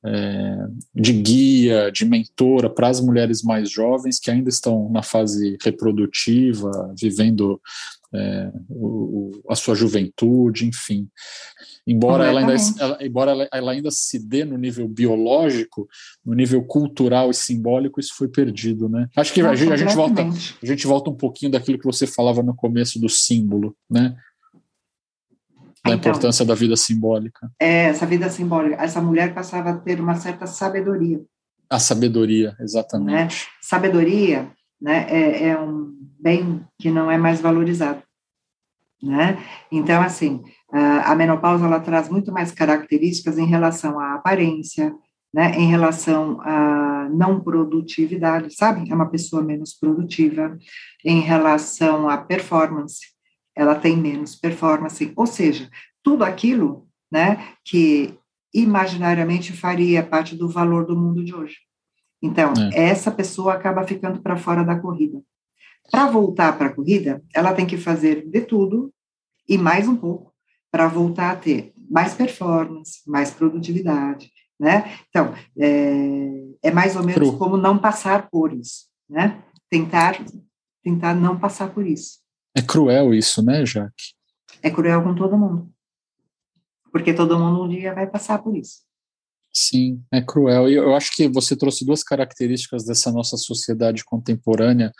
é, 0.05 0.57
de 0.93 1.13
guia, 1.13 1.89
de 1.89 2.03
mentora 2.03 2.69
para 2.69 2.89
as 2.89 2.99
mulheres 2.99 3.41
mais 3.41 3.69
jovens 3.69 4.19
que 4.19 4.29
ainda 4.29 4.49
estão 4.49 4.89
na 4.89 5.01
fase 5.01 5.57
reprodutiva, 5.63 6.93
vivendo 6.99 7.61
é, 8.13 8.51
o, 8.69 9.31
a 9.49 9.55
sua 9.55 9.75
juventude, 9.75 10.65
enfim. 10.65 11.07
Embora, 11.85 12.25
ela 12.25 12.41
ainda, 12.41 12.55
ela, 12.79 12.97
embora 13.01 13.31
ela, 13.31 13.49
ela, 13.51 13.71
ainda 13.71 13.91
se 13.91 14.19
dê 14.19 14.45
no 14.45 14.57
nível 14.57 14.87
biológico, 14.87 15.87
no 16.25 16.33
nível 16.33 16.63
cultural 16.63 17.31
e 17.31 17.33
simbólico, 17.33 17.99
isso 17.99 18.15
foi 18.15 18.27
perdido, 18.27 18.87
né? 18.87 19.07
Acho 19.15 19.33
que 19.33 19.41
Não, 19.41 19.49
a, 19.49 19.55
gente, 19.55 19.73
a, 19.73 19.77
gente 19.77 19.95
volta, 19.95 20.21
a 20.21 20.65
gente 20.65 20.87
volta 20.87 21.09
um 21.09 21.15
pouquinho 21.15 21.51
daquilo 21.51 21.79
que 21.79 21.85
você 21.85 22.05
falava 22.07 22.43
no 22.43 22.55
começo 22.55 22.99
do 22.99 23.09
símbolo, 23.09 23.75
né? 23.89 24.15
da 25.85 25.93
então, 25.93 26.11
importância 26.11 26.45
da 26.45 26.55
vida 26.55 26.77
simbólica. 26.77 27.51
É, 27.59 27.85
essa 27.85 28.05
vida 28.05 28.29
simbólica. 28.29 28.81
Essa 28.81 29.01
mulher 29.01 29.33
passava 29.33 29.71
a 29.71 29.77
ter 29.77 29.99
uma 29.99 30.15
certa 30.15 30.47
sabedoria. 30.47 31.21
A 31.69 31.77
sabedoria, 31.77 32.55
exatamente. 32.59 33.35
Né? 33.35 33.51
Sabedoria 33.61 34.49
né, 34.83 35.07
é, 35.09 35.47
é, 35.47 35.59
um 35.59 35.95
bem 36.19 36.61
que 36.77 36.91
não 36.91 37.09
é 37.09 37.17
mais 37.17 37.39
valorizado. 37.39 38.03
Né? 39.01 39.41
Então, 39.71 40.01
assim, 40.01 40.43
a 40.71 41.15
menopausa 41.15 41.65
ela 41.65 41.79
traz 41.79 42.09
muito 42.09 42.31
mais 42.31 42.51
características 42.51 43.37
em 43.37 43.45
relação 43.45 43.99
à 43.99 44.15
aparência, 44.15 44.93
né, 45.33 45.51
em 45.57 45.67
relação 45.67 46.39
à 46.41 47.09
não 47.11 47.41
produtividade, 47.41 48.55
sabe? 48.55 48.89
É 48.89 48.95
uma 48.95 49.09
pessoa 49.09 49.41
menos 49.41 49.73
produtiva, 49.73 50.57
em 51.03 51.19
relação 51.19 52.07
à 52.07 52.17
performance, 52.17 53.07
ela 53.55 53.75
tem 53.75 53.97
menos 53.97 54.35
performance, 54.35 55.11
ou 55.15 55.25
seja, 55.25 55.69
tudo 56.01 56.23
aquilo, 56.23 56.87
né, 57.11 57.55
que 57.65 58.17
imaginariamente 58.53 59.51
faria 59.53 60.03
parte 60.03 60.35
do 60.35 60.47
valor 60.47 60.85
do 60.85 60.95
mundo 60.95 61.23
de 61.23 61.33
hoje. 61.33 61.57
Então, 62.23 62.53
é. 62.73 62.87
essa 62.89 63.11
pessoa 63.11 63.53
acaba 63.53 63.85
ficando 63.85 64.21
para 64.21 64.37
fora 64.37 64.63
da 64.63 64.79
corrida. 64.79 65.21
Para 65.91 66.09
voltar 66.09 66.57
para 66.57 66.67
a 66.67 66.73
corrida, 66.73 67.21
ela 67.35 67.53
tem 67.53 67.67
que 67.67 67.75
fazer 67.75 68.25
de 68.25 68.39
tudo 68.39 68.93
e 69.47 69.57
mais 69.57 69.89
um 69.89 69.97
pouco 69.97 70.33
para 70.71 70.87
voltar 70.87 71.31
a 71.31 71.35
ter 71.35 71.73
mais 71.91 72.13
performance, 72.13 73.01
mais 73.05 73.29
produtividade, 73.29 74.31
né? 74.57 74.97
Então, 75.09 75.35
é, 75.59 76.45
é 76.63 76.71
mais 76.71 76.95
ou 76.95 77.03
menos 77.03 77.31
como 77.31 77.57
não 77.57 77.77
passar 77.77 78.29
por 78.29 78.53
isso, 78.53 78.85
né? 79.09 79.43
Tentar, 79.69 80.17
tentar 80.81 81.13
não 81.13 81.37
passar 81.37 81.73
por 81.73 81.85
isso. 81.85 82.19
É 82.55 82.61
cruel 82.61 83.13
isso, 83.13 83.43
né, 83.43 83.65
Jaque? 83.65 84.13
É 84.61 84.69
cruel 84.69 85.03
com 85.03 85.13
todo 85.13 85.37
mundo. 85.37 85.69
Porque 86.89 87.13
todo 87.13 87.37
mundo 87.37 87.63
um 87.63 87.67
dia 87.67 87.93
vai 87.93 88.07
passar 88.07 88.41
por 88.41 88.55
isso. 88.55 88.83
Sim, 89.53 90.01
é 90.11 90.19
cruel. 90.19 90.67
E 90.67 90.73
eu 90.73 90.95
acho 90.95 91.15
que 91.15 91.27
você 91.27 91.55
trouxe 91.55 91.85
duas 91.85 92.03
características 92.03 92.83
dessa 92.83 93.11
nossa 93.11 93.37
sociedade 93.37 94.03
contemporânea 94.03 94.91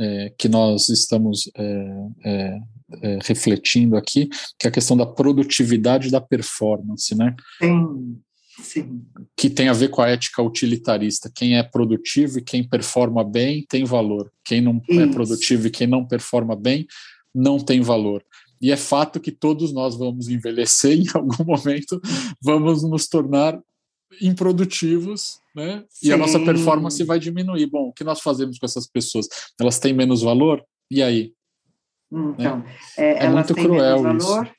é, 0.00 0.32
que 0.38 0.48
nós 0.48 0.88
estamos 0.88 1.50
é, 1.54 1.94
é, 2.24 2.58
é 3.02 3.18
refletindo 3.22 3.96
aqui, 3.96 4.30
que 4.58 4.66
é 4.66 4.68
a 4.68 4.72
questão 4.72 4.96
da 4.96 5.04
produtividade 5.04 6.10
da 6.10 6.22
performance, 6.22 7.14
né? 7.14 7.36
Sim, 7.60 8.18
sim. 8.62 9.02
Que 9.36 9.50
tem 9.50 9.68
a 9.68 9.74
ver 9.74 9.88
com 9.88 10.00
a 10.00 10.08
ética 10.08 10.42
utilitarista. 10.42 11.30
Quem 11.34 11.58
é 11.58 11.62
produtivo 11.62 12.38
e 12.38 12.42
quem 12.42 12.66
performa 12.66 13.22
bem 13.22 13.66
tem 13.68 13.84
valor. 13.84 14.32
Quem 14.42 14.62
não 14.62 14.80
é 14.88 14.92
Isso. 14.92 15.02
é 15.02 15.06
produtivo 15.08 15.66
e 15.66 15.70
quem 15.70 15.86
não 15.86 16.06
performa 16.06 16.56
bem 16.56 16.86
não 17.34 17.58
tem 17.58 17.82
valor. 17.82 18.24
E 18.60 18.72
é 18.72 18.76
fato 18.76 19.20
que 19.20 19.30
todos 19.30 19.72
nós 19.72 19.96
vamos 19.96 20.28
envelhecer 20.28 20.96
em 20.98 21.06
algum 21.14 21.44
momento, 21.44 22.00
vamos 22.42 22.82
nos 22.82 23.06
tornar 23.06 23.60
improdutivos, 24.20 25.40
né? 25.54 25.84
Sim. 25.88 26.08
E 26.08 26.12
a 26.12 26.16
nossa 26.16 26.38
performance 26.40 27.02
vai 27.04 27.18
diminuir. 27.18 27.66
Bom, 27.66 27.88
o 27.88 27.92
que 27.92 28.04
nós 28.04 28.20
fazemos 28.20 28.58
com 28.58 28.66
essas 28.66 28.86
pessoas? 28.86 29.28
Elas 29.60 29.78
têm 29.78 29.92
menos 29.92 30.22
valor? 30.22 30.62
E 30.90 31.02
aí? 31.02 31.32
Então, 32.10 32.58
né? 32.58 32.74
é, 32.96 33.26
é 33.26 33.28
muito 33.28 33.54
cruel 33.54 34.02
valor, 34.02 34.16
isso. 34.16 34.58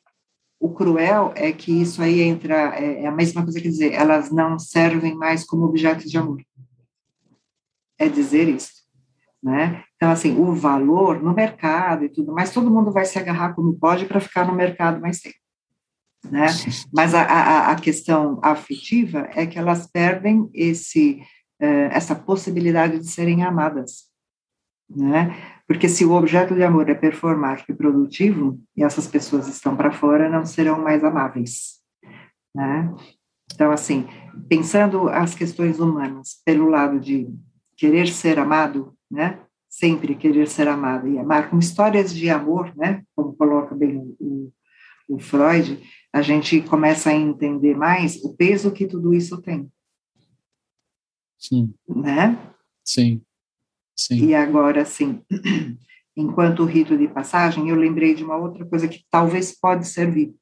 O 0.59 0.73
cruel 0.73 1.31
é 1.35 1.51
que 1.51 1.71
isso 1.71 2.01
aí 2.01 2.21
entra, 2.21 2.75
é, 2.75 3.03
é 3.03 3.07
a 3.07 3.11
mesma 3.11 3.43
coisa 3.43 3.59
que 3.61 3.69
dizer, 3.69 3.93
elas 3.93 4.29
não 4.29 4.59
servem 4.59 5.15
mais 5.15 5.43
como 5.45 5.65
objetos 5.65 6.11
de 6.11 6.17
amor. 6.17 6.43
É 7.97 8.07
dizer 8.07 8.47
isso, 8.47 8.83
né? 9.41 9.83
Então, 9.95 10.11
assim, 10.11 10.37
o 10.37 10.53
valor 10.53 11.21
no 11.21 11.33
mercado 11.33 12.05
e 12.05 12.09
tudo, 12.09 12.33
mas 12.33 12.53
todo 12.53 12.69
mundo 12.69 12.91
vai 12.91 13.05
se 13.05 13.17
agarrar 13.17 13.53
como 13.53 13.73
pode 13.73 14.05
para 14.05 14.19
ficar 14.19 14.45
no 14.45 14.53
mercado 14.53 15.01
mais 15.01 15.19
tempo 15.19 15.35
né? 16.23 16.47
Mas 16.93 17.13
a, 17.13 17.21
a, 17.21 17.71
a, 17.71 17.75
questão 17.75 18.39
afetiva 18.43 19.29
é 19.35 19.45
que 19.45 19.57
elas 19.57 19.87
perdem 19.87 20.49
esse, 20.53 21.21
uh, 21.61 21.89
essa 21.91 22.15
possibilidade 22.15 22.99
de 22.99 23.07
serem 23.07 23.43
amadas, 23.43 24.09
né? 24.89 25.35
Porque 25.67 25.87
se 25.87 26.03
o 26.03 26.13
objeto 26.13 26.55
de 26.55 26.63
amor 26.63 26.89
é 26.89 26.95
performático 26.95 27.71
e 27.71 27.75
produtivo, 27.75 28.59
e 28.75 28.83
essas 28.83 29.07
pessoas 29.07 29.47
estão 29.47 29.75
para 29.75 29.91
fora, 29.91 30.29
não 30.29 30.45
serão 30.45 30.81
mais 30.81 31.03
amáveis, 31.03 31.79
né? 32.53 32.93
Então, 33.53 33.71
assim, 33.71 34.07
pensando 34.47 35.09
as 35.09 35.33
questões 35.35 35.79
humanas 35.79 36.41
pelo 36.45 36.69
lado 36.69 36.99
de 36.99 37.27
querer 37.77 38.07
ser 38.07 38.39
amado, 38.39 38.93
né? 39.09 39.39
Sempre 39.69 40.15
querer 40.15 40.47
ser 40.47 40.67
amado 40.67 41.07
e 41.07 41.17
amar, 41.17 41.49
com 41.49 41.59
histórias 41.59 42.13
de 42.13 42.29
amor, 42.29 42.73
né? 42.75 43.03
Como 43.15 43.35
coloca 43.35 43.75
bem 43.75 44.15
o, 44.19 44.51
o 45.09 45.19
Freud, 45.19 45.81
a 46.13 46.21
gente 46.21 46.61
começa 46.61 47.09
a 47.09 47.15
entender 47.15 47.75
mais 47.75 48.23
o 48.23 48.35
peso 48.35 48.71
que 48.71 48.87
tudo 48.87 49.13
isso 49.13 49.41
tem. 49.41 49.69
Sim. 51.37 51.73
Né? 51.87 52.37
Sim. 52.85 53.21
Sim. 53.95 54.27
E 54.27 54.35
agora, 54.35 54.83
assim, 54.83 55.21
enquanto 56.15 56.63
rito 56.63 56.97
de 56.97 57.07
passagem, 57.07 57.69
eu 57.69 57.75
lembrei 57.75 58.13
de 58.13 58.23
uma 58.23 58.37
outra 58.37 58.65
coisa 58.65 58.87
que 58.87 59.03
talvez 59.09 59.51
pode 59.51 59.87
servir. 59.87 60.33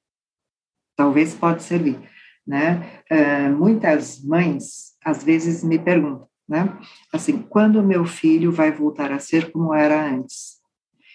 Talvez 0.95 1.33
pode 1.33 1.63
servir, 1.63 1.99
né? 2.45 3.01
Uh, 3.11 3.55
muitas 3.55 4.23
mães, 4.23 4.95
às 5.03 5.23
vezes, 5.23 5.63
me 5.63 5.77
perguntam, 5.77 6.27
né? 6.47 6.77
Assim, 7.13 7.39
quando 7.43 7.83
meu 7.83 8.05
filho 8.05 8.51
vai 8.51 8.71
voltar 8.71 9.11
a 9.11 9.19
ser 9.19 9.51
como 9.51 9.73
era 9.73 10.09
antes? 10.09 10.57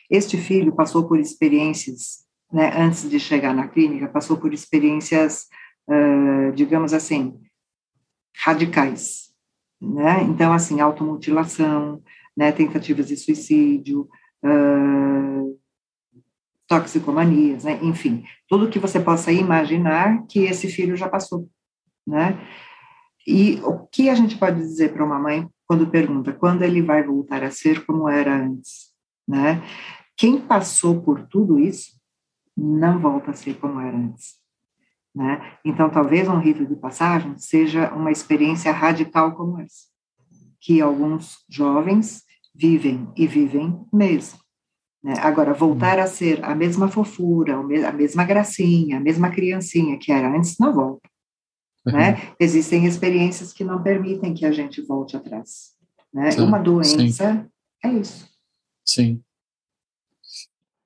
Este 0.08 0.36
filho 0.36 0.74
passou 0.74 1.08
por 1.08 1.18
experiências 1.18 2.22
né, 2.52 2.70
antes 2.76 3.08
de 3.08 3.18
chegar 3.18 3.54
na 3.54 3.66
clínica, 3.66 4.08
passou 4.08 4.36
por 4.36 4.52
experiências, 4.52 5.46
uh, 5.88 6.52
digamos 6.54 6.92
assim, 6.92 7.40
radicais, 8.36 9.32
né? 9.80 10.22
Então, 10.24 10.52
assim, 10.52 10.80
automutilação, 10.80 12.02
né, 12.36 12.52
tentativas 12.52 13.08
de 13.08 13.16
suicídio, 13.16 14.08
uh, 14.44 15.58
toxicomanias, 16.68 17.64
né? 17.64 17.78
Enfim, 17.82 18.24
tudo 18.48 18.68
que 18.68 18.78
você 18.78 19.00
possa 19.00 19.32
imaginar 19.32 20.26
que 20.26 20.40
esse 20.40 20.68
filho 20.68 20.96
já 20.96 21.08
passou, 21.08 21.48
né? 22.06 22.38
E 23.26 23.60
o 23.62 23.86
que 23.86 24.10
a 24.10 24.14
gente 24.14 24.36
pode 24.36 24.58
dizer 24.58 24.92
para 24.92 25.04
uma 25.04 25.18
mãe 25.18 25.48
quando 25.66 25.86
pergunta 25.86 26.32
quando 26.32 26.62
ele 26.62 26.82
vai 26.82 27.02
voltar 27.02 27.42
a 27.42 27.50
ser 27.50 27.86
como 27.86 28.08
era 28.08 28.36
antes, 28.36 28.92
né? 29.26 29.62
Quem 30.16 30.38
passou 30.40 31.00
por 31.00 31.26
tudo 31.28 31.58
isso 31.58 32.01
não 32.56 33.00
volta 33.00 33.30
a 33.30 33.34
ser 33.34 33.54
como 33.58 33.80
era 33.80 33.96
antes. 33.96 34.40
Né? 35.14 35.58
Então, 35.64 35.90
talvez 35.90 36.28
um 36.28 36.38
rito 36.38 36.64
de 36.64 36.74
passagem 36.74 37.36
seja 37.36 37.92
uma 37.92 38.10
experiência 38.10 38.72
radical 38.72 39.34
como 39.34 39.60
essa, 39.60 39.86
que 40.60 40.80
alguns 40.80 41.44
jovens 41.48 42.22
vivem 42.54 43.10
e 43.16 43.26
vivem 43.26 43.84
mesmo. 43.92 44.38
Né? 45.02 45.14
Agora, 45.18 45.52
voltar 45.52 45.98
a 45.98 46.06
ser 46.06 46.42
a 46.44 46.54
mesma 46.54 46.88
fofura, 46.88 47.56
a 47.56 47.92
mesma 47.92 48.24
gracinha, 48.24 48.98
a 48.98 49.00
mesma 49.00 49.30
criancinha 49.30 49.98
que 49.98 50.12
era 50.12 50.28
antes, 50.34 50.58
não 50.58 50.72
volta. 50.72 51.08
Uhum. 51.86 51.94
Né? 51.94 52.32
Existem 52.38 52.86
experiências 52.86 53.52
que 53.52 53.64
não 53.64 53.82
permitem 53.82 54.32
que 54.34 54.46
a 54.46 54.52
gente 54.52 54.80
volte 54.80 55.16
atrás. 55.16 55.72
Né? 56.12 56.30
Sim, 56.30 56.42
Uma 56.42 56.58
doença 56.58 57.32
sim. 57.32 57.50
é 57.84 57.92
isso. 57.92 58.28
Sim. 58.84 59.22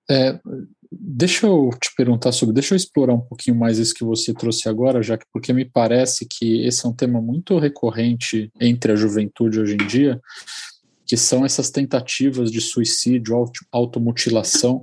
É, 0.09 0.41
Deixa 0.91 1.47
eu 1.47 1.71
te 1.81 1.91
perguntar 1.97 2.33
sobre, 2.33 2.55
deixa 2.55 2.75
eu 2.75 2.77
explorar 2.77 3.15
um 3.15 3.21
pouquinho 3.21 3.57
mais 3.57 3.79
isso 3.79 3.95
que 3.95 4.05
você 4.05 4.33
trouxe 4.33 4.69
agora, 4.69 5.03
já 5.03 5.17
que 5.17 5.25
porque 5.33 5.53
me 5.53 5.65
parece 5.65 6.27
que 6.27 6.65
esse 6.67 6.85
é 6.85 6.89
um 6.89 6.93
tema 6.93 7.21
muito 7.21 7.59
recorrente 7.59 8.51
entre 8.61 8.93
a 8.93 8.97
juventude 8.97 9.59
hoje 9.59 9.75
em 9.75 9.87
dia, 9.87 10.21
que 11.07 11.17
são 11.17 11.45
essas 11.45 11.71
tentativas 11.71 12.51
de 12.51 12.61
suicídio, 12.61 13.45
automutilação, 13.73 14.83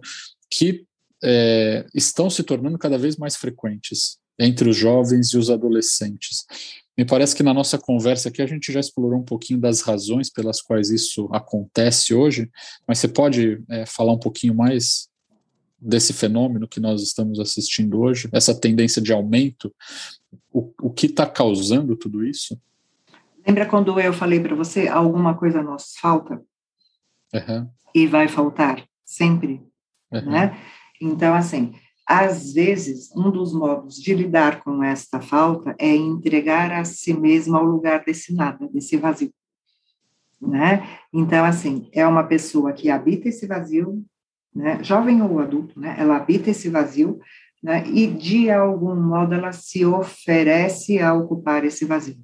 que 0.49 0.85
é, 1.23 1.85
estão 1.93 2.29
se 2.29 2.43
tornando 2.43 2.77
cada 2.77 2.97
vez 2.97 3.17
mais 3.17 3.35
frequentes 3.35 4.17
entre 4.39 4.69
os 4.69 4.75
jovens 4.75 5.33
e 5.33 5.37
os 5.37 5.49
adolescentes. 5.49 6.45
Me 6.97 7.05
parece 7.05 7.35
que 7.35 7.43
na 7.43 7.53
nossa 7.53 7.77
conversa 7.77 8.29
aqui 8.29 8.41
a 8.41 8.45
gente 8.45 8.71
já 8.71 8.79
explorou 8.79 9.19
um 9.19 9.25
pouquinho 9.25 9.59
das 9.59 9.81
razões 9.81 10.29
pelas 10.29 10.61
quais 10.61 10.89
isso 10.91 11.27
acontece 11.31 12.13
hoje, 12.13 12.49
mas 12.87 12.99
você 12.99 13.07
pode 13.07 13.61
é, 13.69 13.85
falar 13.85 14.13
um 14.13 14.19
pouquinho 14.19 14.53
mais 14.53 15.07
desse 15.83 16.13
fenômeno 16.13 16.67
que 16.67 16.79
nós 16.79 17.01
estamos 17.01 17.39
assistindo 17.39 17.99
hoje, 17.99 18.29
essa 18.31 18.53
tendência 18.53 19.01
de 19.01 19.11
aumento, 19.11 19.73
o, 20.51 20.71
o 20.81 20.89
que 20.89 21.07
está 21.07 21.25
causando 21.25 21.95
tudo 21.95 22.25
isso? 22.25 22.59
Lembra 23.45 23.65
quando 23.65 23.99
eu 23.99 24.13
falei 24.13 24.39
para 24.39 24.55
você, 24.55 24.87
alguma 24.87 25.35
coisa 25.35 25.61
nos 25.61 25.95
falta? 25.97 26.41
Uhum. 27.33 27.69
E 27.93 28.07
vai 28.07 28.27
faltar, 28.27 28.83
sempre, 29.03 29.61
uhum. 30.11 30.31
né? 30.31 30.57
Então, 31.01 31.33
assim, 31.33 31.73
às 32.05 32.53
vezes, 32.53 33.11
um 33.15 33.31
dos 33.31 33.53
modos 33.53 33.95
de 33.95 34.13
lidar 34.13 34.63
com 34.63 34.83
esta 34.83 35.21
falta 35.21 35.75
é 35.79 35.95
entregar 35.95 36.71
a 36.71 36.85
si 36.85 37.13
mesmo 37.13 37.55
ao 37.55 37.65
lugar 37.65 38.03
desse 38.03 38.33
nada, 38.33 38.67
desse 38.67 38.97
vazio. 38.97 39.33
Né? 40.41 40.85
Então, 41.13 41.45
assim, 41.45 41.89
é 41.93 42.05
uma 42.05 42.25
pessoa 42.25 42.73
que 42.73 42.89
habita 42.89 43.29
esse 43.29 43.47
vazio, 43.47 44.03
né, 44.55 44.83
jovem 44.83 45.21
ou 45.21 45.39
adulto, 45.39 45.79
né, 45.79 45.95
ela 45.97 46.17
habita 46.17 46.49
esse 46.49 46.69
vazio, 46.69 47.19
né, 47.61 47.83
e 47.87 48.07
de 48.07 48.49
algum 48.49 48.95
modo 48.95 49.33
ela 49.33 49.51
se 49.51 49.85
oferece 49.85 50.99
a 50.99 51.13
ocupar 51.13 51.63
esse 51.63 51.85
vazio, 51.85 52.19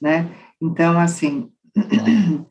né? 0.00 0.30
Então, 0.60 0.98
assim, 0.98 1.50
uh, 1.76 2.46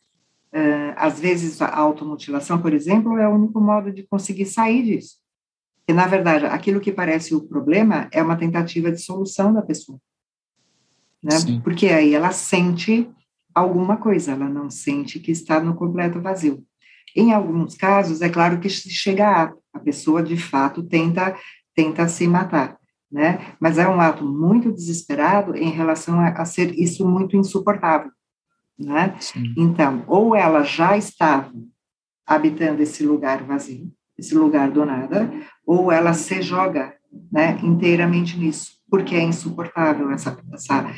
às 0.98 1.20
vezes 1.20 1.62
a 1.62 1.76
automutilação, 1.76 2.62
por 2.62 2.74
exemplo, 2.74 3.18
é 3.18 3.28
o 3.28 3.36
único 3.36 3.60
modo 3.60 3.92
de 3.92 4.04
conseguir 4.04 4.46
sair 4.46 4.84
disso. 4.84 5.18
E, 5.88 5.94
na 5.94 6.06
verdade, 6.06 6.46
aquilo 6.46 6.82
que 6.82 6.92
parece 6.92 7.34
o 7.34 7.48
problema 7.48 8.10
é 8.12 8.22
uma 8.22 8.36
tentativa 8.36 8.92
de 8.92 9.02
solução 9.02 9.54
da 9.54 9.62
pessoa. 9.62 10.00
Né? 11.24 11.32
Porque 11.64 11.88
aí 11.88 12.14
ela 12.14 12.32
sente 12.32 13.10
alguma 13.56 13.98
coisa, 13.98 14.34
ela 14.34 14.50
não 14.50 14.70
sente 14.70 15.20
que 15.20 15.32
está 15.32 15.60
no 15.60 15.76
completo 15.76 16.22
vazio. 16.22 16.64
Em 17.18 17.34
alguns 17.34 17.76
casos, 17.76 18.22
é 18.22 18.30
claro 18.30 18.60
que 18.60 18.70
chega 18.70 19.28
a 19.28 19.54
a 19.78 19.80
pessoa 19.80 20.22
de 20.22 20.36
fato 20.36 20.84
tenta 20.84 21.36
tenta 21.76 22.08
se 22.08 22.28
matar, 22.28 22.76
né? 23.12 23.56
Mas 23.60 23.78
é 23.78 23.88
um 23.88 24.02
ato 24.02 24.26
muito 24.26 24.72
desesperado 24.72 25.56
em 25.56 25.70
relação 25.70 26.20
a, 26.20 26.30
a 26.30 26.44
ser 26.44 26.74
isso 26.74 27.08
muito 27.08 27.38
insuportável, 27.38 28.12
né? 28.78 29.16
Sim. 29.20 29.54
Então, 29.56 30.04
ou 30.08 30.36
ela 30.36 30.64
já 30.64 30.98
estava 30.98 31.54
habitando 32.26 32.82
esse 32.82 33.06
lugar 33.06 33.44
vazio, 33.44 33.92
esse 34.18 34.34
lugar 34.34 34.72
do 34.72 34.84
nada, 34.84 35.32
ou 35.64 35.92
ela 35.92 36.14
se 36.14 36.42
joga 36.42 36.96
né, 37.32 37.60
inteiramente 37.62 38.38
nisso, 38.38 38.72
porque 38.90 39.16
é 39.16 39.24
insuportável 39.24 40.10
essa, 40.10 40.36
essa 40.52 40.92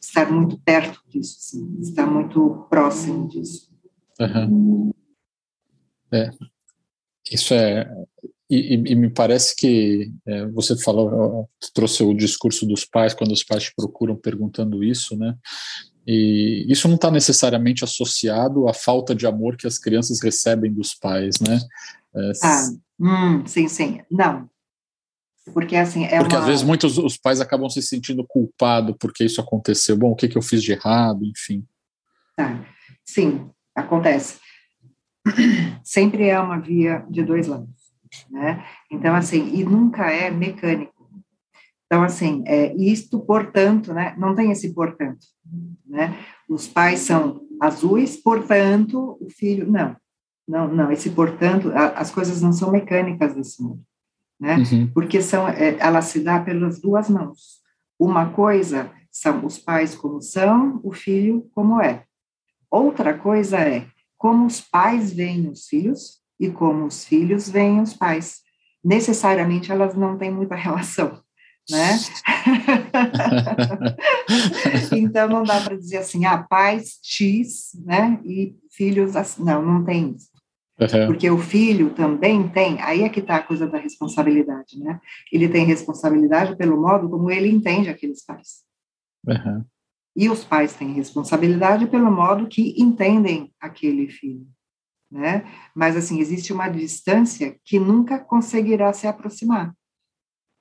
estar 0.00 0.30
muito 0.30 0.58
perto 0.58 1.00
disso, 1.08 1.36
assim, 1.38 1.80
estar 1.80 2.06
muito 2.06 2.66
próximo 2.68 3.28
disso. 3.28 3.72
Uhum. 4.20 4.90
É, 6.14 6.30
isso 7.30 7.54
é 7.54 7.90
e, 8.48 8.74
e, 8.74 8.94
me 8.94 9.08
parece 9.08 9.56
que 9.56 10.12
é, 10.26 10.46
você 10.48 10.76
falou, 10.76 11.48
trouxe 11.72 12.02
o 12.02 12.14
discurso 12.14 12.66
dos 12.66 12.84
pais 12.84 13.14
quando 13.14 13.32
os 13.32 13.42
pais 13.42 13.64
te 13.64 13.72
procuram 13.74 14.14
perguntando 14.14 14.84
isso, 14.84 15.16
né? 15.16 15.34
E 16.06 16.66
isso 16.68 16.86
não 16.86 16.96
está 16.96 17.10
necessariamente 17.10 17.82
associado 17.82 18.68
à 18.68 18.74
falta 18.74 19.14
de 19.14 19.26
amor 19.26 19.56
que 19.56 19.66
as 19.66 19.78
crianças 19.78 20.22
recebem 20.22 20.72
dos 20.72 20.94
pais, 20.94 21.40
né? 21.40 21.58
É, 22.14 22.32
ah, 22.42 22.68
hum, 23.00 23.46
sim, 23.46 23.66
sim. 23.66 24.00
Não. 24.10 24.48
Porque 25.52 25.76
assim 25.76 26.04
é 26.04 26.18
Porque 26.18 26.34
uma... 26.34 26.42
às 26.42 26.46
vezes 26.46 26.62
muitos 26.62 26.96
os 26.98 27.16
pais 27.16 27.40
acabam 27.40 27.68
se 27.68 27.82
sentindo 27.82 28.24
culpados 28.26 28.94
porque 29.00 29.24
isso 29.24 29.40
aconteceu. 29.40 29.96
Bom, 29.96 30.12
o 30.12 30.16
que, 30.16 30.28
que 30.28 30.36
eu 30.36 30.42
fiz 30.42 30.62
de 30.62 30.72
errado, 30.72 31.24
enfim. 31.24 31.64
Tá. 32.36 32.64
Sim, 33.04 33.50
acontece. 33.74 34.38
Sempre 35.82 36.28
é 36.28 36.38
uma 36.38 36.58
via 36.58 37.04
de 37.08 37.22
dois 37.22 37.46
lados 37.46 37.84
né? 38.30 38.64
Então, 38.90 39.14
assim, 39.14 39.54
e 39.54 39.64
nunca 39.64 40.10
é 40.10 40.30
mecânico. 40.30 40.92
Então, 41.86 42.02
assim, 42.02 42.42
é, 42.46 42.74
isto, 42.74 43.20
portanto, 43.20 43.92
né, 43.92 44.14
não 44.18 44.34
tem 44.34 44.50
esse 44.50 44.72
portanto, 44.74 45.26
né? 45.86 46.16
Os 46.48 46.66
pais 46.66 47.00
são 47.00 47.42
azuis, 47.60 48.16
portanto, 48.16 49.16
o 49.20 49.28
filho, 49.30 49.70
não, 49.70 49.96
não, 50.46 50.68
não, 50.68 50.90
esse 50.90 51.10
portanto, 51.10 51.70
a, 51.72 51.88
as 51.88 52.10
coisas 52.10 52.40
não 52.40 52.52
são 52.52 52.70
mecânicas 52.70 53.34
desse 53.34 53.62
mundo, 53.62 53.82
né? 54.40 54.56
Uhum. 54.56 54.90
Porque 54.92 55.20
são, 55.22 55.48
é, 55.48 55.76
ela 55.78 56.02
se 56.02 56.20
dá 56.20 56.40
pelas 56.40 56.80
duas 56.80 57.08
mãos. 57.08 57.62
Uma 57.98 58.30
coisa 58.30 58.90
são 59.10 59.44
os 59.46 59.58
pais 59.58 59.94
como 59.94 60.20
são, 60.20 60.80
o 60.82 60.92
filho 60.92 61.48
como 61.54 61.80
é. 61.80 62.04
Outra 62.68 63.16
coisa 63.16 63.58
é 63.58 63.86
como 64.24 64.46
os 64.46 64.58
pais 64.58 65.12
veem 65.12 65.50
os 65.50 65.66
filhos 65.66 66.18
e 66.40 66.50
como 66.50 66.86
os 66.86 67.04
filhos 67.04 67.46
veem 67.46 67.82
os 67.82 67.92
pais. 67.92 68.40
Necessariamente 68.82 69.70
elas 69.70 69.94
não 69.94 70.16
têm 70.16 70.30
muita 70.30 70.54
relação, 70.56 71.20
né? 71.70 71.98
então 74.96 75.28
não 75.28 75.42
dá 75.42 75.60
para 75.60 75.76
dizer 75.76 75.98
assim, 75.98 76.24
ah, 76.24 76.42
pais 76.42 76.98
X, 77.02 77.72
né? 77.84 78.18
E 78.24 78.56
filhos 78.70 79.14
assim. 79.14 79.44
Não, 79.44 79.62
não 79.62 79.84
tem 79.84 80.12
isso. 80.12 80.30
Uhum. 80.80 81.06
Porque 81.06 81.30
o 81.30 81.36
filho 81.36 81.90
também 81.90 82.48
tem, 82.48 82.80
aí 82.80 83.02
é 83.02 83.10
que 83.10 83.20
está 83.20 83.36
a 83.36 83.42
coisa 83.42 83.66
da 83.66 83.76
responsabilidade, 83.76 84.78
né? 84.78 85.02
Ele 85.30 85.50
tem 85.50 85.66
responsabilidade 85.66 86.56
pelo 86.56 86.80
modo 86.80 87.10
como 87.10 87.30
ele 87.30 87.50
entende 87.50 87.90
aqueles 87.90 88.24
pais. 88.24 88.64
Uhum. 89.26 89.66
E 90.16 90.28
os 90.28 90.44
pais 90.44 90.74
têm 90.74 90.92
responsabilidade 90.92 91.86
pelo 91.86 92.10
modo 92.10 92.46
que 92.46 92.74
entendem 92.80 93.52
aquele 93.60 94.08
filho 94.08 94.46
né? 95.14 95.44
Mas 95.72 95.96
assim, 95.96 96.18
existe 96.18 96.52
uma 96.52 96.68
distância 96.68 97.56
que 97.64 97.78
nunca 97.78 98.18
conseguirá 98.18 98.92
se 98.92 99.06
aproximar, 99.06 99.72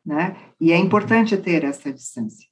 né? 0.06 0.38
E 0.62 0.72
é 0.72 0.78
importante 0.78 1.36
ter 1.36 1.64
essa 1.64 1.92
distância. 1.92 2.48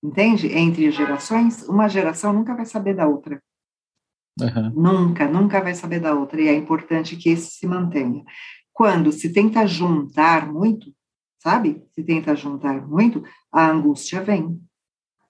Entende? 0.00 0.46
Entre 0.56 0.90
gerações, 0.92 1.62
uma 1.68 1.88
geração 1.88 2.32
nunca 2.32 2.54
vai 2.54 2.64
saber 2.64 2.94
da 2.94 3.08
outra. 3.08 3.42
Uhum. 4.40 4.70
Nunca, 4.70 5.28
nunca 5.28 5.60
vai 5.60 5.74
saber 5.74 6.00
da 6.00 6.14
outra. 6.14 6.40
E 6.40 6.48
é 6.48 6.54
importante 6.54 7.16
que 7.16 7.30
esse 7.30 7.50
se 7.50 7.66
mantenha. 7.66 8.24
Quando 8.72 9.10
se 9.10 9.32
tenta 9.32 9.66
juntar 9.66 10.50
muito, 10.50 10.92
sabe? 11.40 11.84
Se 11.92 12.02
tenta 12.04 12.34
juntar 12.36 12.86
muito, 12.86 13.24
a 13.52 13.68
angústia 13.68 14.22
vem. 14.22 14.60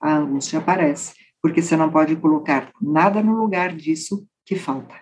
A 0.02 0.16
angústia 0.16 0.58
aparece. 0.58 1.14
Porque 1.40 1.62
você 1.62 1.76
não 1.76 1.90
pode 1.90 2.16
colocar 2.16 2.70
nada 2.80 3.22
no 3.22 3.36
lugar 3.36 3.74
disso 3.74 4.26
que 4.44 4.56
falta. 4.56 4.94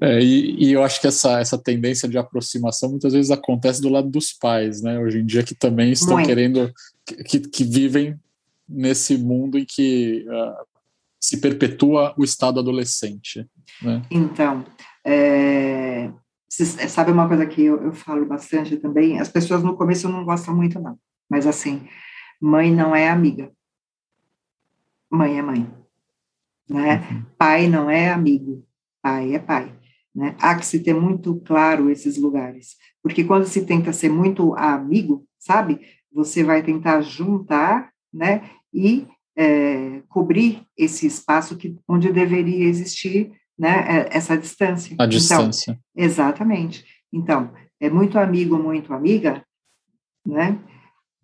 É, 0.00 0.20
e, 0.20 0.64
e, 0.64 0.72
eu 0.72 0.82
acho 0.82 1.00
que 1.00 1.06
essa, 1.06 1.40
essa 1.40 1.56
tendência 1.56 2.08
de 2.08 2.18
aproximação 2.18 2.90
muitas 2.90 3.12
vezes 3.12 3.30
acontece 3.30 3.80
do 3.80 3.88
lado 3.88 4.08
dos 4.08 4.32
pais, 4.32 4.82
né? 4.82 4.98
Hoje 4.98 5.20
em 5.20 5.24
dia 5.26 5.44
que 5.44 5.54
também 5.54 5.92
estão 5.92 6.14
Muito. 6.14 6.26
querendo, 6.26 6.72
que, 7.26 7.38
que 7.40 7.64
vivem 7.64 8.18
nesse 8.68 9.16
mundo 9.16 9.56
em 9.56 9.64
que 9.64 10.26
uh, 10.28 10.66
se 11.20 11.40
perpetua 11.40 12.12
o 12.16 12.24
estado 12.24 12.58
adolescente. 12.58 13.46
Né? 13.82 14.02
Então, 14.10 14.64
é, 15.04 16.10
sabe 16.88 17.12
uma 17.12 17.28
coisa 17.28 17.46
que 17.46 17.62
eu, 17.62 17.82
eu 17.82 17.92
falo 17.92 18.26
bastante 18.26 18.76
também? 18.76 19.20
As 19.20 19.28
pessoas 19.28 19.62
no 19.62 19.76
começo 19.76 20.08
não 20.08 20.24
gostam 20.24 20.54
muito, 20.54 20.80
não. 20.80 20.98
Mas 21.30 21.46
assim, 21.46 21.86
mãe 22.40 22.70
não 22.70 22.94
é 22.94 23.08
amiga. 23.08 23.50
Mãe 25.10 25.38
é 25.38 25.42
mãe. 25.42 25.72
Né? 26.68 26.96
Uhum. 26.96 27.24
Pai 27.38 27.68
não 27.68 27.90
é 27.90 28.10
amigo. 28.10 28.66
Pai 29.02 29.34
é 29.34 29.38
pai. 29.38 29.74
Né? 30.14 30.36
Há 30.40 30.54
que 30.54 30.64
se 30.64 30.80
ter 30.80 30.94
muito 30.94 31.34
claro 31.40 31.90
esses 31.90 32.16
lugares, 32.16 32.76
porque 33.02 33.24
quando 33.24 33.46
se 33.46 33.66
tenta 33.66 33.92
ser 33.92 34.08
muito 34.08 34.54
amigo, 34.54 35.26
sabe, 35.38 35.80
você 36.12 36.44
vai 36.44 36.62
tentar 36.62 37.00
juntar, 37.00 37.92
né, 38.12 38.48
e 38.72 39.08
é, 39.36 40.00
cobrir 40.08 40.64
esse 40.76 41.06
espaço 41.06 41.56
que 41.56 41.76
onde 41.88 42.12
deveria 42.12 42.64
existir, 42.64 43.32
né, 43.58 43.84
é, 43.88 44.16
essa 44.16 44.38
distância. 44.38 44.94
A 44.98 45.06
distância. 45.06 45.72
Então, 45.72 45.82
exatamente. 45.96 46.84
Então, 47.12 47.52
é 47.80 47.90
muito 47.90 48.18
amigo, 48.18 48.56
muito 48.56 48.94
amiga, 48.94 49.44
né? 50.24 50.58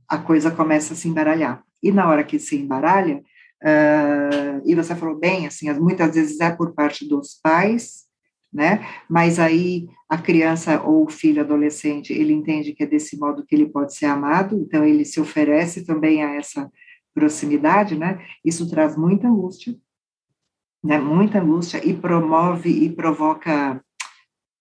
A 0.08 0.18
coisa 0.18 0.50
começa 0.50 0.92
a 0.92 0.96
se 0.96 1.08
embaralhar. 1.08 1.62
E 1.82 1.90
na 1.90 2.08
hora 2.08 2.24
que 2.24 2.38
se 2.38 2.56
embaralha, 2.56 3.22
uh, 3.62 4.62
e 4.64 4.74
você 4.74 4.94
falou 4.94 5.18
bem, 5.18 5.46
assim, 5.46 5.70
muitas 5.74 6.14
vezes 6.14 6.40
é 6.40 6.50
por 6.50 6.74
parte 6.74 7.08
dos 7.08 7.38
pais, 7.42 8.04
né? 8.52 8.86
Mas 9.08 9.38
aí 9.38 9.88
a 10.08 10.18
criança 10.18 10.82
ou 10.82 11.04
o 11.04 11.10
filho 11.10 11.40
adolescente, 11.40 12.12
ele 12.12 12.32
entende 12.32 12.72
que 12.72 12.82
é 12.82 12.86
desse 12.86 13.16
modo 13.18 13.44
que 13.46 13.54
ele 13.54 13.68
pode 13.68 13.94
ser 13.94 14.06
amado, 14.06 14.58
então 14.60 14.84
ele 14.84 15.04
se 15.04 15.20
oferece 15.20 15.84
também 15.84 16.24
a 16.24 16.34
essa 16.34 16.70
proximidade, 17.14 17.96
né? 17.96 18.24
Isso 18.44 18.68
traz 18.68 18.96
muita 18.96 19.28
angústia, 19.28 19.76
né? 20.82 20.98
Muita 20.98 21.40
angústia 21.40 21.84
e 21.86 21.94
promove 21.94 22.70
e 22.70 22.90
provoca, 22.90 23.82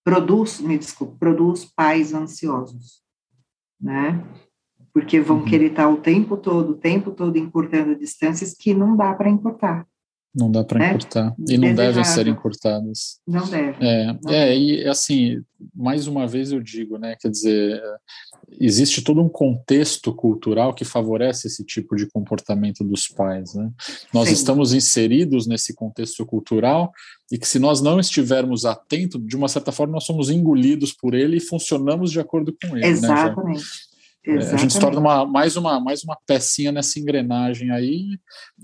produz, 0.04 0.60
me 0.60 0.78
desculpe, 0.78 1.18
produz 1.18 1.64
pais 1.64 2.14
ansiosos, 2.14 3.02
né? 3.80 4.24
Porque 4.92 5.20
vão 5.20 5.38
uhum. 5.38 5.44
querer 5.44 5.70
estar 5.70 5.88
o 5.88 5.98
tempo 5.98 6.36
todo, 6.36 6.70
o 6.70 6.76
tempo 6.76 7.12
todo 7.12 7.36
encurtando 7.38 7.96
distâncias 7.96 8.54
que 8.54 8.74
não 8.74 8.96
dá 8.96 9.14
para 9.14 9.30
encurtar. 9.30 9.86
Não 10.34 10.50
dá 10.50 10.62
para 10.62 10.84
é? 10.84 10.88
encurtar. 10.90 11.34
E 11.48 11.58
não 11.58 11.74
devem 11.74 12.04
ser 12.04 12.28
encurtadas. 12.28 13.18
Não 13.26 13.48
deve. 13.48 13.84
É, 13.84 14.06
não 14.22 14.32
é 14.32 14.56
e 14.56 14.88
assim, 14.88 15.42
mais 15.74 16.06
uma 16.06 16.26
vez 16.26 16.52
eu 16.52 16.60
digo, 16.60 16.98
né? 16.98 17.16
Quer 17.20 17.30
dizer, 17.30 17.82
existe 18.60 19.02
todo 19.02 19.20
um 19.20 19.28
contexto 19.28 20.14
cultural 20.14 20.72
que 20.72 20.84
favorece 20.84 21.48
esse 21.48 21.64
tipo 21.64 21.96
de 21.96 22.06
comportamento 22.06 22.84
dos 22.84 23.08
pais, 23.08 23.54
né? 23.54 23.70
Nós 24.14 24.28
Sim. 24.28 24.34
estamos 24.34 24.72
inseridos 24.72 25.48
nesse 25.48 25.74
contexto 25.74 26.24
cultural 26.24 26.92
e 27.30 27.36
que 27.36 27.46
se 27.46 27.58
nós 27.58 27.80
não 27.80 27.98
estivermos 27.98 28.64
atentos, 28.64 29.20
de 29.24 29.36
uma 29.36 29.48
certa 29.48 29.72
forma, 29.72 29.94
nós 29.94 30.04
somos 30.04 30.30
engolidos 30.30 30.92
por 30.92 31.12
ele 31.12 31.38
e 31.38 31.40
funcionamos 31.40 32.12
de 32.12 32.20
acordo 32.20 32.52
com 32.52 32.76
ele. 32.76 32.86
Né, 32.86 32.88
Exatamente. 32.88 33.58
Né, 33.58 33.89
é, 34.26 34.36
a 34.36 34.56
gente 34.56 34.74
se 34.74 34.80
torna 34.80 35.00
uma, 35.00 35.24
mais, 35.24 35.56
uma, 35.56 35.80
mais 35.80 36.04
uma 36.04 36.16
pecinha 36.26 36.70
nessa 36.70 36.98
engrenagem 36.98 37.70
aí, 37.70 38.18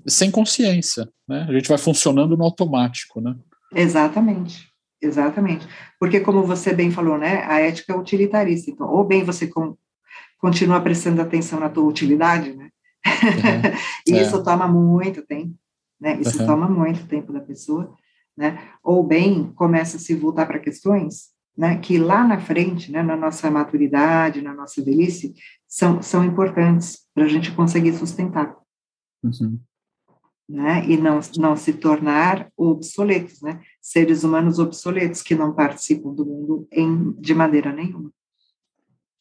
sem 0.06 0.30
consciência, 0.30 1.08
né? 1.26 1.46
A 1.48 1.52
gente 1.52 1.68
vai 1.68 1.78
funcionando 1.78 2.36
no 2.36 2.44
automático, 2.44 3.20
né? 3.20 3.34
Exatamente, 3.74 4.68
exatamente. 5.00 5.66
Porque, 5.98 6.20
como 6.20 6.44
você 6.44 6.74
bem 6.74 6.90
falou, 6.90 7.16
né, 7.16 7.42
a 7.46 7.58
ética 7.58 7.94
é 7.94 7.96
utilitarista. 7.96 8.70
Então, 8.70 8.86
ou 8.86 9.02
bem 9.02 9.24
você 9.24 9.46
com, 9.46 9.76
continua 10.38 10.80
prestando 10.80 11.22
atenção 11.22 11.58
na 11.58 11.70
tua 11.70 11.84
utilidade, 11.84 12.52
né? 12.52 12.68
Uhum. 13.06 13.72
e 14.14 14.18
é. 14.18 14.22
isso 14.22 14.42
toma 14.42 14.68
muito 14.68 15.22
tempo, 15.22 15.54
né? 15.98 16.18
Isso 16.20 16.38
uhum. 16.38 16.46
toma 16.46 16.68
muito 16.68 17.06
tempo 17.06 17.32
da 17.32 17.40
pessoa, 17.40 17.94
né? 18.36 18.58
Ou 18.84 19.02
bem 19.02 19.52
começa 19.54 19.96
a 19.96 20.00
se 20.00 20.14
voltar 20.14 20.44
para 20.44 20.58
questões 20.58 21.34
né, 21.56 21.78
que 21.78 21.98
lá 21.98 22.26
na 22.26 22.38
frente, 22.38 22.92
né, 22.92 23.02
na 23.02 23.16
nossa 23.16 23.50
maturidade, 23.50 24.42
na 24.42 24.52
nossa 24.52 24.82
velhice, 24.82 25.34
são, 25.66 26.02
são 26.02 26.24
importantes 26.24 27.06
para 27.14 27.24
a 27.24 27.28
gente 27.28 27.52
conseguir 27.52 27.94
sustentar. 27.94 28.54
Uhum. 29.22 29.58
Né, 30.48 30.84
e 30.86 30.96
não, 30.96 31.18
não 31.38 31.56
se 31.56 31.72
tornar 31.72 32.48
obsoletos, 32.56 33.40
né, 33.42 33.60
seres 33.80 34.22
humanos 34.22 34.58
obsoletos 34.58 35.22
que 35.22 35.34
não 35.34 35.52
participam 35.52 36.14
do 36.14 36.24
mundo 36.24 36.68
em, 36.70 37.12
de 37.12 37.34
maneira 37.34 37.72
nenhuma. 37.72 38.12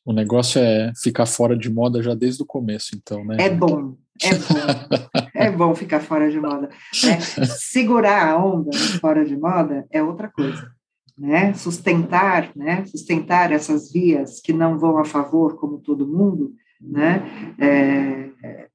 O 0.05 0.13
negócio 0.13 0.61
é 0.61 0.91
ficar 1.01 1.25
fora 1.25 1.57
de 1.57 1.67
moda 1.67 2.03
já 2.03 2.13
desde 2.13 2.43
o 2.43 2.45
começo, 2.45 2.95
então, 2.95 3.25
né? 3.25 3.37
É 3.39 3.49
bom, 3.49 3.97
é 4.21 4.35
bom. 4.35 5.29
é 5.33 5.51
bom 5.51 5.73
ficar 5.73 5.99
fora 5.99 6.29
de 6.29 6.39
moda. 6.39 6.69
Né? 7.03 7.19
Segurar 7.47 8.29
a 8.29 8.37
onda 8.37 8.69
fora 9.01 9.25
de 9.25 9.35
moda 9.35 9.87
é 9.89 10.03
outra 10.03 10.29
coisa. 10.29 10.74
Né, 11.17 11.53
sustentar, 11.53 12.51
né, 12.55 12.85
sustentar 12.85 13.51
essas 13.51 13.91
vias 13.91 14.39
que 14.41 14.51
não 14.51 14.77
vão 14.77 14.97
a 14.97 15.05
favor, 15.05 15.55
como 15.55 15.79
todo 15.79 16.07
mundo, 16.07 16.53
né, 16.81 17.55
é, 17.57 18.67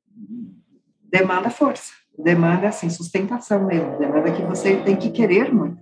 demanda 1.11 1.51
força, 1.51 1.93
demanda 2.19 2.69
assim 2.69 2.89
sustentação 2.89 3.67
mesmo, 3.67 3.99
demanda 3.99 4.33
que 4.33 4.43
você 4.43 4.77
tem 4.83 4.97
que 4.97 5.11
querer 5.11 5.53
muito. 5.53 5.79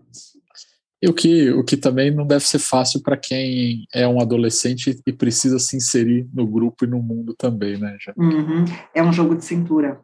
E 1.00 1.08
o 1.08 1.14
que, 1.14 1.50
o 1.50 1.62
que 1.62 1.76
também 1.76 2.10
não 2.10 2.26
deve 2.26 2.44
ser 2.44 2.58
fácil 2.58 3.00
para 3.00 3.16
quem 3.16 3.86
é 3.94 4.06
um 4.08 4.20
adolescente 4.20 5.00
e 5.06 5.12
precisa 5.12 5.58
se 5.60 5.76
inserir 5.76 6.28
no 6.34 6.44
grupo 6.44 6.84
e 6.84 6.88
no 6.88 7.00
mundo 7.00 7.34
também, 7.38 7.78
né? 7.78 7.96
Uhum. 8.16 8.64
É 8.92 9.00
um 9.00 9.12
jogo 9.12 9.36
de 9.36 9.44
cintura. 9.44 10.00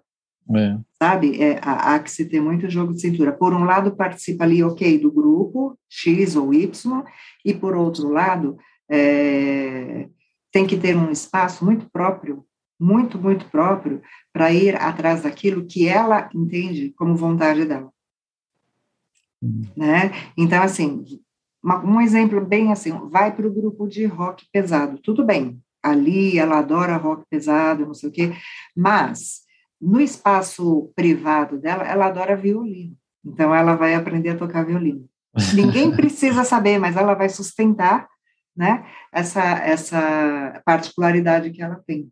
É. 0.54 0.76
Sabe? 1.02 1.42
É, 1.42 1.58
há, 1.62 1.94
há, 1.94 1.98
que 1.98 2.10
se 2.10 2.26
ter 2.26 2.40
muito 2.40 2.68
jogo 2.68 2.92
de 2.92 3.00
cintura. 3.00 3.32
Por 3.32 3.52
um 3.52 3.64
lado, 3.64 3.96
participa 3.96 4.44
ali, 4.44 4.62
ok, 4.62 4.98
do 4.98 5.10
grupo, 5.10 5.76
X 5.94 6.34
ou 6.34 6.52
Y, 6.52 7.04
e 7.44 7.54
por 7.54 7.76
outro 7.76 8.08
lado, 8.08 8.58
é, 8.90 10.08
tem 10.50 10.66
que 10.66 10.76
ter 10.76 10.96
um 10.96 11.10
espaço 11.10 11.64
muito 11.64 11.88
próprio, 11.90 12.44
muito, 12.78 13.16
muito 13.16 13.48
próprio, 13.48 14.02
para 14.32 14.52
ir 14.52 14.74
atrás 14.76 15.22
daquilo 15.22 15.66
que 15.66 15.86
ela 15.88 16.28
entende 16.34 16.92
como 16.96 17.16
vontade 17.16 17.64
dela. 17.64 17.90
Hum. 19.40 19.62
Né? 19.76 20.10
Então, 20.36 20.62
assim, 20.62 21.04
uma, 21.62 21.84
um 21.84 22.00
exemplo 22.00 22.44
bem 22.44 22.72
assim, 22.72 22.90
vai 23.08 23.34
para 23.34 23.46
o 23.46 23.52
grupo 23.52 23.86
de 23.86 24.04
rock 24.04 24.46
pesado, 24.52 24.98
tudo 24.98 25.24
bem, 25.24 25.62
ali 25.80 26.38
ela 26.38 26.58
adora 26.58 26.96
rock 26.96 27.24
pesado, 27.30 27.86
não 27.86 27.94
sei 27.94 28.08
o 28.08 28.12
quê, 28.12 28.32
mas 28.76 29.42
no 29.80 30.00
espaço 30.00 30.92
privado 30.96 31.58
dela, 31.58 31.84
ela 31.84 32.06
adora 32.06 32.36
violino. 32.36 32.96
Então, 33.24 33.54
ela 33.54 33.74
vai 33.74 33.94
aprender 33.94 34.30
a 34.30 34.36
tocar 34.36 34.64
violino. 34.64 35.08
Ninguém 35.54 35.90
precisa 35.94 36.44
saber, 36.44 36.78
mas 36.78 36.96
ela 36.96 37.14
vai 37.14 37.28
sustentar 37.28 38.08
né, 38.56 38.86
essa, 39.12 39.42
essa 39.42 40.62
particularidade 40.64 41.50
que 41.50 41.62
ela 41.62 41.82
tem. 41.86 42.08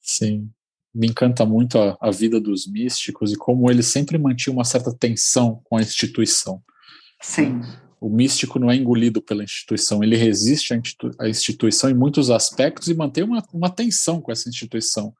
Sim. 0.00 0.50
Me 0.92 1.06
encanta 1.06 1.46
muito 1.46 1.78
a, 1.78 1.96
a 2.00 2.10
vida 2.10 2.40
dos 2.40 2.66
místicos 2.66 3.32
e 3.32 3.36
como 3.36 3.70
eles 3.70 3.86
sempre 3.86 4.18
mantinham 4.18 4.56
uma 4.56 4.64
certa 4.64 4.92
tensão 4.92 5.60
com 5.64 5.76
a 5.76 5.80
instituição. 5.80 6.60
Sim. 7.20 7.60
O 8.00 8.08
místico 8.08 8.58
não 8.58 8.70
é 8.70 8.76
engolido 8.76 9.22
pela 9.22 9.44
instituição, 9.44 10.02
ele 10.02 10.16
resiste 10.16 10.72
à, 10.72 10.76
institu 10.76 11.10
à 11.18 11.28
instituição 11.28 11.90
em 11.90 11.94
muitos 11.94 12.30
aspectos 12.30 12.88
e 12.88 12.94
mantém 12.94 13.22
uma, 13.22 13.44
uma 13.52 13.70
tensão 13.70 14.20
com 14.20 14.32
essa 14.32 14.48
instituição 14.48 15.14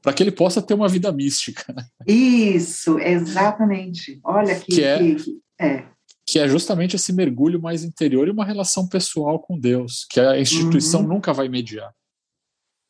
para 0.00 0.12
que 0.12 0.22
ele 0.22 0.30
possa 0.30 0.62
ter 0.62 0.74
uma 0.74 0.88
vida 0.88 1.12
mística. 1.12 1.74
Isso, 2.06 2.98
exatamente. 2.98 4.18
Olha 4.24 4.58
que, 4.58 4.76
que, 4.76 4.84
é, 4.84 5.14
que, 5.14 5.40
é. 5.60 5.84
Que 6.26 6.38
é 6.38 6.48
justamente 6.48 6.96
esse 6.96 7.12
mergulho 7.12 7.60
mais 7.60 7.84
interior 7.84 8.28
e 8.28 8.30
uma 8.30 8.44
relação 8.44 8.88
pessoal 8.88 9.38
com 9.38 9.58
Deus, 9.58 10.06
que 10.10 10.20
a 10.20 10.38
instituição 10.38 11.02
uhum. 11.02 11.08
nunca 11.08 11.32
vai 11.32 11.48
mediar. 11.48 11.92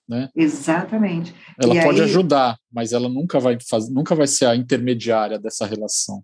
Né? 0.08 0.28
Exatamente. 0.34 1.34
Ela 1.62 1.76
e 1.76 1.82
pode 1.82 2.00
aí... 2.00 2.04
ajudar, 2.04 2.58
mas 2.70 2.92
ela 2.92 3.08
nunca 3.08 3.38
vai 3.38 3.56
fazer, 3.68 3.92
nunca 3.92 4.14
vai 4.14 4.26
ser 4.26 4.46
a 4.46 4.56
intermediária 4.56 5.38
dessa 5.38 5.64
relação. 5.64 6.22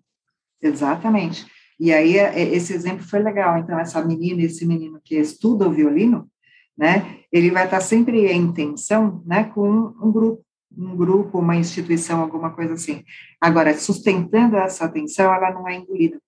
Exatamente. 0.61 1.45
E 1.79 1.93
aí 1.93 2.17
é, 2.17 2.41
esse 2.53 2.73
exemplo 2.73 3.03
foi 3.03 3.19
legal. 3.19 3.57
Então 3.57 3.79
essa 3.79 4.03
menina, 4.03 4.41
esse 4.41 4.65
menino 4.65 4.99
que 5.03 5.15
estuda 5.15 5.67
o 5.67 5.71
violino, 5.71 6.29
né? 6.77 7.19
Ele 7.31 7.49
vai 7.49 7.65
estar 7.65 7.79
sempre 7.81 8.31
em 8.31 8.51
tensão, 8.51 9.23
né, 9.25 9.45
com 9.45 9.67
um 10.01 10.11
grupo 10.11 10.45
um 10.77 10.95
grupo, 10.95 11.39
uma 11.39 11.55
instituição, 11.55 12.21
alguma 12.21 12.51
coisa 12.51 12.75
assim. 12.75 13.03
Agora, 13.41 13.75
sustentando 13.77 14.57
essa 14.57 14.85
atenção, 14.85 15.33
ela 15.33 15.51
não 15.51 15.67
é 15.67 15.75
engolida. 15.75 16.21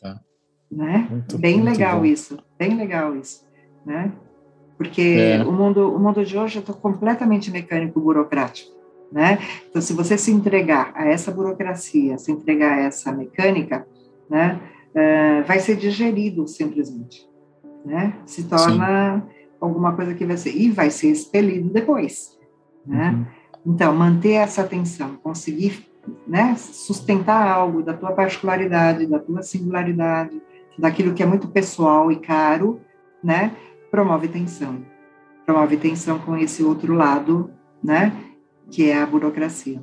Tá. 0.00 0.20
Né? 0.70 1.08
Muito, 1.10 1.38
bem 1.38 1.56
muito 1.56 1.72
legal 1.72 1.98
bom. 1.98 2.04
isso, 2.04 2.38
bem 2.58 2.76
legal 2.76 3.16
isso, 3.16 3.46
né? 3.84 4.12
Porque 4.76 5.02
é. 5.02 5.44
o 5.44 5.52
mundo, 5.52 5.94
o 5.94 5.98
mundo 5.98 6.24
de 6.24 6.38
hoje 6.38 6.58
está 6.60 6.72
completamente 6.72 7.50
mecânico, 7.50 8.00
burocrático, 8.00 8.70
né? 9.12 9.38
Então, 9.68 9.82
se 9.82 9.92
você 9.92 10.16
se 10.16 10.30
entregar 10.30 10.92
a 10.94 11.06
essa 11.06 11.30
burocracia, 11.30 12.16
se 12.16 12.32
entregar 12.32 12.78
a 12.78 12.82
essa 12.82 13.12
mecânica, 13.12 13.86
né, 14.28 14.60
uh, 14.94 15.44
vai 15.44 15.58
ser 15.58 15.76
digerido 15.76 16.46
simplesmente, 16.46 17.28
né? 17.84 18.14
Se 18.24 18.44
torna 18.44 19.20
Sim. 19.20 19.44
alguma 19.60 19.94
coisa 19.94 20.14
que 20.14 20.24
vai 20.24 20.36
ser 20.36 20.56
e 20.56 20.70
vai 20.70 20.90
ser 20.90 21.10
expelido 21.10 21.68
depois, 21.68 22.38
né? 22.86 23.10
Uhum. 23.10 23.40
Então, 23.74 23.94
manter 23.94 24.32
essa 24.32 24.62
atenção, 24.62 25.16
conseguir 25.16 25.89
né, 26.26 26.54
sustentar 26.56 27.46
algo 27.46 27.82
da 27.82 27.94
tua 27.94 28.12
particularidade, 28.12 29.06
da 29.06 29.18
tua 29.18 29.42
singularidade, 29.42 30.40
daquilo 30.78 31.14
que 31.14 31.22
é 31.22 31.26
muito 31.26 31.48
pessoal 31.48 32.10
e 32.10 32.16
caro, 32.16 32.80
né, 33.22 33.54
promove 33.90 34.28
tensão. 34.28 34.84
Promove 35.44 35.76
tensão 35.76 36.18
com 36.18 36.36
esse 36.36 36.62
outro 36.62 36.94
lado, 36.94 37.50
né, 37.82 38.12
que 38.70 38.88
é 38.88 39.00
a 39.00 39.06
burocracia. 39.06 39.82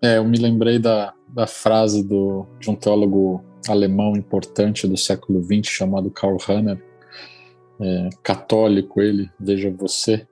É, 0.00 0.18
eu 0.18 0.24
me 0.24 0.38
lembrei 0.38 0.78
da, 0.78 1.14
da 1.28 1.46
frase 1.46 2.02
do, 2.02 2.46
de 2.58 2.70
um 2.70 2.74
teólogo 2.74 3.42
alemão 3.68 4.16
importante 4.16 4.86
do 4.86 4.96
século 4.96 5.42
XX 5.42 5.66
chamado 5.66 6.10
Karl 6.10 6.36
Rahner, 6.36 6.82
é, 7.80 8.08
católico 8.22 9.00
ele, 9.00 9.30
veja 9.38 9.70
você, 9.70 10.26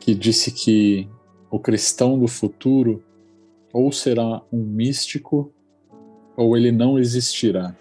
que 0.00 0.14
disse 0.14 0.50
que 0.50 1.08
o 1.50 1.58
cristão 1.58 2.18
do 2.18 2.26
futuro 2.26 3.02
ou 3.78 3.92
será 3.92 4.42
um 4.52 4.62
místico 4.62 5.52
ou 6.36 6.56
ele 6.56 6.72
não 6.72 6.98
existirá. 6.98 7.74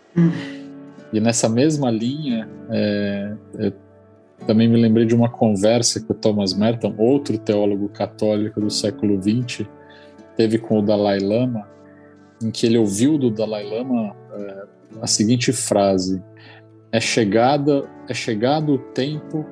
E 1.11 1.19
nessa 1.19 1.49
mesma 1.49 1.89
linha, 1.89 2.47
é, 2.69 3.33
é, 3.59 3.73
também 4.45 4.67
me 4.67 4.79
lembrei 4.79 5.05
de 5.05 5.15
uma 5.15 5.29
conversa 5.29 5.99
que 5.99 6.11
o 6.11 6.15
Thomas 6.15 6.53
Merton, 6.53 6.93
outro 6.97 7.37
teólogo 7.37 7.89
católico 7.89 8.59
do 8.59 8.69
século 8.69 9.19
XX, 9.21 9.65
teve 10.35 10.59
com 10.59 10.79
o 10.79 10.81
Dalai 10.81 11.19
Lama, 11.19 11.67
em 12.43 12.51
que 12.51 12.67
ele 12.67 12.77
ouviu 12.77 13.17
do 13.17 13.31
Dalai 13.31 13.63
Lama 13.63 14.15
é, 14.33 14.63
a 15.01 15.07
seguinte 15.07 15.51
frase: 15.51 16.21
é 16.91 16.99
chegada 16.99 17.89
é 18.07 18.13
chegado 18.13 18.73
o 18.73 18.77
tempo 18.77 19.45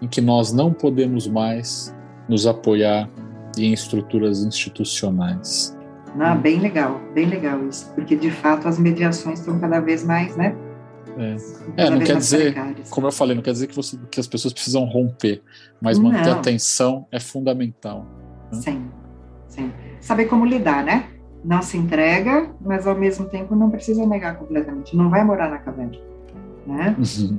em 0.00 0.06
que 0.06 0.20
nós 0.20 0.52
não 0.52 0.72
podemos 0.72 1.26
mais 1.26 1.94
nos 2.28 2.46
apoiar 2.46 3.08
em 3.56 3.72
estruturas 3.72 4.42
institucionais. 4.42 5.76
Ah, 6.18 6.34
bem 6.34 6.58
legal, 6.58 7.00
bem 7.14 7.26
legal 7.26 7.64
isso, 7.68 7.90
porque 7.94 8.16
de 8.16 8.30
fato 8.30 8.66
as 8.66 8.78
mediações 8.78 9.38
estão 9.38 9.58
cada 9.60 9.80
vez 9.80 10.04
mais, 10.04 10.36
né? 10.36 10.56
É, 11.16 11.36
é 11.84 11.90
não 11.90 11.98
quer 11.98 12.16
dizer, 12.16 12.52
precárias. 12.52 12.90
como 12.90 13.06
eu 13.06 13.12
falei, 13.12 13.34
não 13.34 13.42
quer 13.42 13.52
dizer 13.52 13.66
que, 13.66 13.76
você, 13.76 13.98
que 14.10 14.18
as 14.18 14.26
pessoas 14.26 14.52
precisam 14.52 14.84
romper, 14.84 15.42
mas 15.80 15.98
não. 15.98 16.10
manter 16.10 16.30
a 16.30 16.34
atenção 16.34 17.06
é 17.12 17.20
fundamental. 17.20 18.06
Né? 18.52 18.60
Sim, 18.60 18.90
sim. 19.48 19.72
Saber 20.00 20.26
como 20.26 20.44
lidar, 20.44 20.84
né? 20.84 21.08
Não 21.44 21.62
se 21.62 21.76
entrega, 21.76 22.50
mas 22.60 22.86
ao 22.86 22.94
mesmo 22.94 23.26
tempo 23.26 23.54
não 23.54 23.70
precisa 23.70 24.04
negar 24.06 24.36
completamente. 24.36 24.96
Não 24.96 25.08
vai 25.08 25.24
morar 25.24 25.48
na 25.48 25.58
caverna 25.58 26.09
né? 26.66 26.96
Uhum. 26.98 27.38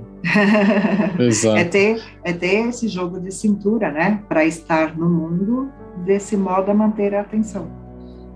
Exato. 1.19 1.57
é, 1.57 1.63
ter, 1.63 2.03
é 2.23 2.33
ter 2.33 2.67
esse 2.67 2.87
jogo 2.87 3.19
de 3.19 3.31
cintura, 3.31 3.91
né? 3.91 4.23
Para 4.27 4.45
estar 4.45 4.97
no 4.97 5.09
mundo 5.09 5.69
desse 6.05 6.37
modo 6.37 6.71
a 6.71 6.73
manter 6.73 7.13
a 7.15 7.21
atenção. 7.21 7.67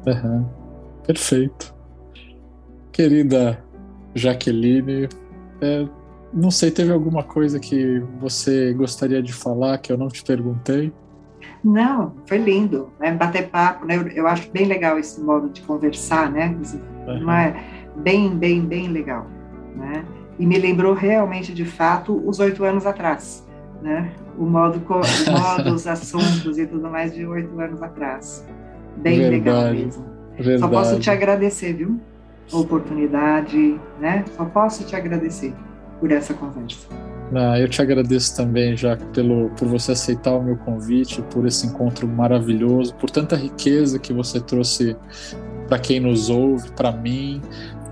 Uhum. 0.05 0.45
Perfeito. 1.05 1.73
Querida 2.91 3.63
Jaqueline, 4.13 5.09
é, 5.61 5.88
não 6.33 6.51
sei, 6.51 6.71
teve 6.71 6.91
alguma 6.91 7.23
coisa 7.23 7.59
que 7.59 7.99
você 8.19 8.73
gostaria 8.73 9.21
de 9.21 9.33
falar 9.33 9.77
que 9.77 9.91
eu 9.91 9.97
não 9.97 10.07
te 10.07 10.23
perguntei? 10.23 10.91
Não, 11.63 12.13
foi 12.25 12.38
lindo, 12.38 12.89
né? 12.99 13.11
Bater 13.11 13.49
papo, 13.49 13.86
né? 13.86 13.95
Eu, 13.97 14.07
eu 14.09 14.27
acho 14.27 14.51
bem 14.51 14.65
legal 14.65 14.99
esse 14.99 15.19
modo 15.21 15.49
de 15.49 15.61
conversar, 15.61 16.31
né? 16.31 16.55
Não 17.05 17.31
é 17.31 17.55
bem, 17.97 18.36
bem, 18.38 18.61
bem 18.61 18.88
legal, 18.89 19.27
né? 19.75 20.05
E 20.38 20.45
me 20.45 20.57
lembrou 20.57 20.93
realmente, 20.93 21.53
de 21.53 21.65
fato, 21.65 22.21
os 22.27 22.39
oito 22.39 22.63
anos 22.63 22.86
atrás, 22.86 23.45
né? 23.81 24.11
O 24.38 24.45
modo, 24.45 24.81
o 24.88 24.93
modo 25.31 25.73
os 25.73 25.88
assuntos 25.88 26.57
e 26.57 26.65
tudo 26.65 26.89
mais 26.89 27.13
de 27.13 27.25
oito 27.25 27.59
anos 27.59 27.81
atrás. 27.81 28.45
Bem 28.97 29.19
verdade, 29.19 29.36
legal 29.36 29.73
mesmo. 29.73 30.05
Verdade. 30.38 30.59
Só 30.59 30.67
posso 30.67 30.99
te 30.99 31.09
agradecer, 31.09 31.73
viu? 31.73 31.99
A 32.51 32.57
oportunidade, 32.57 33.79
né? 33.99 34.25
Só 34.36 34.45
posso 34.45 34.83
te 34.83 34.95
agradecer 34.95 35.53
por 35.99 36.11
essa 36.11 36.33
conversa. 36.33 36.88
Ah, 37.33 37.59
eu 37.59 37.67
te 37.67 37.81
agradeço 37.81 38.36
também, 38.36 38.77
já 38.77 38.97
pelo, 39.13 39.49
por 39.51 39.67
você 39.67 39.93
aceitar 39.93 40.36
o 40.36 40.43
meu 40.43 40.57
convite, 40.57 41.23
por 41.23 41.47
esse 41.47 41.65
encontro 41.65 42.07
maravilhoso, 42.07 42.93
por 42.95 43.09
tanta 43.09 43.36
riqueza 43.36 43.97
que 43.97 44.13
você 44.13 44.39
trouxe 44.39 44.95
para 45.67 45.79
quem 45.79 45.99
nos 45.99 46.29
ouve, 46.29 46.69
para 46.71 46.91
mim. 46.91 47.41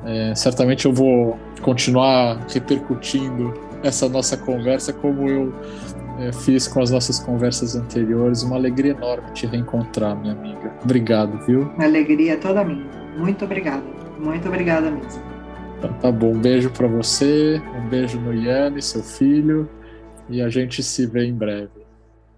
É, 0.05 0.35
certamente 0.35 0.85
eu 0.85 0.93
vou 0.93 1.39
continuar 1.63 2.45
repercutindo 2.49 3.53
essa 3.81 4.07
nossa 4.07 4.37
conversa 4.37 4.93
como 4.93 5.27
eu 5.27 5.53
é, 6.19 6.31
fiz 6.31 6.67
com 6.67 6.81
as 6.81 6.91
nossas 6.91 7.19
conversas 7.19 7.75
anteriores. 7.75 8.43
Uma 8.43 8.55
alegria 8.55 8.91
enorme 8.91 9.31
te 9.33 9.47
reencontrar, 9.47 10.15
minha 10.19 10.33
amiga. 10.33 10.73
Obrigado, 10.83 11.43
viu? 11.45 11.71
Alegria 11.79 12.37
toda 12.37 12.63
minha. 12.63 12.87
Muito 13.17 13.45
obrigada. 13.45 13.83
Muito 14.19 14.47
obrigada 14.47 14.91
mesmo. 14.91 15.21
Então 15.77 15.93
tá 15.93 16.11
bom, 16.11 16.31
um 16.31 16.39
beijo 16.39 16.69
para 16.69 16.87
você, 16.87 17.61
um 17.75 17.89
beijo 17.89 18.19
no 18.19 18.33
Iane, 18.33 18.81
seu 18.81 19.03
filho, 19.03 19.69
e 20.29 20.41
a 20.41 20.47
gente 20.47 20.81
se 20.81 21.05
vê 21.05 21.25
em 21.25 21.33
breve. 21.33 21.83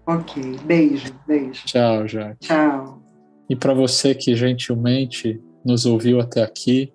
Ok, 0.04 0.56
beijo, 0.64 1.12
beijo. 1.26 1.64
Tchau, 1.64 2.08
Jaque. 2.08 2.38
Tchau. 2.40 3.02
E 3.48 3.54
para 3.54 3.72
você 3.72 4.14
que 4.14 4.34
gentilmente 4.34 5.40
nos 5.64 5.86
ouviu 5.86 6.20
até 6.20 6.42
aqui, 6.42 6.92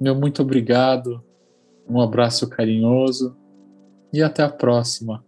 meu 0.00 0.14
muito 0.14 0.42
obrigado, 0.42 1.23
um 1.88 2.00
abraço 2.00 2.48
carinhoso 2.48 3.36
e 4.12 4.22
até 4.22 4.42
a 4.42 4.48
próxima. 4.48 5.24